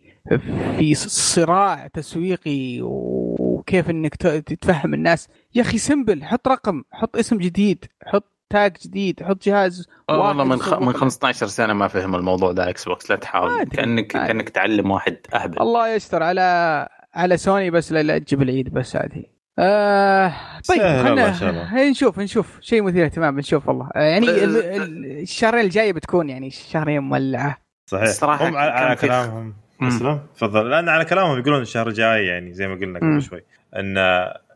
[0.77, 5.27] في صراع تسويقي وكيف إنك ت- تتفهم الناس.
[5.55, 10.43] يا أخي simple حط رقم حط اسم جديد حط tag جديد حط جهاز آه، والله
[10.43, 10.73] من خ...
[10.73, 10.93] من له.
[10.93, 13.63] 15 سنة ما فهم الموضوع ده إكس بوكس لا تحاول.
[13.63, 14.27] كانك أدري.
[14.27, 15.61] كأنك تعلم واحد أهبل.
[15.61, 16.23] الله يستر.
[16.23, 19.23] على على سوني بس لا لا تجيب العيد بس هذه.
[19.59, 20.33] آه
[20.69, 22.57] طيب خلينا نشوف نشوف.
[22.61, 23.89] شيء مثير اهتمام بنشوف والله.
[23.95, 27.57] آه يعني ال- ال- الشهرين الجايه بتكون يعني شهرين مولعة.
[27.91, 28.03] صحيح.
[28.03, 29.53] الصراحة هم على, كلامهم.
[29.81, 30.19] أسلم.
[30.35, 30.69] تفضل.
[30.69, 32.99] لأن على كلامهم يقولون الشهر الجاي يعني زي ما قلنا.
[32.99, 33.43] قبل شوي
[33.75, 33.97] ان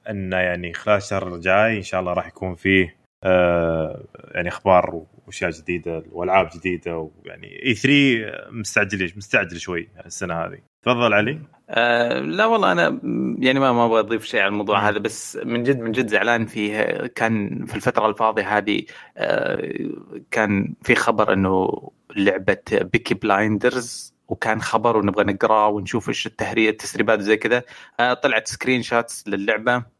[0.09, 5.51] إن يعني خلال الشهر الجاي إن شاء الله راح يكون فيه آه يعني أخبار وأشياء
[5.51, 10.57] جديدة وألعاب جديدة ويعني إي 3 مستعجل مستعجل شوي السنة هذه.
[10.85, 11.39] تفضل علي.
[11.69, 12.99] آه لا والله أنا
[13.39, 16.45] يعني ما ما أبغى أضيف شيء على الموضوع هذا بس من جد من جد زعلان
[16.45, 16.81] فيه.
[17.15, 18.83] كان في الفترة الفاضية هذه
[19.17, 19.89] آه
[20.31, 21.81] كان في خبر إنه
[22.15, 27.63] لعبة Peaky Blinders وكان خبر ونبغى نقرأه ونشوف إيش التهريه التسريبات زي كذا.
[27.99, 29.97] آه طلعت screenshots للعبة.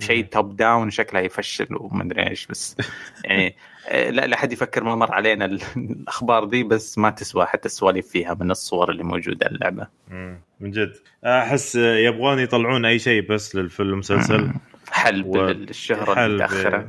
[0.00, 2.76] شيء top down شكلها يفشل وما أدري إيش بس
[3.24, 3.56] يعني
[3.92, 8.08] لا لا حد يفكر ما مر علينا ال- الأخبار دي بس ما تسوى حتى السواليف
[8.08, 9.86] فيها من الصور اللي موجودة اللعبة.
[10.10, 10.40] مم.
[10.60, 10.92] من جد.
[11.24, 14.50] أحس يبغون يطلعون أي شيء بس للفيلم مسلسل.
[14.90, 15.70] حل و- ب-
[16.18, 16.88] المتأخرة.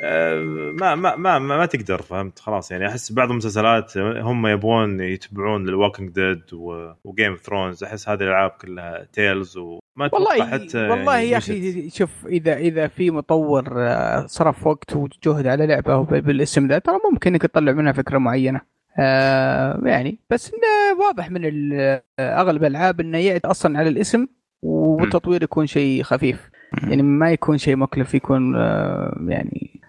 [0.00, 5.68] ما ما ما ما, ما تقدر فهمت؟ خلاص يعني أحس بعض المسلسلات هم يبغون يتبعون
[5.68, 6.42] ال Walking Dead
[7.04, 11.38] و Game of Thrones أحس هذه الألعاب كلها Tales وما والله حتى والله يعني يا.
[11.38, 16.98] أخي شوف اذا إذا في مطور آه، صرف وقت وجهد على لعبة بالاسم ذا ترى
[17.12, 18.60] ممكن إنك تطلع منها فكرة معينة.
[19.00, 24.26] آه يعني بس انه واضح من آه، أغلب الألعاب إنه يعد أصلا على الاسم
[24.62, 26.50] والتطوير يكون شيء خفيف.
[26.82, 29.80] يعني ما يكون شيء مكلف يكون آه يعني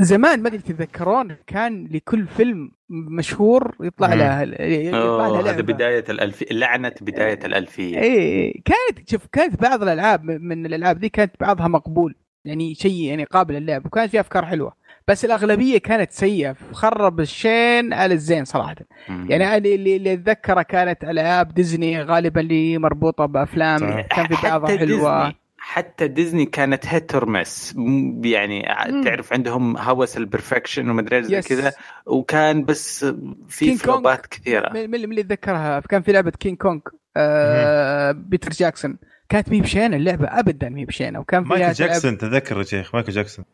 [0.00, 4.14] زمان ما أدري تتذكرون كان لكل فيلم مشهور يطلع مم.
[4.14, 5.60] له يطلع له أوه، هذا.
[5.60, 11.32] بداية الالفيه لعنة بداية الألفية إيه كانت شوف كانت بعض الألعاب من الألعاب دي كانت
[11.40, 12.14] بعضها مقبول
[12.44, 14.72] يعني شيء يعني قابل للعب وكانت فيها أفكار حلوة
[15.08, 18.76] بس الأغلبية كانت سيئة خرب الشين على الزين صراحة
[19.08, 19.26] مم.
[19.30, 24.00] يعني اللي اللي أتذكره كانت ألعاب ديزني غالبا اللي مربوطة بأفلام صح.
[24.00, 25.36] كان في بعضها حلوة ديزني
[25.66, 27.74] حتى ديزني كانت hit or miss
[28.24, 29.04] يعني مم.
[29.04, 31.48] تعرف عندهم هوس ال perfection ومدري زي yes.
[31.48, 31.72] كذا
[32.06, 33.06] وكان بس
[33.48, 33.76] في.
[33.76, 36.80] فلوبات كثيرة من من اللي اتذكرها كان في لعبة كينج كونغ
[37.16, 42.58] آه بيتر جاكسون كانت مي بشينه اللعبة ابدا مي بشينه وكان فيها مايكل جاكسون تذكر
[42.58, 43.44] يا شيخ مايكل جاكسون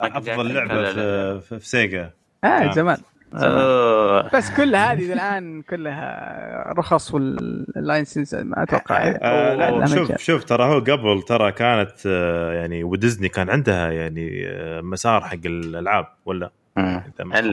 [0.00, 0.92] أفضل لعبة.
[0.92, 2.12] في, في, في سيجا
[2.44, 2.72] آه آه.
[2.72, 2.98] زمان
[3.34, 4.30] أوه.
[4.34, 10.16] بس كل هذه الآن كلها رخص وال license ما أتوقع آه ما شوف.
[10.18, 15.38] شوف ترى هو قبل ترى كانت آه، يعني وديزني كان عندها يعني آه، مسار حق
[15.46, 17.02] الألعاب ولا ما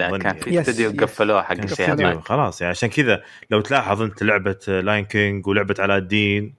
[0.10, 0.34] ظني كان.
[0.36, 0.82] في yes.
[0.82, 3.22] قفلوه حق الشيء خلاص يعني عشان كذا
[3.52, 6.54] لو تلاحظ أنت لعبة Lion King ولعبة علاء الدين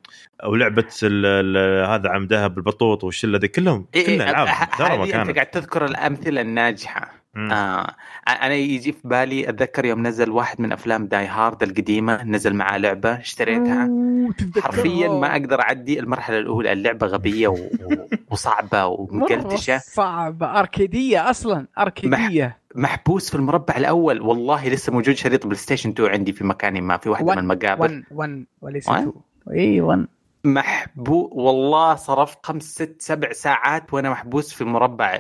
[0.44, 1.26] أو لعبة ال-
[1.56, 5.04] ال- هذا عم ذهب البطوط والشلة دي كلهم إيه إيه، كلها ألعاب ه- محترمه هذه
[5.04, 7.52] أنت كانت قاعد تذكر الأمثلة الناجحة مم.
[7.52, 7.94] آه.
[8.28, 12.78] أنا يجي في بالي أتذكر يوم نزل واحد من أفلام Die Hard القديمة نزل معاه
[12.78, 13.90] لعبة اشتريتها.
[14.60, 17.56] حرفيا ما أقدر أعدي المرحلة الأولى اللعبة غبية و...
[18.30, 25.56] وصعبة ومقلتشة صعبة أركيدية أصلا أركيدية محبوس في المربع الأول والله لسه موجود شريط بلاي
[25.56, 29.12] ستيشن 2 عندي في مكان ما في واحدة من المقابر 1 1 وليس One؟ 2
[29.52, 30.06] اي 1
[30.46, 34.64] محبو والله صرفت خمس ست سبع ساعات وأنا محبوس في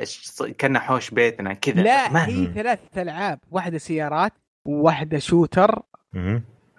[0.04, 1.82] إيش- كان حوش بيتنا كذا.
[1.82, 3.38] لا ما هي ثلاث ألعاب.
[3.50, 4.32] واحدة سيارات
[4.64, 5.82] وواحده شوتر.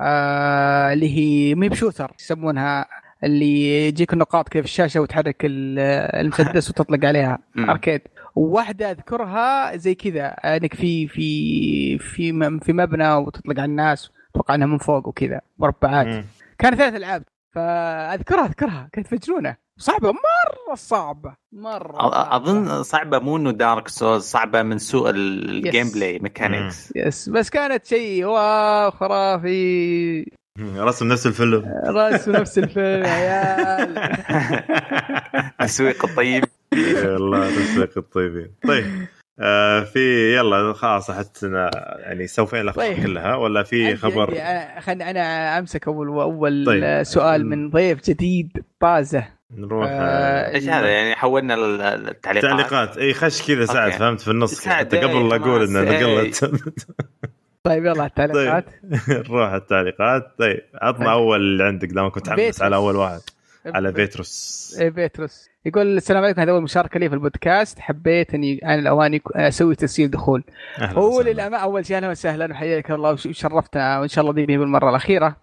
[0.02, 2.86] آه اللي هي مي بشوتر يسمونها
[3.24, 5.80] اللي يجيك النقاط كيف الشاشة وتحرك ال-
[6.26, 7.40] المسدس وتطلق عليها.
[7.70, 8.02] arcade.
[8.36, 14.56] وواحده أذكرها زي كذا أنك في في في م- في مبنى وتطلق على الناس أتوقع
[14.56, 16.26] إنها من فوق وكذا مربعات.
[16.60, 17.24] كان ثلاث ألعاب.
[17.56, 19.56] فأذكرها أذكرها كانت مجنونة.
[19.80, 22.36] صعبة مرة صعبة مرة صعبة.
[22.36, 27.50] أظن صعبة مو إنه Dark Souls صعبة من سوء ال- ال gameplay mechanics yes بس
[27.50, 30.32] كانت شيء wow خرافي.
[30.88, 31.66] رسم نفس الفيلم.
[31.98, 33.94] راس نفس الفيلم يا عيال.
[35.60, 36.44] تسويق الطيب.
[36.74, 38.52] والله تسويق الطيبين.
[38.68, 39.08] طيب.
[39.40, 41.70] آه في يلا خلاص حتى
[42.00, 43.04] يعني سوفين الاخبار طيب.
[43.06, 44.36] كلها ولا في خبر؟
[44.80, 47.04] خلني أنا أمسك أول أول طيب.
[47.04, 52.50] سؤال من ضيف جديد طازه نروح آه، آه إيش هذا؟ يعني حولنا ال- التعليقات.
[52.52, 53.98] تعليقات إي خش كذا سعد أوكي.
[53.98, 56.16] فهمت؟ في النص سعد، حتى قبل إيه، لا أقول ان خلاص، إيه.
[56.18, 56.52] نقلت
[57.64, 58.66] طيب يلا التعليقات.
[59.30, 60.36] نروح التعليقات.
[60.40, 61.08] طيب عطنا طيب.
[61.08, 62.62] أول اللي عندك دام كنت متحمس.
[62.62, 63.20] على أول واحد.
[63.76, 64.78] على بيتروس.
[64.82, 65.50] إيه بيتروس.
[65.66, 67.80] يقول السلام عليكم هذا أول مشاركة لي في البودكاست.
[67.80, 70.44] حبيت اني أنا الاوان يك- أسوي تسجيل دخول.
[70.80, 71.22] هو.
[71.22, 75.36] للأمانة أول شيء أهلا وسهلا وحياك الله وش- وشرفتنا وإن شاء الله مي بالمرة الأخيرة.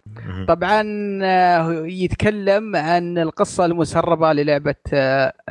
[0.48, 0.82] طبعا
[1.22, 4.74] آه، يتكلم عن القصة المسربة للعبة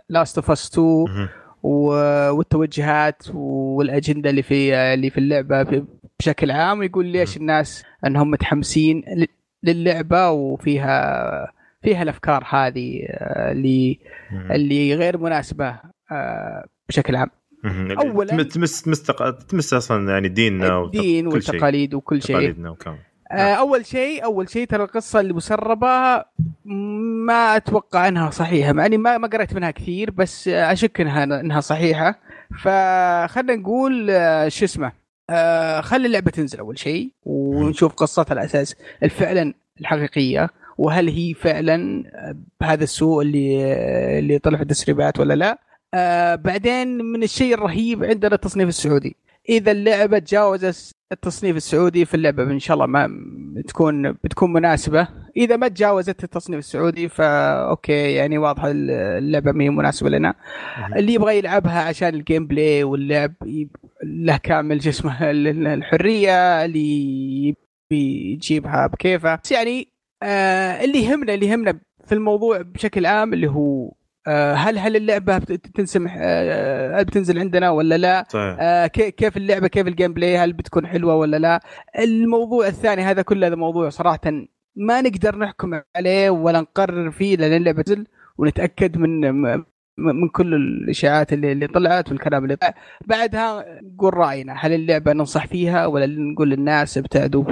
[0.10, 1.30] Last of Us 2 مهم.
[1.64, 5.84] و- والتوجهات والأجندة اللي في اللي في اللعبة
[6.20, 6.80] بشكل عام.
[6.80, 9.04] ويقول ليش الناس أنهم متحمسين
[9.64, 11.52] للعبة وفيها
[11.84, 14.00] فيها الأفكار هذه آه، اللي.
[14.52, 15.76] اللي غير مناسبة
[16.12, 17.30] آه، بشكل عام.
[17.66, 19.04] أولاً- تم- تمس تمس
[19.50, 21.28] تمس أصلا يعني ديننا الدين.
[21.28, 22.76] والتقاليد وكل شيء تقاليدنا
[23.32, 26.24] آه، أول شيء أول شيء ترى القصة اللي مسربه
[27.26, 31.60] ما أتوقع إنها صحيحة مع إني ما ما قريت منها كثير بس أشك انها إنها
[31.62, 32.20] صحيحة
[32.64, 34.08] فخلنا نقول
[34.52, 34.92] شو اسمه
[35.82, 38.76] خلي اللعبة تنزل أول شيء ونشوف قصتها الاساس
[39.10, 42.04] فعلا الحقيقية وهل هي فعلا
[42.62, 43.74] بهذا السوء اللي
[44.20, 45.60] اللي طلع في التسريبات ولا لا؟
[45.94, 49.16] آه بعدين من الشيء الرهيب عندنا التصنيف السعودي.
[49.50, 53.10] إذا اللعبة تجاوزت التصنيف السعودي في اللعبة إن شاء الله ما
[53.68, 55.08] تكون بتكون مناسبة.
[55.38, 57.26] إذا ما تجاوزت التصنيف السعودي فا
[57.70, 60.34] okay يعني واضحه اللعبة ما هي مناسبة لنا.
[60.96, 63.34] اللي يبغى يلعبها عشان ال gameplay واللعب
[64.04, 65.18] له كامل جسمه
[65.74, 67.56] الحرية اللي
[67.92, 69.36] يجيبها بكيفه.
[69.44, 69.93] بس يعني
[70.24, 73.92] آه اللي يهمنا اللي يهمنا في الموضوع بشكل عام اللي هو
[74.28, 75.38] آه هل هل اللعبة
[75.76, 78.58] تنسمح آه هل بتنزل عندنا ولا لا؟ صحيح.
[78.60, 81.60] آه كيف اللعبة كيف ال gameplay هل بتكون حلوة ولا لا؟
[82.00, 84.22] الموضوع الثاني هذا كله هذا موضوع صراحة
[84.76, 89.22] ما نقدر نحكم عليه ولا نقرر فيه لأن اللعبة تنزل ونتأكد من
[89.98, 92.74] من كل الإشاعات اللي, اللي طلعت والكلام اللي طلع
[93.06, 97.44] بعدها نقول رأينا هل اللعبة ننصح فيها ولا نقول للناس ابتعدوا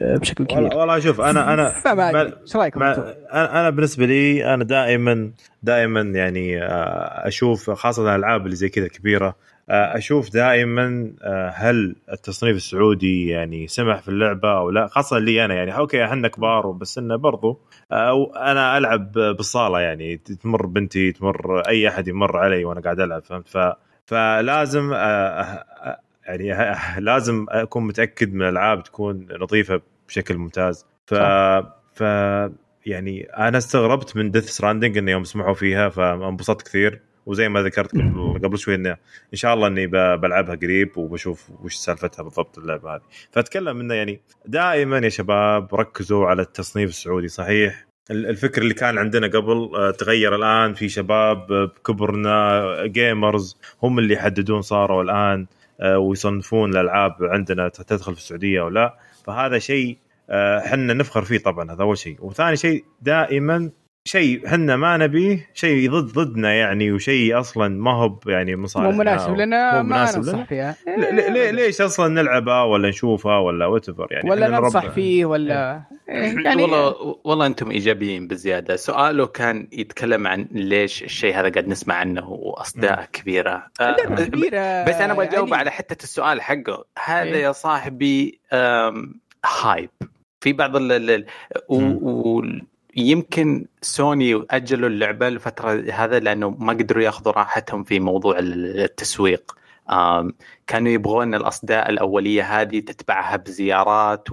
[0.00, 0.76] بشكل كبير.
[0.76, 1.72] والله, شوف أنا أنا
[2.42, 5.30] إيش رأيكم أنا أنا بالنسبة لي أنا دائما
[5.62, 9.36] دائما يعني آه، أشوف خاصة الألعاب اللي زي كذا الكبيره
[9.70, 15.44] آه، أشوف دائما آه، هل التصنيف السعودي يعني سمح في اللعبة أو لا؟ خاصة لي
[15.44, 17.60] أنا يعني أوكي إحنا كبار بس إنه برضو
[17.92, 23.22] أو أنا ألعب بالصالة يعني تمر بنتي تمر أي أحد يمر علي وأنا قاعد ألعب
[23.22, 23.58] فهمت؟ ف
[24.06, 24.92] فلازم
[26.26, 30.86] يعني لازم أكون متأكد من الألعاب تكون نظيفة بشكل ممتاز.
[31.06, 31.14] ف
[31.94, 32.00] ف
[32.86, 37.00] يعني أنا استغربت من ديث ستراندنج انه يوم سمحوا فيها فانبسطت كثير.
[37.26, 37.94] وزي ما ذكرت
[38.44, 38.90] قبل شوي انه
[39.32, 39.86] إن شاء الله إني
[40.16, 43.02] بلعبها قريب وبشوف وش سالفتها بالضبط اللعبة هذه.
[43.30, 49.26] فأتكلم إنه يعني دائما يا شباب ركزوا على التصنيف السعودي صحيح؟ الفكر اللي كان عندنا
[49.26, 55.40] قبل آه، تغير الآن في شباب بكبرنا جيمرز هم اللي يحددون صاروا الآن.
[55.40, 58.98] آه، ويصنفون الألعاب عندنا تدخل في السعودية أو لا.
[59.24, 59.98] فهذا شيء
[60.30, 62.16] إحنا آه، نفخر فيه طبعا هذا أول شيء.
[62.20, 63.70] وثاني شيء دائما
[64.06, 68.86] شيء إحنا ما نبيه شيء ضد ضدنا يعني وشيء أصلا ما هو يعني مصالح.
[68.86, 70.76] مو مناسب لنا ما ننصح فيها.
[71.30, 77.16] ليه ليش أصلا نلعبها ولا نشوفها ولا وات يعني؟ ولا ننصح فيه ولا يعني والله
[77.24, 78.76] والله أنتم إيجابيين بزيادة.
[78.76, 83.66] سؤاله كان يتكلم عن ليش الشيء هذا قاعد نسمع عنه وأصداء كبيرة.
[83.80, 85.60] آه كبيرة بس أنا بجاوب يعني...
[85.60, 86.84] على حتة السؤال حقه.
[87.04, 87.42] هذا إيه.
[87.42, 88.40] يا صاحبي
[89.62, 89.90] هايب
[90.40, 91.26] في بعض ال
[92.96, 99.56] يمكن سوني أجلوا اللعبة الفترة هذا لأنه ما قدروا يأخذوا راحتهم في موضوع التسويق.
[100.66, 104.28] كانوا يبغون الأصداء الأولية هذه تتبعها بزيارات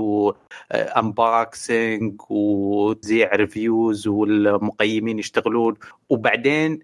[0.72, 5.76] و unboxing وتذيع reviews والمقيمين يشتغلون.
[6.10, 6.80] وبعدين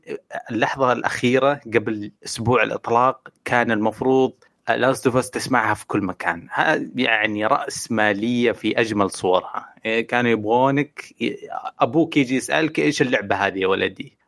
[0.51, 4.33] اللحظة الأخيرة قبل أسبوع الإطلاق كان المفروض
[4.77, 6.47] Last of Us تسمعها في كل مكان.
[6.95, 9.73] يعني رأس مالية في أجمل صورها.
[9.85, 11.15] إيه، كانوا يبغونك
[11.79, 14.19] أبوك يجي يسألك إيش اللعبة هذه يا ولدي؟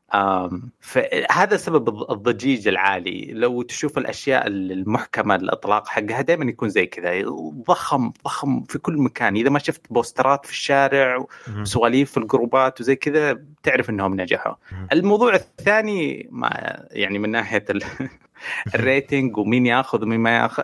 [0.79, 3.31] فهذا سبب الضجيج العالي.
[3.33, 7.23] لو تشوف الأشياء المحكمة الأطلاق حقها دائما يكون زي كذا.
[7.67, 9.35] ضخم ضخم في كل مكان.
[9.35, 11.25] إذا ما شفت بوسترات في الشارع
[11.59, 14.55] وسواليف في الجروبات وزي كذا تعرف إنهم نجحوا.
[14.91, 16.49] الموضوع الثاني ما
[16.91, 17.65] يعني من ناحية
[18.75, 20.63] ال rating ومين ياخذ ومين ما ياخذ.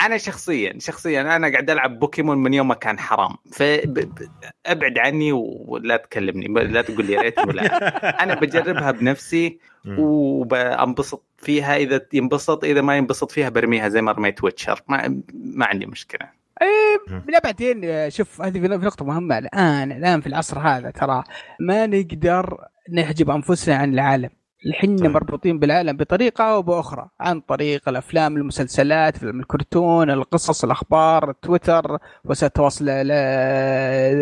[0.00, 3.36] أنا شخصيا شخصيا أنا قاعد ألعب بوكيمون من يوم ما كان حرام.
[3.52, 7.62] فابعد عني ولا تكلمني لا تقول لي rating ولا.
[8.22, 9.58] أنا بجربها بنفسي
[9.98, 11.76] وبنبسط فيها.
[11.76, 14.82] إذا ينبسط إذا ما ينبسط فيها برميها زي ما رميت ويتشر.
[14.88, 16.28] ما, ما عندي مشكلة.
[16.62, 19.38] إيه لا بعدين شوف هذه في نقطة مهمة.
[19.38, 21.24] الآن الآن في العصر هذا ترى
[21.60, 22.56] ما نقدر
[22.92, 24.30] نحجب أنفسنا عن العالم.
[24.66, 25.10] الحين طيب.
[25.10, 32.50] مربوطين بالعالم بطريقة أو بأخرى عن طريق الأفلام المسلسلات فيلم الكرتون القصص الأخبار تويتر وسائل
[32.50, 32.84] التواصل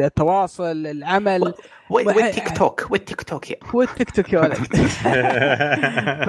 [0.05, 1.55] التواصل العمل.
[1.91, 3.45] والتيك توك والتيك توك
[3.75, 4.57] والتيك توك يا ولد.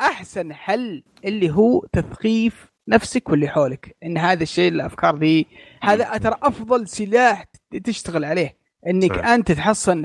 [0.00, 5.46] فأحسن حل اللي هو تثقيف نفسك واللي حولك إن هذا الشيء الأفكار دي
[5.82, 7.44] هذا ترى أفضل سلاح
[7.84, 8.65] تشتغل عليه.
[8.86, 9.26] إنك صحيح.
[9.28, 10.02] أنت تحصن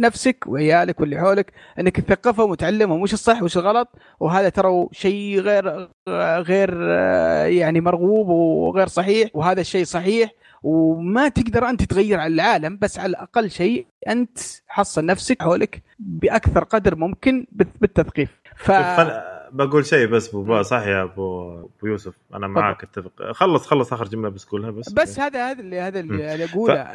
[0.00, 3.88] نفسك وعيالك واللي حولك إنك تثقفهم وتعلمهم وش الصح وش الغلط
[4.20, 5.88] وهذا ترى شيء غير
[6.40, 6.82] غير
[7.48, 10.30] يعني مرغوب وغير صحيح وهذا الشيء صحيح
[10.62, 14.38] وما تقدر أنت تغير على العالم بس على الأقل شيء أنت
[14.68, 18.70] حصن نفسك حولك بأكثر قدر ممكن بالتثقيف ف
[19.52, 23.32] بقول شيء بس أبو صح يا ابو أبو يوسف أنا معك أتفق.
[23.32, 24.92] خلص خلص آخر جملة بس قولها بس.
[24.92, 26.88] بس هذا هذا اللي هذا اللي اقوله ف...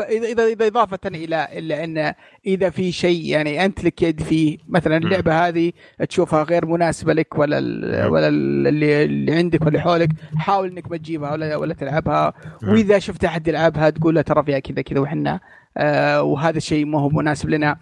[0.00, 2.14] اذا اذا إضافة إلى إلى أن
[2.46, 5.72] إذا في شيء يعني أنت لك يد فيه مثلا اللعبة هذه
[6.08, 7.58] تشوفها غير مناسبة لك ولا
[8.06, 12.32] ولا اللي اللي عندك واللي حولك حاول إنك ما تجيبها ولا ولا تلعبها.
[12.62, 15.40] وإذا شفت أحد يلعبها تقول له ترى فيها كذا كذا وحنا
[15.76, 17.76] آه وهذا الشيء ما هو مناسب لنا.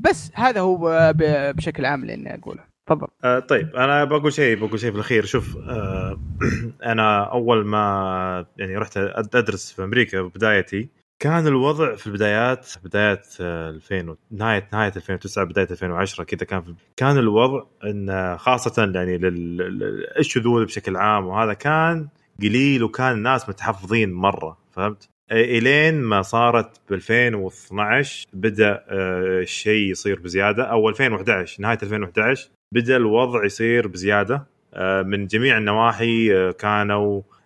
[0.00, 1.12] بس هذا هو
[1.56, 2.69] بشكل عام اللي اني أقوله.
[2.90, 6.20] تفضل آه طيب أنا بقول شيء بقول شيء في الاخير شوف آه
[6.92, 8.96] أنا أول ما يعني رحت
[9.34, 10.88] أدرس في أمريكا بدايتي
[11.22, 16.62] كان الوضع في البدايات بدايات آه، 2000 و- نهايه نهاية 2009 بداية 2010 كذا كان
[16.62, 22.08] في كان الوضع إن خاصة يعني لل- لل- الشذوذ بشكل عام وهذا كان
[22.42, 30.20] قليل وكان الناس متحفظين مرة فهمت؟ الين ما صارت ب 2012 بدأ آه، الشيء يصير
[30.20, 34.46] بزيادة أو 2011 نهاية 2011 بدأ الوضع يصير بزيادة.
[34.74, 37.39] آه، من جميع النواحي آه، كانوا آه،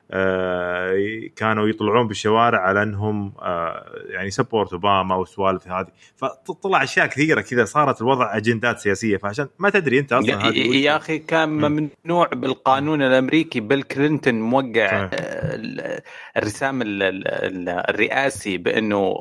[1.36, 5.86] كانوا يطلعون بالشوارع على انهم آه، يعني سبورت أوباما والسوالف هذه.
[6.16, 9.16] فطلع أشياء كثيرة كذا صارت الوضع أجندات سياسية.
[9.16, 11.90] فعشان ما تدري أنت أصلا يا, يا أخي كان مم.
[12.04, 13.60] ممنوع بالقانون الأمريكي.
[13.60, 14.86] بيل كلينتون موقع.
[15.04, 15.10] آه،
[15.54, 16.00] ال-
[16.36, 19.20] الرسام ال- ال- ال- الرئاسي بأنه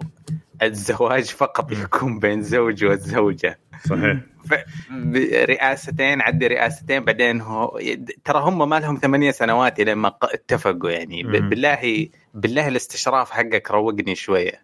[0.63, 4.17] الزواج فقط يكون بين زوج والزوجه صحيح.
[5.45, 7.79] رئاستين عدي رئاستين بعدين هو
[8.25, 11.23] ترى هم ما لهم ثمانية سنوات إلى ما اتفقوا يعني.
[11.23, 14.61] بالله بالله الاستشراف حقك روقني شوية.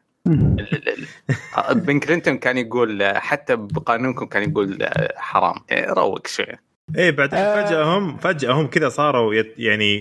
[1.71, 5.55] بن كلينتون كان يقول حتى بقانونكم كان يقول حرام.
[5.71, 6.68] روق شوية.
[6.97, 7.65] إيه بعدين آه.
[7.65, 9.99] فجأة هم فجأة هم كذا صاروا يت يعني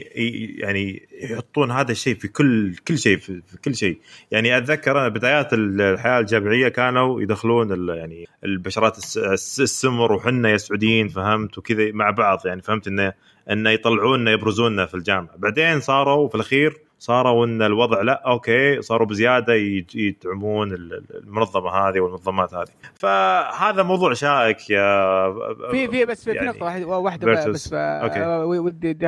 [0.59, 3.99] يعني يحطون هذا الشيء في كل كل شيء في, كل شيء.
[4.31, 10.57] يعني أتذكر أنا بدايات الحياة الجامعية كانوا يدخلون يعني البشرات الس- الس- السمر وحنا يا
[10.57, 12.41] سعوديين فهمت وكذا مع بعض.
[12.47, 13.13] يعني فهمت إنه
[13.51, 15.37] إنه يطلعونا يبرزوننا في الجامعة.
[15.37, 19.55] بعدين صاروا في الأخير صاروا إن الوضع لا okay صاروا بزيادة
[19.95, 25.33] يدعمون ال- ال- المنظمة هذه والمنظمات هذه فهذا موضوع شائك يا
[25.71, 28.21] في في بس في يعني نقطة واحدة بس okay.
[28.59, 28.99] ودي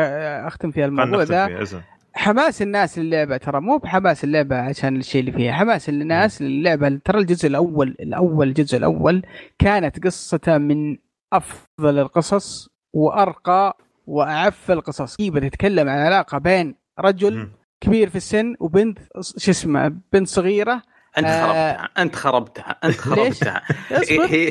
[0.47, 1.83] أختم فيها الموضوع ذا.
[2.15, 7.19] حماس الناس للعبة ترى مو بحماس اللعبة عشان الشيء اللي فيها حماس الناس للعبة ترى
[7.19, 9.23] الجزء الأول الأول الجزء الأول
[9.59, 10.97] كانت قصته من
[11.33, 13.77] أفضل القصص وأرقى
[14.07, 17.53] وأعف القصص هي بتتكلم عن علاقة بين رجل مم.
[17.81, 18.99] كبير في السن وبنت
[19.39, 20.83] شو اسمه بنت صغيرة.
[21.19, 21.43] أنت آه.
[21.73, 23.63] خربتها أنت خربتها أنت خربتها.
[23.93, 24.25] أصبر.
[24.27, 24.51] هي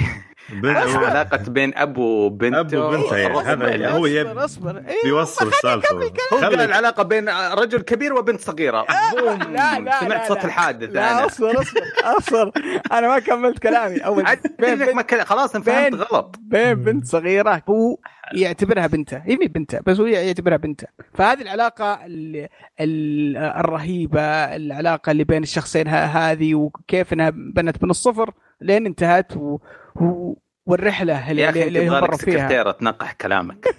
[0.50, 2.60] بنت- علاقة بين أب وبنته.
[2.60, 3.38] أب وبنته يعني.
[3.40, 4.78] هذا هو يب- أصبر أصبر.
[4.78, 8.86] إيه، بيوصل السالفه هو قال خليك- العلاقه بين رجل كبير وبنت صغيرة.
[9.12, 10.28] بوم لا لا سمعت لا.
[10.28, 10.46] صوت لا.
[10.46, 11.26] الحادث لا أنا.
[11.26, 12.52] أصبر أصبر أصبر.
[12.92, 13.98] أنا ما كملت كلامي.
[13.98, 14.24] أول
[14.60, 16.36] بين بنت, خلاص أنا فهمت بين- غلط.
[16.40, 17.62] بين بنت صغيرة.
[17.70, 17.98] هو
[18.34, 19.18] يعتبرها بنته.
[19.18, 20.88] هي بنته بس هو يعتبرها بنته.
[21.14, 22.48] فهذه العلاقة ال-
[22.80, 24.22] ال- الرهيبة
[24.56, 29.60] العلاقة اللي بين الشخصين هذه وكيف إنها بنت من الصفر لين انتهت و...
[29.96, 30.34] و...
[30.70, 33.68] والرحلة اللي, يا أخي اللي هم سكرتيره تنقح كلامك.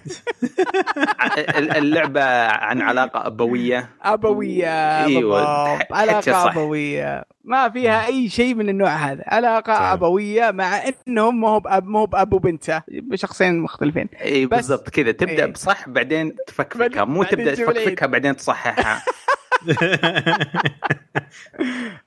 [1.57, 3.89] ال- اللعبة عن علاقة أبوية.
[4.03, 6.51] أبوية حكي علاقة صح.
[6.51, 7.23] أبوية.
[7.43, 9.23] ما فيها أي شيء من النوع هذا.
[9.27, 9.81] علاقة صح.
[9.81, 14.07] أبوية مع إنهم ما هو باب مو بأب وبنته بشخصين مختلفين.
[14.21, 15.11] إي بالضبط كذا.
[15.11, 15.45] تبدأ.
[15.45, 17.03] بصح بعدين تفكفكها.
[17.05, 17.55] مو تبدأ.
[17.55, 19.03] تفكفكها بعدين تصححها.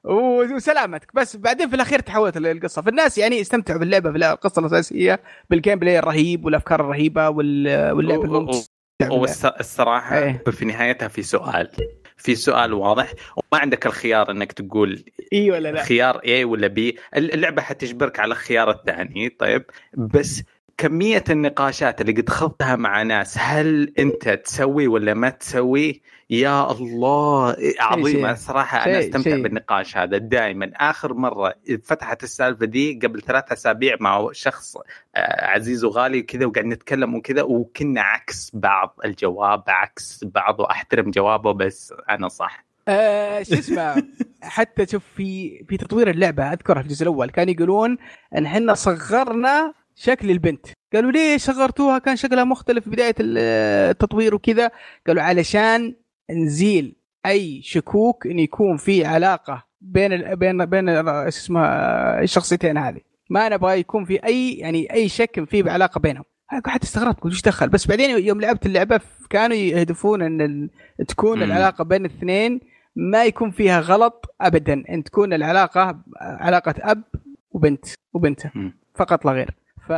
[0.05, 1.11] وسلامتك.
[1.15, 2.83] بس بعدين في الأخير تحولت القصة.
[2.83, 5.21] فالناس يعني استمتعوا باللعبة في القصة الأساسية
[5.51, 8.59] بال gameplay الرهيب والأفكار الرهيبة وال- واللعب و- الممتع
[9.01, 9.15] بالله.
[9.15, 10.43] والصراحه إيه.
[10.51, 11.71] في نهايتها في سؤال.
[12.17, 13.13] في سؤال واضح.
[13.37, 15.83] وما عندك الخيار إنك تقول إي ولا لا.
[15.83, 19.29] خيار A ولا B اللعبة حتجبرك على الخيار الثاني.
[19.29, 19.65] طيب.
[19.95, 20.43] بس
[20.79, 27.57] كمية النقاشات اللي قد خضتها مع ناس هل أنت تسوي ولا ما تسوي؟ يا الله
[27.81, 28.45] عظيمة شيء.
[28.47, 29.43] صراحة أنا شيء- أستمتع شيء.
[29.43, 34.77] بالنقاش هذا دائما آخر مرة فتحت السالفة دي قبل ثلاثة أسابيع مع شخص
[35.17, 41.53] آه، عزيز وغالي كذا وقاعد نتكلم وكذا وكنا عكس بعض الجواب عكس بعض وأحترم جوابه
[41.53, 42.65] بس أنا صح.
[42.89, 44.03] آه شو اسمه؟
[44.43, 47.31] حتى شوف في في تطوير اللعبة أذكرها في الجزء الأول.
[47.31, 47.97] كانوا يقولون
[48.37, 50.67] إن إحنا صغرنا شكل البنت.
[50.95, 54.71] قالوا ليه صغرتوها كان شكلها مختلف بداية التطوير وكذا.
[55.07, 55.95] قالوا علشان
[56.31, 56.97] نزيل
[57.27, 63.01] أي شكوك إن يكون في علاقة بين ال بين بين اسمها الشخصيتين هذه.
[63.31, 66.25] ما نبغى يكون في أي يعني أي شك في علاقه بينهم.
[66.47, 69.01] حتى استغربت قلت إيش دخل؟ بس بعدين يوم لعبت اللعبة
[69.31, 70.71] كانوا يهدفون إن ال-
[71.09, 71.43] تكون مم.
[71.43, 72.61] العلاقة بين الاثنين
[72.97, 74.85] ما يكون فيها غلط ابدا.
[74.91, 77.03] إن تكون العلاقة علاقة أب
[77.51, 78.51] وبنت وبنته.
[78.95, 79.51] فقط لا غير.
[79.89, 79.93] ف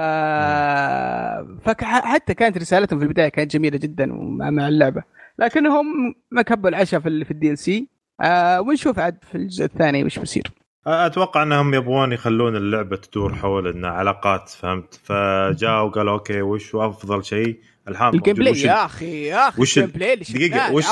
[1.65, 4.07] فحتى كانت رسالتهم في البداية كانت جميلة جدا
[4.51, 5.03] مع اللعبة.
[5.39, 5.87] لكنهم
[6.31, 7.89] ما كبوا العشاء في في ال DLC
[8.21, 10.43] آه ونشوف عاد في الجزء الثاني وش بيصير.
[10.87, 17.25] أتوقع إنهم يبغون يخلون اللعبة تدور حول انها علاقات فهمت؟ فجاءوا قالوا okay وش أفضل
[17.25, 20.73] شيء؟ الحام ال gameplay يا أخي يا أخي وش ال game ال- play اللي دقيقة
[20.73, 20.85] وش.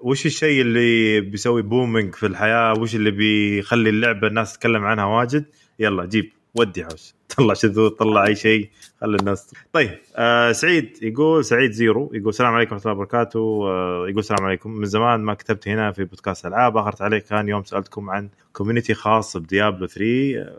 [0.00, 5.44] وش الشيء اللي بيسوي booming في الحياة؟ وش اللي بيخلي اللعبة الناس تتكلم عنها واجد؟
[5.78, 8.70] يلا جيب ودي حوش طلع شذوذ طلع أي شيء.
[9.00, 13.38] خلي الناس طيب آه سعيد يقول سعيد زيرو يقول السلام عليكم ورحمة الله وبركاته.
[13.68, 14.70] آه يقول السلام عليكم.
[14.70, 18.94] من زمان ما كتبت هنا في بودكاست ألعاب آخرت عليك كان يوم سألتكم عن community
[18.94, 20.04] خاص بديابلو 3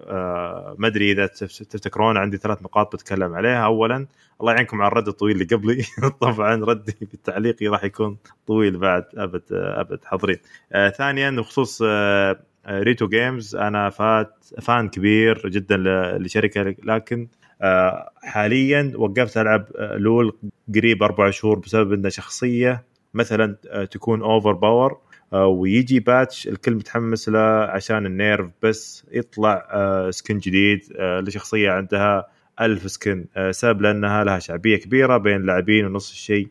[0.08, 3.66] آه ما أدري إذا تفتكرون عندي ثلاث نقاط بتكلم عليها.
[3.66, 4.08] اولا
[4.42, 5.84] الله يعينكم على الرد الطويل اللي قبلي.
[6.22, 8.18] طبعا ردي بالتعليقي راح يكون
[8.48, 10.38] طويل بعد أبد أبد حاضرين
[10.74, 12.40] آه ثانيا بخصوص آه
[12.70, 13.56] رايوت جيمز.
[13.56, 15.78] أنا فات fan كبير جدا
[16.18, 17.28] لشركة لكن
[17.62, 20.38] آه، حاليا وقفت ألعب آه، لول
[20.76, 22.84] قريب أربع شهور بسبب ان شخصية
[23.14, 24.98] مثلا آه، تكون over power
[25.34, 29.68] ويجي patch الكل متحمس له عشان ال nerf بس يطلع
[30.12, 32.28] skin جديد لشخصية عندها
[32.62, 36.48] ألف skin سبب لأنها لها شعبية كبيرة بين اللاعبين ونفس الشيء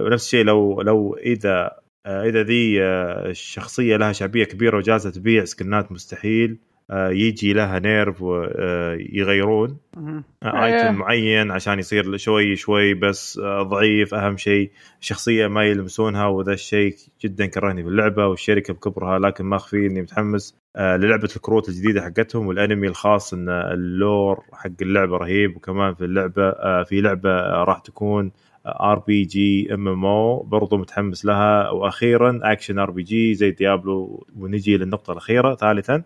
[0.00, 1.70] ونفس الشيء لو لو إذا
[2.06, 2.82] إذا ذي
[3.30, 6.58] الشخصية لها شعبية كبيرة وجالسه تبيع سكنات مستحيل
[6.90, 10.94] آه، يجي لها nerf ويغيرون آه، item.
[10.94, 14.70] معين عشان يصير شوي شوي بس آه، ضعيف أهم شيء
[15.00, 20.02] الشخصية ما يلمسونها وذا الشيء جدا كرهني في اللعبة والشركة بكبرها لكن ما أخفي إني
[20.02, 26.04] متحمس للعبة الكروت الجديدة حقتهم والأنمي الخاص إن ال lore حق اللعبة رهيب وكمان في
[26.04, 26.52] اللعبة
[26.82, 28.32] في لعبة راح تكون
[28.80, 31.70] آر بي جي إم إم أو برضو متحمس لها.
[31.70, 36.02] وأخيرا action RPG زي ديابلو ونجي للنقطة الأخيرة ثالثا.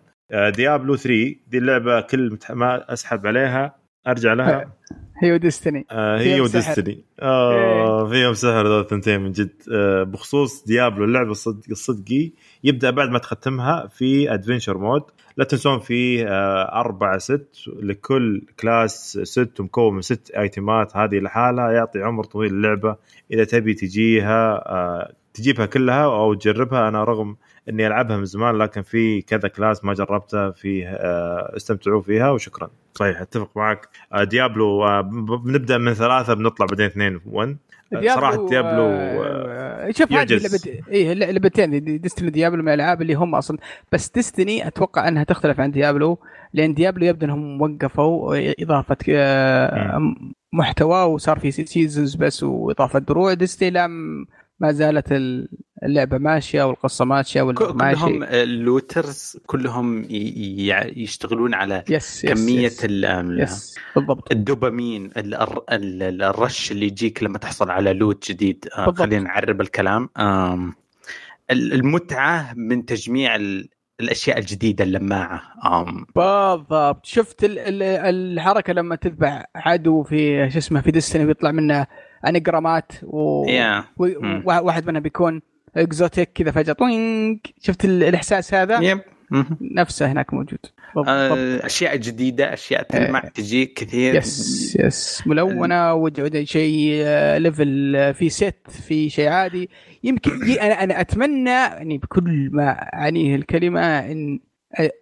[0.56, 3.76] ديابلو 3 دي اللعبة كل ما أسحب عليها
[4.06, 4.72] أرجع لها.
[5.22, 5.86] هي وديستني.
[5.90, 7.04] آه هي وديستني.
[7.20, 9.62] آه فيهم سحر ذول الثنتين من جد.
[9.72, 12.30] آه بخصوص ديابلو اللعبة الصدق الصدقي
[12.64, 15.02] يبدأ بعد ما تختمها في adventure mode
[15.36, 21.70] لا تنسون في آه أربعة set لكل class set مكون من ست ايتمات هذه لحالها.
[21.70, 22.96] يعطي عمر طويل اللعبه
[23.32, 27.36] إذا تبي تجيها آه تجيبها كلها أو تجربها أنا رغم
[27.68, 32.70] إني ألعبها من زمان لكن في كذا class ما جربتها فيه آه، استمتعوا فيها وشكرا.
[32.94, 33.88] صحيح أتفق معك.
[34.12, 35.00] آه، ديابلو آه،
[35.44, 37.56] بنبدأ من ثلاثة بنطلع بعدين اثنين 1
[38.14, 38.92] صراحة ديابلو
[39.90, 43.58] شوف هذه لعبه اي لعبتين ديستني ديابلو من الألعاب اللي هم أصلا.
[43.92, 46.18] بس ديستني أتوقع أنها تختلف عن ديابلو
[46.54, 48.96] لأن ديابلو يبدو إنهم وقفوا إضافة
[50.52, 53.34] محتوى وصار في seasons بس وإضافة دروع.
[53.34, 54.26] ديستني لم
[54.62, 55.12] ما زالت
[55.82, 60.04] اللعبة ماشية والقصة ماشية واللعبه ماشيه كلهم ال looters كلهم
[60.96, 64.32] يشتغلون على yes كمية yes yes بالضبط.
[64.32, 68.68] الدوبامين ال rush اللي يجيك لما تحصل على loot جديد.
[68.76, 68.98] آه، بالضبط.
[69.06, 70.10] خلينا نعرب الكلام.
[71.50, 73.36] المتعة من تجميع
[74.00, 75.42] الأشياء الجديدة اللماعة.
[75.64, 76.06] أم.
[76.16, 77.06] بالضبط.
[77.06, 81.86] شفت الحركة لما تذبح عدو في شو اسمه في ديستني بيطلع منه
[82.26, 83.46] انجرامات و...
[83.46, 83.84] yeah.
[84.46, 85.42] وواحد منها بيكون
[85.76, 88.98] exotic كذا فجأة طوينج شفت الإحساس هذا؟ yep.
[89.60, 90.58] نفسه هناك موجود.
[91.08, 94.14] آه أشياء جديدة أشياء تلمع تجيك كثير.
[94.14, 97.04] yes yes ملونة وجوده شيء
[97.36, 99.70] level آه، في set في شيء عادي.
[100.04, 104.40] يمكن أنا أنا أتمنى يعني بكل ما أعنيه الكلمة إن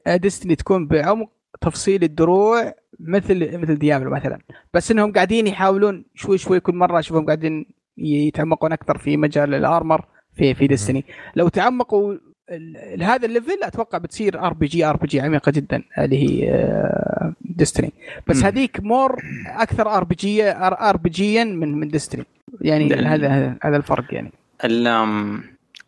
[0.06, 1.30] Destiny تكون بعمق.
[1.60, 4.38] تفصيل الدروع مثل مثل Diablo مثلا.
[4.74, 7.66] بس إنهم قاعدين يحاولون شوي شوي كل مرة أشوفهم قاعدين
[7.98, 10.04] يتعمقون أكثر في مجال ال armor
[10.36, 11.04] في في Destiny
[11.36, 12.16] لو تعمقوا
[12.96, 16.62] لهذا ال level أتوقع بتصير ار بي جي ار بي جي عميقة جدا اللي هي
[17.40, 22.24] Destiny آه، بس هذيك مور أكثر ار بي جي ار بي جيا من من ديستني
[22.60, 24.32] يعني هذا هذا الفرق يعني.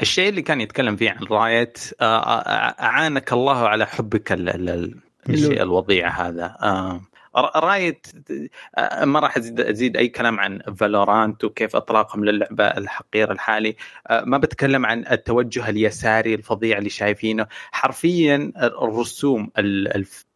[0.02, 4.32] الشيء اللي كان يتكلم فيه عن Riot آه، آه، أعانك الله على حبك
[5.28, 6.56] الشيء الوضيع هذا.
[7.36, 8.06] Riot
[9.02, 13.76] ما راح ازيد أي كلام عن Valorant وكيف إطلاقهم للعبة الحقير الحالي؟
[14.24, 17.46] ما بتكلم عن التوجه اليساري الفظيع اللي شايفينه.
[17.72, 19.50] حرفيا الرسوم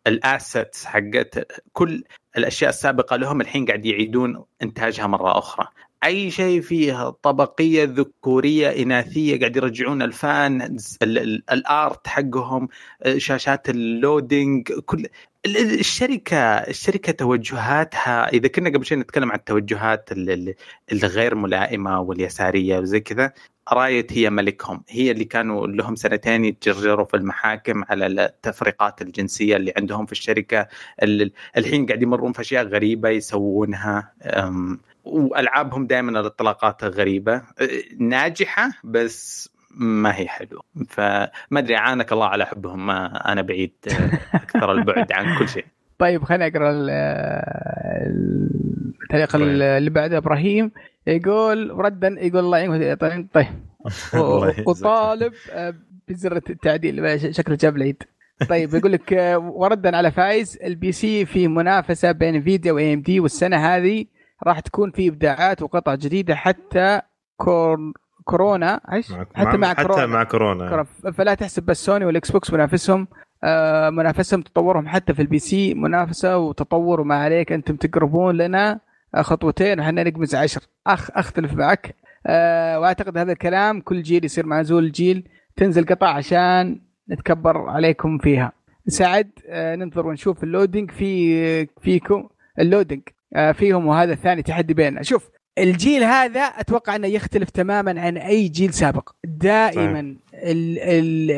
[0.07, 2.05] ال assets حقت كل
[2.39, 5.67] الأشياء السابقة لهم الحين قاعد يعيدون إنتاجها مرة أخرى.
[6.05, 10.79] أي شيء فيه طبقية ذكورية إناثية قاعد يرجعون ال fan
[11.53, 12.69] art حقهم
[13.17, 15.07] شاشات ال loading كل
[15.47, 20.11] الشركة الشركة توجهاتها إذا كنا قبل شوي نتكلم عن التوجهات
[20.93, 23.33] الغير ملائمة واليسارية وزي كذا
[23.73, 24.85] Riot هي ملكهم.
[24.89, 30.69] هي اللي كانوا لهم سنتين يتجرجروا في المحاكم على التفرقات الجنسية اللي عندهم في الشركة.
[31.57, 34.13] الحين قاعد يمرون في أشياء غريبة يسوونها.
[35.07, 37.43] وألعابهم دائما الإطلاقات غريبة.
[37.99, 40.63] ناجحة بس ما هي حلوة.
[40.89, 42.87] فما أدري عانك الله على حبهم.
[42.87, 43.73] ما أنا بعيد
[44.35, 45.65] أكثر البعد عن كل شيء.
[45.99, 46.91] طيب خليني أقرأ ال-
[49.03, 49.43] التعليق طيب.
[49.43, 50.71] اللي بعده إبراهيم
[51.07, 53.01] يقول ردا يقول الله يعينك.
[53.01, 53.47] طيب طيب.
[54.67, 55.75] وطالب آه،
[56.09, 57.35] بزر التعديل.
[57.35, 58.03] شكله جاب العيد.
[58.49, 63.21] طيب يقول لك آه، وردا على فايز ال PC في منافسة بين Nvidia و AMD
[63.21, 64.05] والسنة هذه.
[64.43, 67.01] راح تكون في إبداعات وقطع جديدة حتى
[67.37, 67.93] كور...
[68.25, 70.07] كورونا إيش؟ حتى مع حتى كورونا.
[70.07, 70.85] مع كورونا.
[71.13, 73.09] فلا تحسب بس سوني وال Xbox منافسهم
[73.45, 78.81] آه منافسهم تطورهم حتى في ال PC منافسة وتطور وما عليك أنتم تقربون لنا
[79.15, 80.61] آه، خطوتين وحنا نقمز عشر.
[80.87, 81.95] اخ أختلف معك.
[82.27, 86.81] آه وأعتقد هذا الكلام كل جيل يصير مع نزول الجيل تنزل قطع عشان
[87.11, 88.53] نتكبر عليكم فيها.
[88.89, 92.29] سعد آه ننتظر ونشوف ال loading في فيكم.
[92.59, 93.03] ال loading.
[93.55, 95.03] فيهم وهذا الثاني تحدي بيننا.
[95.03, 99.11] شوف الجيل هذا أتوقع أنه يختلف تماما عن أي جيل سابق.
[99.25, 100.01] دائما
[100.35, 101.31] ال ال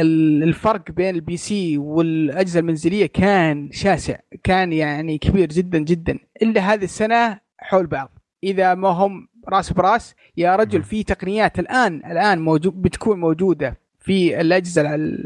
[0.00, 6.18] ال الفرق بين ال PC والأجهزة المنزلية كان شاسع كان يعني كبير جدا جدا.
[6.42, 8.18] إلا هذه السنة حول بعض.
[8.44, 10.82] إذا ما هم راس براس يا رجل.
[10.82, 13.81] في تقنيات الآن الآن موجود بتكون موجودة.
[14.04, 15.24] في الأجهزة ال-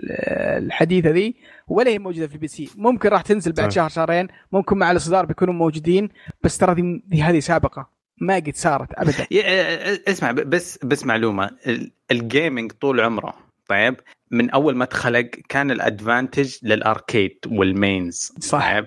[0.67, 1.35] الحديثة ذي
[1.69, 2.71] ولا هي موجودة في ال PC.
[2.77, 3.71] ممكن راح تنزل بعد طيب.
[3.75, 6.09] شهر شهرين ممكن مع الإصدار بيكونوا موجودين
[6.45, 7.89] بس ترى هذه سابقة.
[8.21, 9.27] ما قد صارت ابدا.
[10.13, 11.51] اسمع بس بس معلومة.
[11.67, 13.35] ال- gaming طول عمره.
[13.69, 13.97] طيب
[14.31, 18.73] من أول ما اتخلق كان ال advantage لل arcade والمينز صح.
[18.73, 18.87] طيب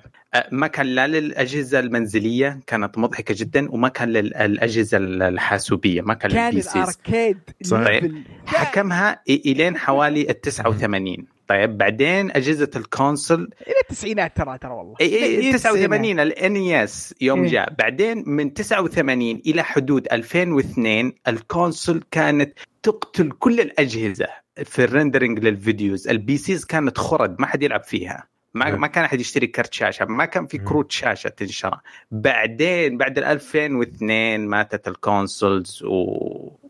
[0.51, 6.49] ما كان لا للأجهزة المنزلية كانت مضحكة جدا وما كان للاجهزه الحاسوبية ما كان, كان
[6.49, 7.37] لل PCs ال arcade.
[7.71, 8.21] level.
[8.45, 14.95] حكمها إلين حوالي ال 89 طيب بعدين أجهزة ال console إلى التسعينات ترى ترى والله
[15.01, 15.89] إي إلى اي التسعينات.
[15.89, 17.49] 89 ال NES يوم إيه.
[17.51, 22.53] جاء بعدين من 89 إلى حدود 2002 ال console كانت
[22.83, 24.27] تقتل كل الأجهزة
[24.65, 28.81] في ال rendering للفيديوز ال PCs كانت خرد ما حد يلعب فيها ما نعم.
[28.81, 30.65] ما كان أحد يشتري كرت شاشة ما كان في مم.
[30.65, 31.79] كروت شاشة تنشرى
[32.11, 35.89] بعدين بعد ال 2002 ماتت ال consoles و,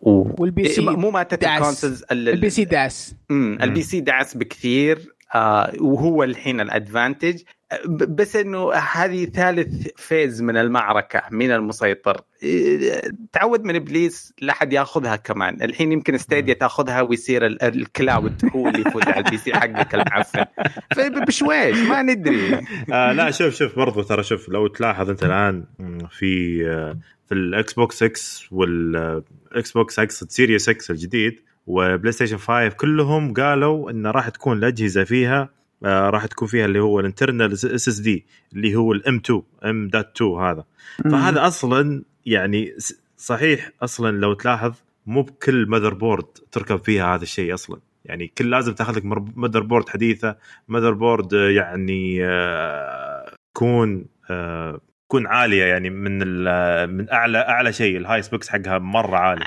[0.02, 0.36] و...
[0.40, 1.44] وال PC إيه، مو ماتت.
[1.44, 6.69] ال consoles ال- ال PC داس امم ال PC دعس بكثير آه وهو الحين ال
[6.69, 7.42] advantage.
[7.72, 12.22] آه، بس إنه هذه ثالث phase من المعركة من المسيطر.
[12.44, 13.02] إيه،
[13.34, 15.62] تعود من إبليس لا حد يأخذها كمان.
[15.62, 20.46] الحين يمكن Stadia تأخذها ويصير ال- cloud هو اللي يفوز على ال PC حقك المعفن.
[20.96, 22.54] فبشويش ما ندري.
[22.94, 25.64] آه لا شوف شوف برضو ترى شوف لو تلاحظ أنت الآن
[26.12, 26.98] في آه،
[27.28, 31.40] في ال Xbox 6 وال Xbox اقصد Series 6 الجديد
[31.70, 35.50] و PlayStation 5 كلهم قالوا إن راح تكون الأجهزة فيها
[35.86, 39.88] آه راح تكون فيها اللي هو ال internal SSD اللي هو ال M 2 M
[39.88, 40.64] dot 2 هذا.
[41.04, 42.76] فهذا أصلا يعني
[43.18, 44.74] صحيح أصلا لو تلاحظ
[45.06, 47.80] مو بكل motherboard تركب فيها هذا الشيء أصلا.
[48.06, 49.06] يعني كل لازم تاخذ لك
[49.36, 50.36] motherboard حديثة
[50.68, 57.98] motherboard آه، يعني آه، تكون آه، تكون عالية يعني من ال- من أعلى أعلى شيء.
[57.98, 59.44] ال high specs حقها مرة عالي.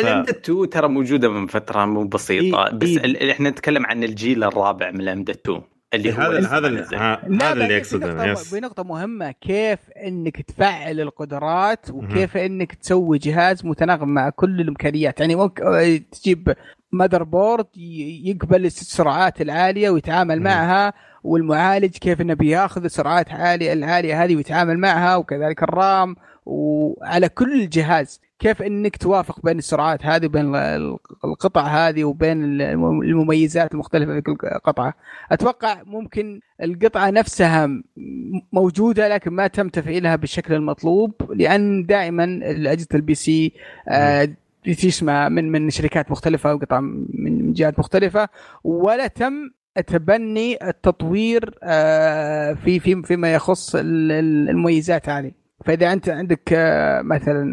[0.00, 2.66] ال M 2 ترى موجودة من فترة مو بسيطة.
[2.66, 3.32] إيه، بس إيه.
[3.32, 5.60] إحنا نتكلم عن الجيل الرابع من ال M 2
[5.94, 6.66] اللي هو هذا هذا هذا
[7.52, 8.54] اللي نقطة, yes.
[8.54, 9.30] في نقطة مهمة.
[9.40, 15.96] كيف إنك تفعل القدرات وكيف إنك تسوي جهاز متناغم مع كل الإمكانيات؟ يعني ممكن آه،
[16.12, 16.54] تجيب
[16.92, 17.66] motherboard
[18.24, 20.44] يقبل السرعات العالية ويتعامل مم.
[20.44, 20.92] معها
[21.24, 26.16] والمعالج كيف إنه بياخذ السرعات عالية العالية هذه ويتعامل معها وكذلك ال RAM
[26.46, 28.20] وعلى كل الجهاز.
[28.38, 34.20] كيف إنك توافق بين السرعات هذه وبين ال- القطع هذه وبين الم- المميزات المختلفة في
[34.20, 34.94] كل قطعة؟
[35.32, 37.68] أتوقع ممكن القطعة نفسها
[38.52, 43.52] موجودة لكن ما تم تفعيلها بالشكل المطلوب لأن دائما اجهزه ال PC
[43.88, 44.28] آه،
[44.64, 48.28] تسمى من من شركات مختلفة وقطع من جهات مختلفة
[48.64, 49.32] ولا تم
[49.80, 55.32] تبني التطوير آه، في في فيما يخص ال- ال- المميزات هذه.
[55.64, 57.46] فإذا أنت عندك آه، مثلا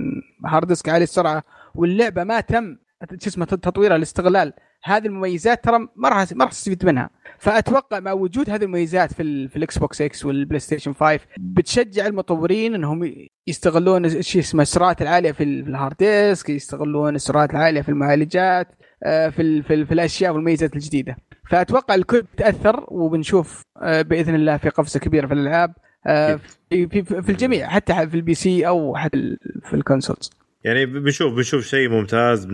[0.45, 1.43] hard disk عالي السرعة
[1.75, 2.77] واللعبة ما تم
[3.21, 7.09] شو اسمه تطويرها لاستغلال هذه المميزات ترى ما راح ما راح تستفيد منها.
[7.39, 12.75] فأتوقع مع وجود هذه المميزات في في ال Xbox X وال PlayStation 5 بتشجع المطورين
[12.75, 13.13] إنهم
[13.47, 17.89] يستغلون شيء اسمه السرعات العالية في, ال- في ال hard disk يستغلون السرعات العالية في
[17.89, 18.67] المعالجات
[19.03, 21.17] آه، في في, في الأشياء والميزات الجديدة.
[21.49, 25.73] فأتوقع الكل بتاثر وبنشوف آه، بإذن الله في قفزة كبيرة في الألعاب
[26.07, 26.39] آه،
[26.69, 29.37] في, في, في الجميع حتى في ال PC أو حتى
[29.69, 30.29] في ال consoles.
[30.63, 32.45] يعني بنشوف بنشوف شيء ممتاز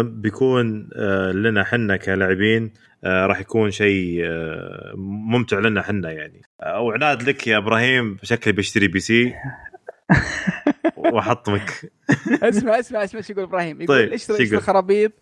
[0.00, 2.72] بيكون آه، لنا حنا كلاعبين
[3.04, 4.22] راح يكون شيء
[5.30, 6.42] ممتع لنا حنا يعني.
[6.78, 9.34] وعناد لك يا إبراهيم شكلي بشتري PC
[10.96, 11.92] وأحطمك.
[12.42, 13.82] أسمع أسمع أسمع شو يقول إبراهيم.
[13.82, 15.12] يقول طيب، اشتري اشتري؟ خرابيط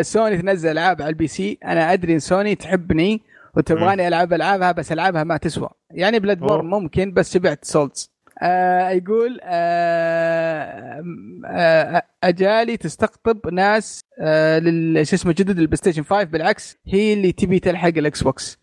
[0.00, 1.58] سوني تنزل ألعاب على ال PC.
[1.64, 3.22] أنا أدري إن سوني تحبني
[3.56, 5.68] وتبغاني العب العابها بس العابها ما تسوى.
[5.90, 8.10] يعني Bloodborne ممكن بس بعت Souls
[8.42, 11.04] آه يقول آه
[11.46, 14.58] آه أجالي تستقطب ناس آه
[15.02, 18.59] شو اسمه جدد ال PlayStation 5 بالعكس هي اللي تبي تلحق ال Xbox.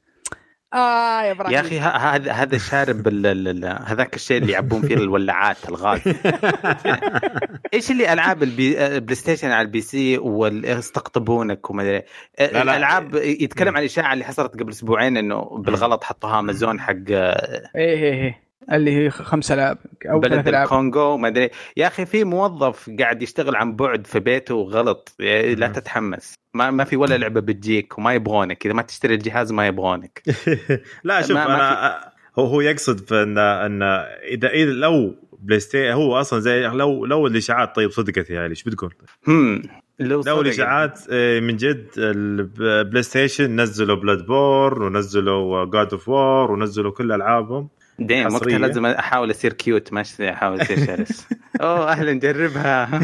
[0.73, 1.53] آه يا إبراهيم.
[1.55, 6.01] يا أخي هذا هذا شارب ال- ال- ال- هذاك الشيء اللي يعبون فيه الولاعات الغاز.
[7.73, 8.80] إيش اللي ألعاب ال P...
[8.80, 12.03] ال PlayStation على ال PC واستقطبونك وما أدري؟
[12.39, 12.61] لا.
[12.61, 17.39] الألعاب يتكلم عن الاشاعه اللي حصلت قبل أسبوعين إنه بالغلط حطوها امازون حق إيه
[17.75, 18.46] إيه إيه.
[18.71, 21.49] اللي هي خمس العاب أو ثلاث بلاد ألعاب الكونغو ما أدري.
[21.77, 25.73] يا أخي في موظف قاعد يشتغل عن بعد في بيته غلط لا مم.
[25.73, 26.33] تتحمس.
[26.53, 28.65] ما ما في ولا لعبة بتجيك وما يبغونك.
[28.65, 30.23] إذا ما تشتري الجهاز ما يبغونك.
[31.03, 33.81] لا شوف ما- ما أنا هو هو يقصد في إن إن
[34.23, 38.63] إذا إذا لو PlayStation هو أصلا زي لو لو الإشاعات طيب صدقت يا علي إيش
[38.63, 38.93] بتقول؟
[39.27, 39.61] هم
[39.99, 46.91] لو لو الإشاعات آه، من جد ال PlayStation نزلوا Bloodborne ونزلوا God of War ونزلوا
[46.91, 47.69] كل ألعابهم.
[47.99, 48.57] دايم وقتها.
[48.57, 51.27] لازم أحاول أصير cute ما أصير- أحاول أصير شرس
[51.61, 52.89] أوه أهلا جربها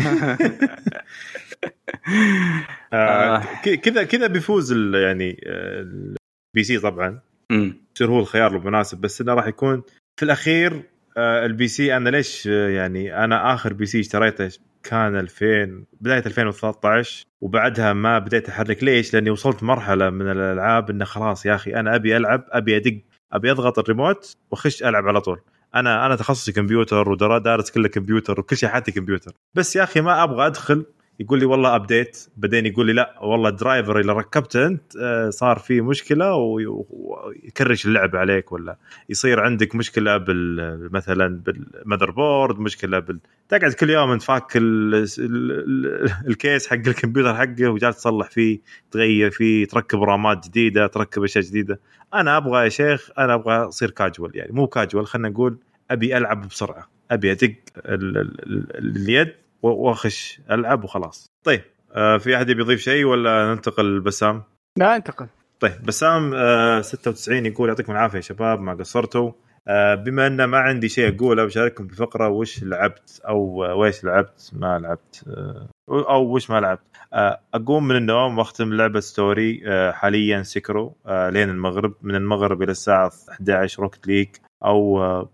[2.93, 3.61] آه، آه.
[3.61, 7.19] كذا كذا بيفوز يعني آه، ال PC طبعا.
[7.51, 9.83] يصير هو الخيار المناسب بس إنه راح يكون
[10.19, 10.81] في الأخير
[11.17, 14.49] البي سي أنا ليش يعني أنا آخر PC اشتريته
[14.83, 21.05] كان 2000 بداية 2013 وبعدها ما بديت أحرك ليش؟ لأني وصلت مرحلة من الألعاب إنه
[21.05, 22.97] خلاص يا أخي أنا أبي ألعب أبي أدق
[23.33, 25.39] أبي أضغط الريموت وأخش ألعب على طول.
[25.75, 29.31] أنا أنا تخصصي كمبيوتر ودارس كله كمبيوتر وكل شيء حياتي كمبيوتر.
[29.53, 30.85] بس يا أخي ما أبغى أدخل
[31.23, 35.29] يقول لي والله ابديت بعدين يقول لي لا والله ال driver اللي ركبته انت آه،
[35.29, 38.77] صار فيه مشكلة وي- وي crash اللعبه عليك ولا
[39.09, 43.19] يصير عندك مشكلة بال مثلا بال motherboard مشكلة بال
[43.49, 44.95] تقعد كل يوم انت فاك ال...
[44.95, 45.05] ال...
[45.19, 46.11] ال...
[46.27, 48.59] ال case حق الكمبيوتر حقه وجالس تصلح فيه
[48.91, 51.79] تغير فيه تركب رامات جديدة تركب أشياء جديدة.
[52.13, 55.57] أنا أبغى يا شيخ أنا أبغى أصير كاجوال يعني مو كاجوال خلينا نقول
[55.91, 58.17] أبي ألعب بسرعة أبي أدق ال...
[58.17, 58.41] ال...
[58.77, 58.95] ال...
[58.95, 59.33] اليد
[59.63, 61.31] واخش العب وخلاص.
[61.43, 61.61] طيب
[61.95, 64.43] آه في أحد يبي يضيف شيء ولا ننتقل لبسام؟
[64.77, 65.27] لا انتقل.
[65.59, 69.31] طيب بسام آه 96 يقول يعطيكم العافية يا شباب ما قصرتوا.
[69.67, 73.39] آه بما إن ما عندي شيء أقوله بشارككم بفقره وش لعبت أو
[73.81, 76.81] ويش لعبت ما لعبت آه أو وش ما لعبت.
[77.13, 82.61] آه أقوم من النوم وأختم لعبة story آه حاليا Sekiro آه لين المغرب من المغرب
[82.63, 84.27] إلى الساعة 11 Rocket League
[84.65, 85.29] أو آه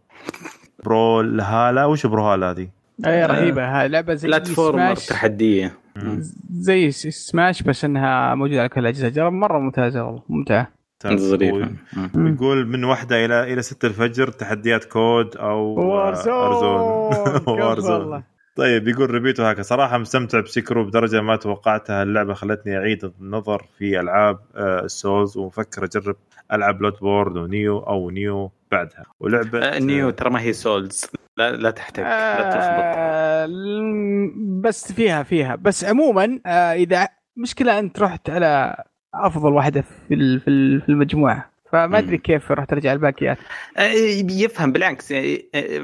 [0.84, 2.70] Brawlhalla وش Brawlhalla هذه؟
[3.06, 3.66] اي رهيبة.
[3.82, 5.74] هاي لعبة زي platformer Smash تحدية.
[6.52, 9.10] زي سماش بس إنها موجودة على كل الأجهزة.
[9.10, 10.24] جرب مرة ممتازة والله.
[10.30, 10.72] ممتعة.
[11.08, 11.72] ظريفه
[12.14, 12.34] مم.
[12.36, 18.24] يقول من واحدة إلى إلى 6 الفجر تحديات COD أو Warzone Warzone كفو والله.
[18.60, 22.04] طيب يقول ريبيتو هكا صراحة مستمتع ب Sekiro بدرجة ما توقعتها.
[22.04, 26.16] اللعبة خلتني أعيد النظر في ألعاب آه، ال Souls ومفكر أجرب
[26.54, 29.04] ألعب Bloodborne و Nioh أو Nioh بعدها.
[29.20, 31.06] ولعبة آه، Nioh ترى ما هي Souls.
[31.38, 33.48] لا لا تحتاج لا تلخبط آه،
[34.62, 35.56] بس فيها فيها.
[35.56, 37.08] بس عموما آه، إذا
[37.38, 38.84] مشكلة أنت رحت على
[39.14, 41.50] أفضل واحدة في ال- في ال- في المجموعة.
[41.72, 42.18] فما أدري.
[42.18, 43.38] كيف رحت ترجع الباقيات.
[43.78, 43.92] آه،
[44.32, 45.08] يفهم بالعكس.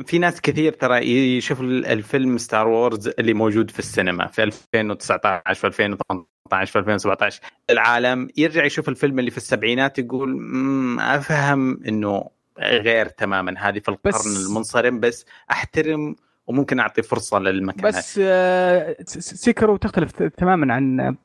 [0.05, 0.97] في ناس كثير ترى
[1.37, 8.27] يشوف الفيلم Star Wars اللي موجود في السينما في 2019 في 2018 في 2017 العالم
[8.37, 12.29] يرجع يشوف الفيلم اللي في السبعينات يقول "مم، أفهم إنه
[12.59, 13.55] غير تماما.
[13.57, 16.15] هذه في القرن بس- المنصرم بس أحترم
[16.47, 21.15] وممكن أعطي فرصة للمكان بس آه، Sekiro تختلف تماما عن آه،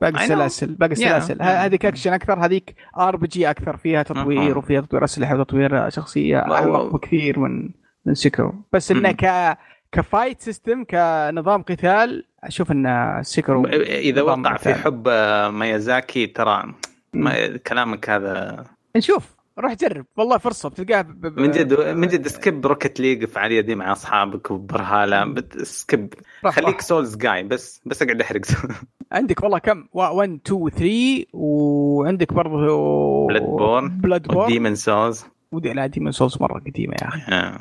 [0.00, 0.22] باقي.
[0.24, 0.74] السلاسل.
[0.74, 1.42] باقي السلاسل.
[1.42, 2.44] ه- هذيك اكشن أكثر.
[2.44, 3.76] هذيك RPG أكثر.
[3.76, 4.56] فيها تطوير أها.
[4.56, 7.70] وفيها تطوير أسلحة وتطوير شخصية أعمق بكثير من
[8.06, 8.54] من Sekiro.
[8.72, 9.12] بس إنه.
[9.12, 9.56] ك
[9.92, 14.74] ك fight system كنظام قتال أشوف إن Sekiro إذا وقع في.
[14.74, 16.74] حب آه، ميازاكي ترى
[17.14, 18.64] ما كلامك هذا
[18.96, 19.35] نشوف.
[19.58, 20.06] روح جرب.
[20.16, 24.50] والله فرصة بتلقاها ب- من جد من جد skip Rocket League فعاليه دي مع أصحابك
[24.50, 25.34] و Brawlhalla.
[25.62, 26.14] skip
[26.44, 26.80] خليك.
[26.80, 28.40] Souls جاي بس بس اقعد أحرق.
[29.12, 33.90] عندك والله كم؟ 1 2 3 وعندك برضه Bloodborne.
[34.02, 37.32] Bloodborne Demon's Souls ودي لا Demon's Souls مرة قديمة يا أخي.
[37.32, 37.60] آه.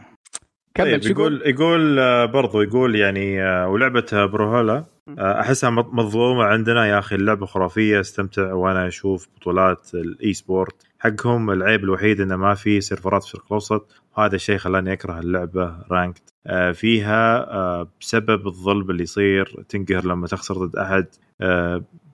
[0.75, 3.67] كمل طيب يقول؟ يقول آه، برضو يقول يعني آه،
[4.25, 4.83] Brawlhalla
[5.19, 10.75] آه، أحسها مظ- مظلومة عندنا يا أخي اللعبة خرافية أستمتع وأنا أشوف بطولات ال esport
[10.99, 15.75] حقهم العيب الوحيد إنه ما في سيرفرات في الشرق الأوسط وهذا الشيء خلاني أكره اللعبة
[15.91, 16.23] ranked
[16.73, 21.05] فيها بسبب الظلم اللي يصير تنقهر لما تخسر ضد أحد.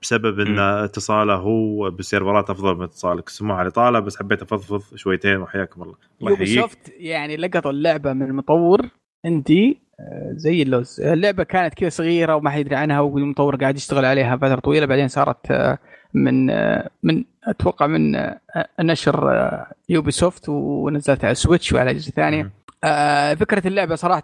[0.01, 0.59] بسبب إن.
[0.59, 3.29] اتصاله هو بالسيرفرات افضل من اتصالك.
[3.29, 5.95] سموها على طاله بس حبيت أفضفض شويتين وحياكم الله.
[6.21, 8.81] Ubisoft يعني لقطوا اللعبة من المطور.
[9.25, 14.05] indie آه، زي اللوز اللعبة كانت كذا صغيرة وما حد يدري عنها والمطور قاعد يشتغل
[14.05, 14.85] عليها فترة طويلة.
[14.85, 15.77] بعدين صارت آه،
[16.13, 16.45] من
[17.03, 18.31] من أتوقع من
[18.79, 19.31] نشر
[19.89, 22.51] Ubisoft ونزلت على ال Switch وعلى اجهزه ثانية
[22.83, 24.23] آه، فكرة اللعبة صراحة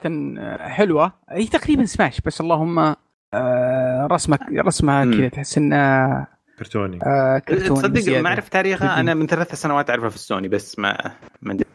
[0.59, 1.11] حلوة.
[1.29, 2.95] هي تقريبا سماش بس اللهم
[3.33, 6.27] آه، رسمك رسمها كذا تحس إنها
[6.59, 6.99] كرتوني.
[7.05, 10.97] آه كرتوني تصدق ما اعرف تاريخها؟ أنا من ثلاث سنوات أعرفها في السوني بس ما
[11.41, 11.65] ما ادري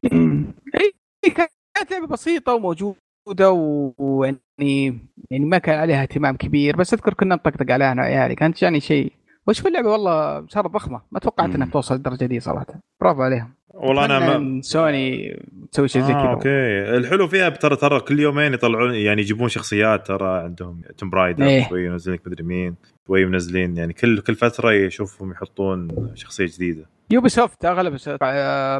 [1.24, 3.50] إي كانت لعبة بسيطة وموجودة
[3.98, 8.34] ويعني يعني ما كان عليها اهتمام كبير بس أذكر كنا نطقطق عليها أنا وعيالي.
[8.34, 9.12] كانت يعني شيء
[9.46, 11.02] وش اللعبة؟ والله صارت ضخمة.
[11.12, 12.66] ما توقعت إنها توصل للدرجه دي صراحة.
[13.00, 13.54] برافو عليهم.
[13.74, 14.60] والله أنا ما...
[14.62, 15.36] سوني
[15.72, 16.30] تسوي شيء زي آه كذا.
[16.30, 16.96] okay.
[16.96, 21.68] الحلو فيها ترى ترى كل يومين يطلعون يعني يجيبون شخصيات ترى عندهم Tomb Raider إيه.
[21.68, 22.74] شوي ينزلون لك مدري مين
[23.06, 26.86] شوي منزلين يعني كل كل فترة يشوفهم يحطون شخصية جديدة.
[27.10, 27.96] Ubisoft اغلب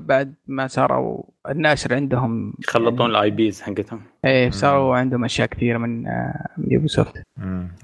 [0.06, 4.00] بعد ما صاروا الناشر عندهم يخلطون ال IPs حقتهم.
[4.24, 6.04] إيه صاروا عندهم أشياء كثيرة من
[6.68, 7.22] يوبي سوفت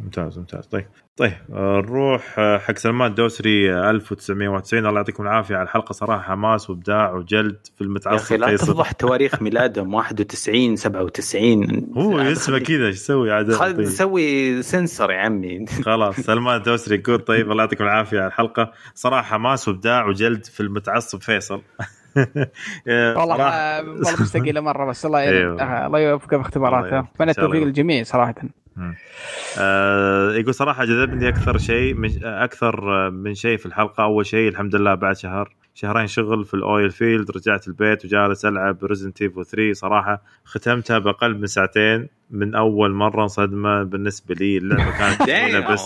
[0.01, 0.67] ممتاز ممتاز.
[0.67, 0.87] طيب
[1.17, 2.23] طيب نروح
[2.59, 5.93] حق سلمان الدوسري 1991 الله يعطيكم العافية على الحلقة.
[5.93, 6.98] صراحة حماس وإبداع.
[7.15, 9.95] وجلد في المتعصب يا أخي لا تفضح تواريخ ميلادهم.
[9.95, 15.67] 91 97 هو اسمه كذا إيش يسوي؟ عاد تسوي سنسر يا عمي.
[15.87, 18.73] خلاص سلمان الدوسري يقول طيب الله يعطيكم العافية على الحلقة.
[18.95, 21.63] صراحة حماس وابداع وجلد في المتعصب فيصل.
[22.89, 25.87] والله والله مستقيلة مرة بس الله أيوه.
[25.87, 28.35] الله يوفقه في اختباراته اتمنى التوفيق للجميع صراحة.
[29.59, 34.05] آه يقول صراحة جذبني أكثر شيء من أكثر من شيء في الحلقة.
[34.05, 38.45] أول شيء الحمد لله بعد شهر شهرين شغل في ال oil field رجعت البيت وجالس
[38.45, 44.59] ألعب Resident Evil 3 صراحة ختمتها بأقل من ساعتين من أول مرة صدمه بالنسبة لي
[44.59, 45.83] اللعبه كانت طويله بس.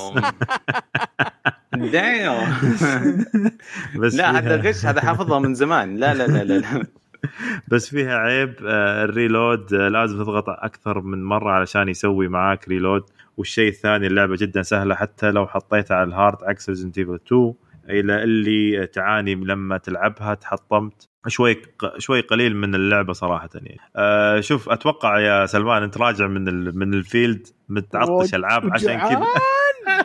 [4.00, 5.96] بس لا هذا غش هذا حافظها من زمان.
[5.96, 6.86] لا لا لا لا
[7.70, 12.68] بس فيها عيب آه، ال reload آه، لازم تضغط أكثر من مرة علشان يسوي معاك
[12.68, 13.02] reload.
[13.36, 17.54] والشيء الثاني اللعبة جدا سهلة حتى لو حطيتها على ال hard عكس Resident Evil 2
[17.90, 21.08] إلى اللي تعاني لما تلعبها تحطمت.
[21.28, 21.62] شوي
[21.98, 23.78] شوي قليل من اللعبة صراحة يعني.
[23.96, 28.98] أه شوف أتوقع يا سلمان أنت راجع من ال من ال field متعطش ألعاب عشان
[28.98, 29.22] كذا.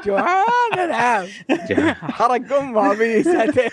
[0.06, 1.28] جوعان ألعاب.
[1.94, 3.70] حرق امها في ساعتين.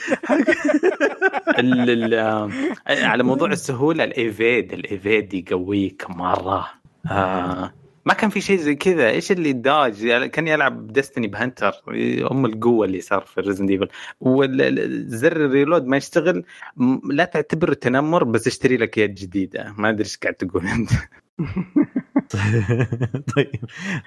[2.88, 6.66] على موضوع السهولة الايفيد الايفيد يقويك مرة.
[7.10, 7.72] آه
[8.06, 9.10] ما كان في شيء زي كذا.
[9.10, 11.72] إيش اللي داج كان يلعب ديستني بهنتر.
[12.30, 13.88] أم القوة اللي صار في ريزن ديفل
[14.20, 16.44] والزر الريلود ما يشتغل.
[17.10, 19.74] لا تعتبره تنمر بس اشتري لك يد جديدة.
[19.78, 20.90] ما أدري إيش قاعد تقول أنت.
[23.36, 23.50] طيب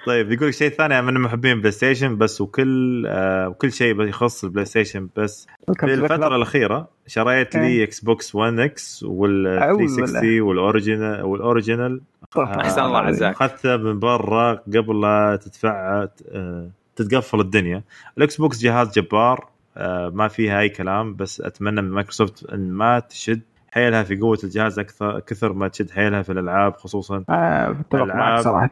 [0.06, 5.08] طيب يقول شيء ثاني من محبين PlayStation بس وكل آه وكل شيء يخص ال PlayStation
[5.16, 5.46] بس.
[5.80, 12.00] في الفترة الأخيرة شريت لي Xbox 1 X وال 360 وال original وال original.
[12.36, 17.82] أحسن الله عزاك اخذته من برا قبل لا تدفع آه، تتقفل الدنيا.
[18.18, 22.98] ال Xbox جهاز جبار آه، ما فيها أي كلام بس أتمنى من مايكروسوفت إن ما
[22.98, 23.40] تشد
[23.72, 28.40] حيلها في قوة الجهاز أكثر كثر ما تشد حيلها في الألعاب خصوصا آه الألعاب.
[28.42, 28.70] صراحة.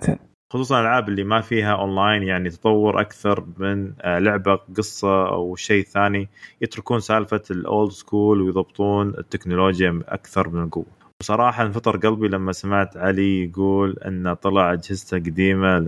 [0.52, 5.84] خصوصا الألعاب اللي ما فيها اونلاين يعني تطور أكثر من آه، لعبة قصة أو شيء
[5.84, 6.28] ثاني
[6.60, 10.95] يتركون سالفة ال old school ويضبطون التكنولوجيا أكثر من القوة.
[11.20, 15.84] بصراحة انفطر قلبي لما سمعت علي يقول انه طلع أجهزته قديمة ل...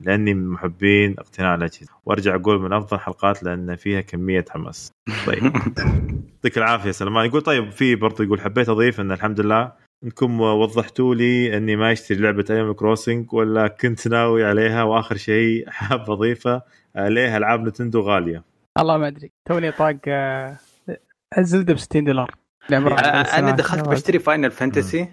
[0.00, 4.92] لأني من محبين اقتناء الاجهزه وأرجع أقول من أفضل الحلقات لأن فيها كمية حماس.
[5.26, 5.42] طيب.
[6.34, 7.26] يعطيك العافية سلمان.
[7.26, 9.72] يقول طيب في برضه يقول حبيت أضيف إن الحمد لله
[10.04, 15.64] إنكم وضحتوا لي إني ما أشتري لعبة Animal Crossing ولا كنت ناوي عليها وآخر شيء
[15.70, 16.62] حاب أضيفه
[16.96, 18.42] ليه ألعاب Nintendo غالية.
[18.78, 19.32] الله ما أدري.
[19.48, 20.58] توني طاق آه،
[21.38, 22.34] ال Zelda ب 60 دولار.
[23.38, 25.08] أنا دخلت بشتري Final Fantasy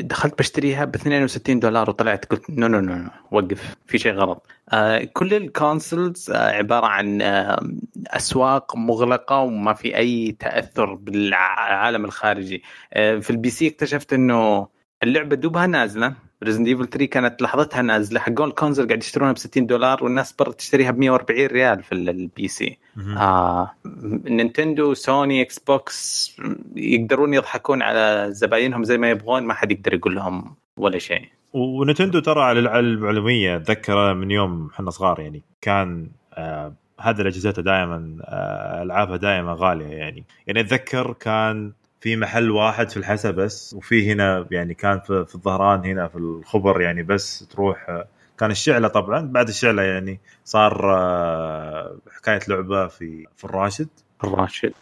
[0.00, 4.46] دخلت بشتريها ب 62 دولار وطلعت قلت no no no وقف في شيء غلط.
[4.68, 7.60] آه كل ال consoles آه عبارة عن آه
[8.06, 12.62] أسواق مغلقة وما في أي تأثر بالعالم الخارجي.
[12.92, 14.68] آه في ال PC اكتشفت إنه
[15.02, 16.14] اللعبة دوبها نازلة.
[16.44, 20.32] Resident Evil 3 كانت لحظتها نازلة حقون ال console قاعد يشترونها ب 60 دولار والناس
[20.32, 22.78] برا تشتريها ب 140 ريال في ال PC
[23.16, 23.74] آه
[24.24, 26.36] Nintendo Sony Xbox
[26.76, 31.28] يقدرون يضحكون على زباينهم زي ما يبغون ما حد يقدر يقول لهم ولا شيء.
[31.52, 37.50] و Nintendo ترى على المعلومية اتذكر من يوم إحنا صغار يعني كان آه هذا الأجهزة
[37.50, 40.24] دائما آه ألعابها دائما غالية يعني.
[40.46, 45.34] يعني أتذكر كان في محل واحد في الحسا بس وفي هنا يعني كان في, في
[45.34, 48.04] الظهران هنا في الخبر يعني بس تروح
[48.40, 53.88] كان الشعلة طبعا بعد الشعلة يعني صار آه، حكاية لعبة في في الراشد.
[54.24, 54.72] الراشد.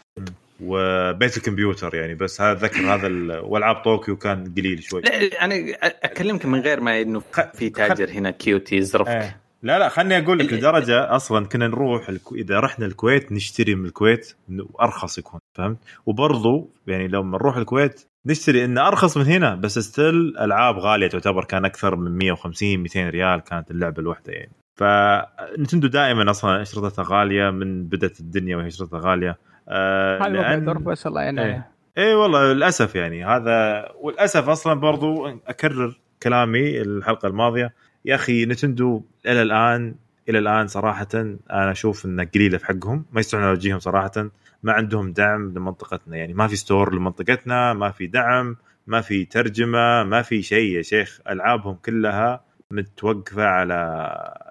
[0.63, 5.01] وبيت الكمبيوتر يعني بس هذا ذكر هذا والعاب طوكيو كان قليل شوي.
[5.01, 7.21] لا أنا أكلمك من غير ما إنه
[7.53, 9.38] في تاجر هنا كويتي يزرفك إيه.
[9.63, 12.35] لا لا خلني أقول لك لدرجة أصلا كنا نروح الكو...
[12.35, 14.35] إذا رحنا الكويت نشتري من الكويت
[14.81, 20.37] ارخص يكون فهمت؟ وبرضو يعني لما نروح الكويت نشتري إنه أرخص من هنا بس still
[20.37, 24.51] ألعاب غالية تعتبر كان أكثر من 150 200 ريال كانت اللعبة الواحده يعني.
[24.79, 29.37] ف Nintendo دائما أصلا اشرطتها غالية من بدأت الدنيا وهي اشرطتها غالية.
[29.69, 30.83] آه لأن...
[30.83, 31.41] بس الله يعني.
[31.41, 31.61] اي
[31.97, 33.25] إيه والله للأسف يعني.
[33.25, 37.73] هذا والأسف أصلا برضو أكرر كلامي الحلقة الماضية
[38.05, 39.95] يا أخي Nintendo إلى الآن
[40.29, 44.29] إلى الآن صراحة أنا أشوف إنه قليلة في حقهم ما يستطيعون وجههم صراحة
[44.63, 46.17] ما عندهم دعم لمنطقتنا.
[46.17, 48.55] يعني ما في store لمنطقتنا ما في دعم
[48.87, 51.19] ما في ترجمة ما في شيء يا شيخ.
[51.29, 53.75] ألعابهم كلها متوقفة على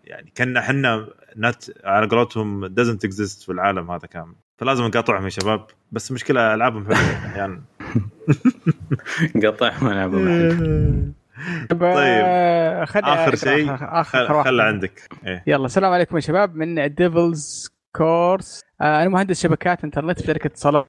[0.05, 4.35] يعني كنا إحنا نت على قولتهم doesn't exist في العالم هذا كامل.
[4.59, 5.67] فلازم نقاطعهم يا شباب.
[5.93, 7.63] بس المشكلة ألعابهم حلوة أحيانا.
[9.37, 11.15] نقاطعهم ألعابهم
[11.71, 12.25] طيب
[13.05, 13.77] آخر شيء.
[14.03, 15.01] خل, خل عندك.
[15.27, 15.43] إيه.
[15.47, 20.47] يلا السلام عليكم يا شباب من ديفلز كورس آه أنا مهندس شبكات انترنت في شركة
[20.47, 20.85] اتصالات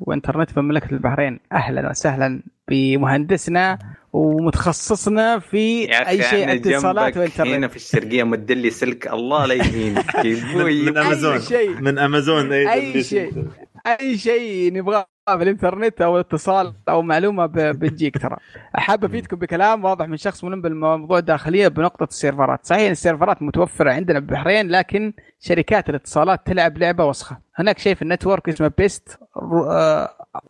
[0.00, 1.40] وانترنت في مملكة البحرين.
[1.52, 3.78] أهلا وسهلا بمهندسنا
[4.12, 7.48] ومتخصصنا في أي شيء اتصالات وانترنت.
[7.48, 9.06] هنا في الشرقية مدلي سلك.
[9.12, 10.16] الله لا يهينك
[10.56, 11.40] من امازون
[11.80, 13.44] من امازون أي شيء.
[13.86, 15.11] أي شيء نبغاه.
[15.26, 18.36] في الانترنت أو اتصال أو معلومة بتجيك ترى.
[18.74, 22.66] حاب أفيدكم بكلام واضح من شخص ملم بالموضوع داخليا بنقطة السيرفرات.
[22.66, 27.38] صحيح السيرفرات متوفرة عندنا بالبحرين لكن شركات الاتصالات تلعب لعبة وسخة.
[27.54, 29.18] هناك شيء في ال network اسمه best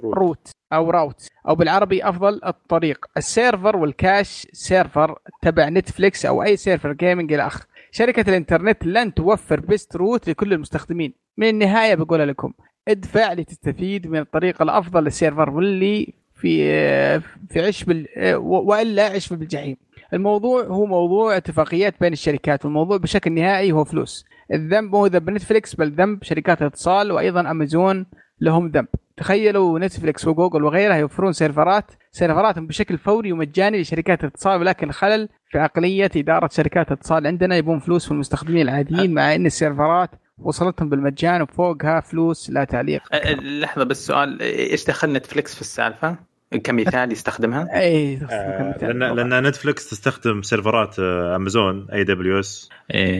[0.05, 3.07] route أو route أو بالعربي أفضل الطريق.
[3.17, 7.67] السيرفر وال cache server تبع نتفليكس أو أي سيرفر gaming إلى آخره.
[7.91, 11.15] شركة الإنترنت لن توفر best route لكل المستخدمين.
[11.37, 12.53] من النهاية بقولها لكم.
[12.89, 18.07] ادفع لتستفيد من الطريقة الأفضل للسيرفر واللي في في عش بال
[18.37, 19.77] وإلا عش بالجحيم.
[20.13, 24.25] الموضوع هو موضوع اتفاقيات بين الشركات والموضوع بشكل نهائي هو فلوس.
[24.53, 28.07] الذنب مو ذنب نتفليكس بل ذنب شركات الاتصال وأيضا أمازون
[28.41, 28.87] لهم ذنب.
[29.17, 35.59] تخيلوا نتفليكس وجوجل وغيرها يوفرون سيرفرات سيرفراتهم بشكل فوري ومجاني لشركات الاتصال ولكن خلل في
[35.59, 40.11] عقلية إدارة شركات الاتصال عندنا يبون فلوس في المستخدمين العاديين مع إن السيرفرات
[40.45, 43.03] وصلتهم بالمجان وفوقها فلوس لا تعليق.
[43.41, 44.43] لحظة بس سؤال.
[44.43, 46.17] إيش دخل نتفلكس في السالفة؟
[46.65, 52.69] كمثال يستخدمها؟ اي آه لأن لأن نتفلكس تستخدم سيرفرات امازون AWS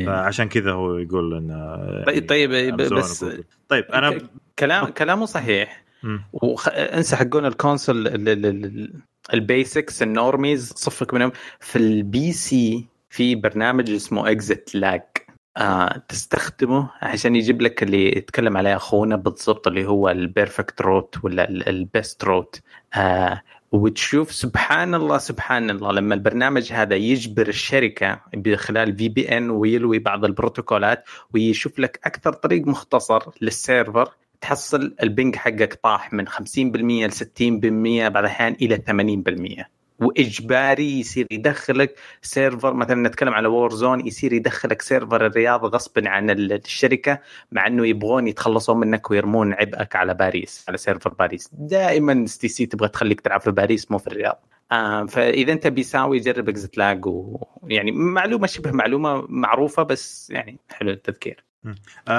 [0.07, 3.25] فعشان كذا هو يقول إن طيب طيب بس
[3.69, 4.19] طيب أنا
[4.59, 5.83] كلام كلامه صحيح.
[6.33, 6.69] وخ...
[6.69, 8.07] انسى حقون ال console
[9.35, 11.33] ال basics ال normies صفك منهم.
[11.61, 15.03] في ال PC في برنامج اسمه ExitLag
[15.57, 21.25] آه تستخدمه عشان يجيب لك اللي يتكلم عليه أخونا بالضبط اللي هو ال perfect route
[21.25, 22.61] ولا ال best route
[22.95, 23.43] آه
[23.73, 31.05] وتشوف سبحان الله سبحان الله لما البرنامج هذا يجبر الشركة بخلال VPN ويلوي بعض البروتوكولات
[31.35, 34.09] ويشوف لك أكثر طريق مختصر للسيرفر
[34.41, 38.77] تحصل ال ping حقك طاح من 50% ل 60% بعض الاحيان إلى
[39.61, 42.75] 80% وإجباري يصير يدخلك سيرفر.
[42.75, 47.19] مثلا نتكلم على Warzone يصير يدخلك سيرفر الرياض غصبا عن الشركة
[47.53, 51.51] مع إنه يبغون يتخلصون منك ويرمون عبئك على باريس على سيرفر باريس.
[51.53, 54.45] دائما STC تبغى تخليك تلعب في باريس مو في الرياض.
[54.73, 61.45] آه فإذا أنت بيساوي جرب ExitLag ويعني معلومة شبه معلومة معروفة بس يعني حلو التذكير.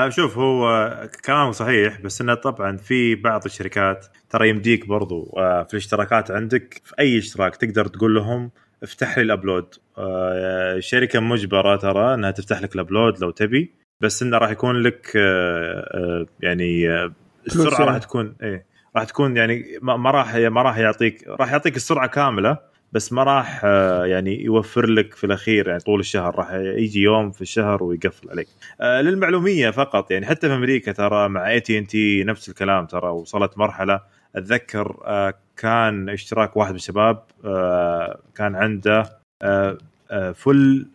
[0.10, 5.74] شوف هو كلامه صحيح بس إنه طبعا في بعض الشركات ترى يمديك برضو آه في
[5.74, 8.52] الاشتراكات عندك في أي اشتراك تقدر تقول لهم
[8.84, 13.74] افتح لي ال upload آه الشركة مجبرة ترى إنها تفتح لك ال upload لو تبي
[14.02, 17.14] بس إنه راح يكون لك آه آه يعني آه
[17.48, 18.66] السرعة راح تكون إيه
[18.96, 23.62] راح تكون يعني ما راح ما راح يعطيك راح يعطيك السرعة كاملة بس ما راح
[23.66, 28.30] آه، يعني يوفر لك في الأخير يعني طول الشهر راح يجي يوم في الشهر ويقفل
[28.30, 28.48] عليك.
[28.82, 32.86] آه، للمعلومية فقط يعني حتى في أمريكا ترى مع اي تي ان تي نفس الكلام
[32.86, 34.02] ترى وصلت مرحلة
[34.36, 37.24] أتذكر آه، كان اشتراك واحد من الشباب
[38.36, 39.20] كان عنده
[40.34, 40.88] full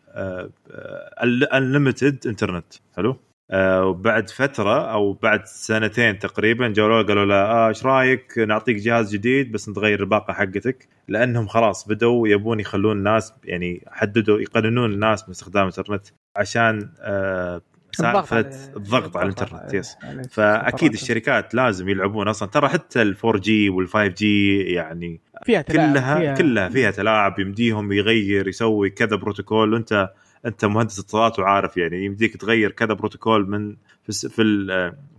[1.52, 3.16] unlimited internet حلو؟
[3.50, 9.12] آه وبعد فترة أو بعد سنتين تقريبا جو قالوا له آه إيش رأيك نعطيك جهاز
[9.14, 15.24] جديد بس نتغير الباقة حقتك؟ لأنهم خلاص بدوا يبون يخلون الناس يعني حددوا يقننون الناس
[15.24, 16.06] من استخدام الإنترنت
[16.36, 17.60] عشان آه
[17.92, 19.96] سالفة الضغط على الإنترنت yes
[20.30, 22.48] فأكيد الشركات لازم يلعبون أصلا.
[22.48, 28.48] ترى حتى ال 4G وال 5G يعني فيها كلها فيها كلها فيها تلاعب يمديهم يغير
[28.48, 29.72] يسوي كذا بروتوكول.
[29.72, 30.10] وأنت
[30.46, 34.66] أنت مهندس اتصالات وعارف يعني يمديك تغير كذا بروتوكول من في في,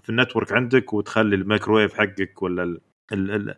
[0.04, 2.80] في ال network عندك وتخلي الميكروويف حقك ولا
[3.10, 3.56] خلينا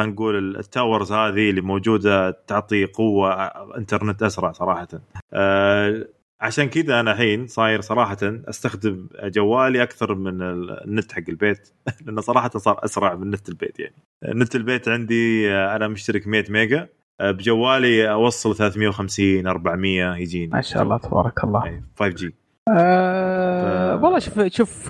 [0.00, 3.32] نقول ال towers هذه اللي موجودة تعطي قوة
[3.76, 4.88] إنترنت أسرع صراحة.
[5.32, 6.08] أه
[6.40, 11.68] عشان كذا أنا الحين صاير صراحة أستخدم جوالي أكثر من النت حق البيت
[12.06, 13.94] لأنه صراحة صار أسرع من نت البيت يعني
[14.24, 16.88] نت البيت عندي أنا مشترك 100 ميجا
[17.20, 20.46] بجوالي أوصل 350 400 يجيني.
[20.52, 21.80] ما شاء الله تبارك الله.
[21.98, 22.34] 5G
[22.78, 24.02] آه ف...
[24.02, 24.88] والله شوف شوف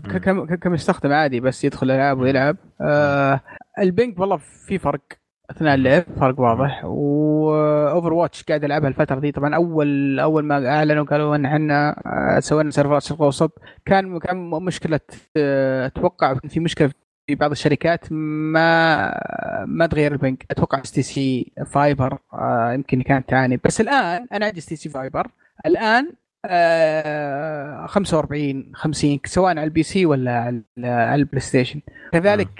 [0.62, 2.56] كمستخدم عادي بس يدخل العاب ويلعب.
[2.80, 3.40] آه
[3.78, 4.36] ال ping والله
[4.66, 5.00] في فرق
[5.50, 6.84] اثناء اللعب فرق واضح.
[6.84, 12.40] و Overwatch قاعد ألعبها الفترة دي طبعا أول أول ما أعلنوا قالوا إن إحنا آه،
[12.40, 13.58] سوينا سيرفرات شرق أوسط.
[13.84, 15.00] كان كان مشكلة
[15.36, 16.90] آه، أتوقع في مشكلة
[17.26, 19.10] في بعض الشركات ما
[19.66, 20.46] ما تغير ال ping.
[20.50, 22.18] أتوقع STC fiber
[22.74, 23.60] يمكن كانت تعاني.
[23.64, 25.30] بس الآن أنا عندي STC fiber.
[25.66, 26.12] الآن
[27.86, 31.80] 45 50 سواء على ال PC ولا على ال PlayStation.
[32.12, 32.50] كذلك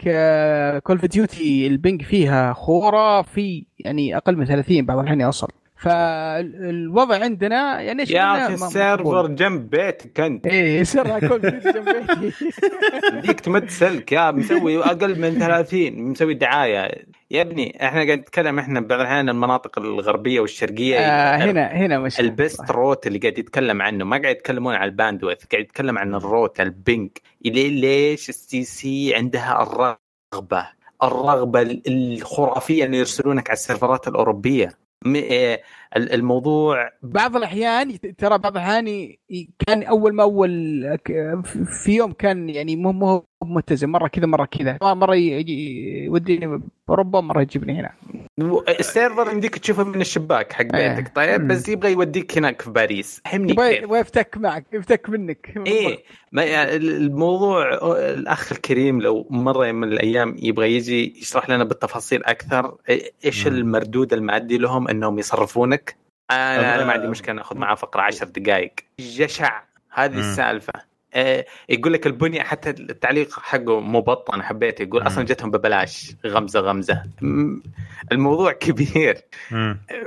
[0.83, 5.49] Call of Duty ال ping فيها خرافي يعني أقل من 30 بعض الأحيان يوصل.
[5.77, 10.47] فالوضع عندنا يعني إيش يا أخي السيرفر جنب بيتك أنت.
[10.47, 12.51] إيه يصير كل جنب بيتي.
[13.27, 17.07] ديك تمد سلك يا مسوي أقل من 30 مسوي دعاية.
[17.31, 20.99] يا ابني إحنا قاعد نتكلم إحنا بعض الاحيان المناطق الغربية والشرقية.
[20.99, 24.05] آه هنا هنا مش ال best route اللي قاعد يتكلم عنه.
[24.05, 27.21] ما قاعد يتكلمون عن ال bandwidth قاعد يتكلم عن ال route ال ping.
[27.45, 30.69] ليش STC عندها الرغبة؟
[31.03, 34.86] الرغبة الخرافية انه يرسلونك على السيرفرات الأوروبية.
[35.97, 39.17] الموضوع بعض الأحيان ترى بعض الأحيان
[39.67, 40.99] كان أول ما أول
[41.85, 44.79] في يوم كان يعني مو مو متزن مرة كذا مرة كذا.
[44.83, 47.93] مرة يجي يوديني اوروبا مرة يجيبني هنا.
[48.69, 50.95] السيرفر يمديك تشوفه من الشباك حق إيه.
[50.95, 53.23] بيتك طيب؟ بس يبغى يوديك هناك في باريس.
[53.25, 55.55] فهمني يبغى يفتك معك يفتك منك.
[55.67, 55.99] إيه.
[56.33, 62.77] ما يعني الموضوع الأخ الكريم لو مرة من الأيام يبغى يجي يشرح لنا بالتفاصيل أكثر
[63.25, 65.97] إيش المردود المادي لهم إنهم يصرفونك؟
[66.31, 70.73] أنا, أنا ما عندي مشكلة ناخذ معاه فقرة 10 دقائق جشع هذه السالفة.
[70.77, 70.96] آه،
[71.69, 77.03] يقول لك البنية حتى التعليق حقه مبطن حبيته يقول أصلا جتهم ببلاش غمزة غمزة.
[78.13, 79.17] الموضوع كبير.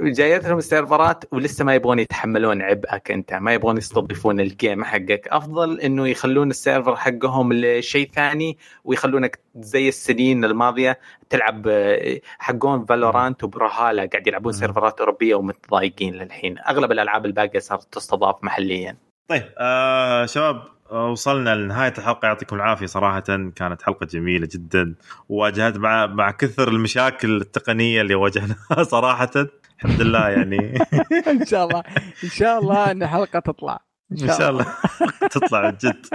[0.02, 5.28] جايتهم السيرفرات ولسه ما يبغون يتحملون عبئك أنت ما يبغون يستضيفون ال game حقك.
[5.28, 11.00] أفضل إنه يخلون ال server حقهم لشيء ثاني ويخلونك زي السنين الماضية
[11.30, 16.56] تلعب آه، حقون فالورانت وبرهالة قاعد يلعبون سيرفرات أوروبية ومتضايقين للحين.
[16.70, 18.98] أغلب الألعاب الباقية صارت تستضاف محليا.
[19.30, 22.26] طيب آه شباب وصلنا لنهاية الحلقة.
[22.26, 23.20] يعطيكم العافية صراحة.
[23.56, 24.96] كانت حلقة جميلة جدا.
[25.30, 29.32] وواجهت مع مع كثر المشاكل التقنية اللي واجهناها صراحة.
[29.78, 30.80] الحمد لله يعني.
[31.42, 31.84] إن شاء الله.
[32.24, 33.80] إن شاء الله إن حلقة تطلع.
[34.12, 34.66] إن شاء, الله.
[35.32, 36.06] تطلع جد.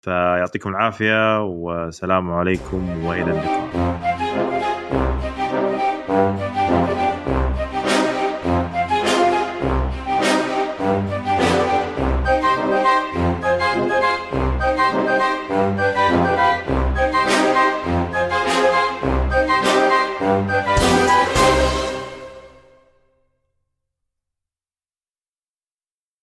[0.00, 4.10] فيعطيكم العافية والسلام عليكم وإلى اللقاء.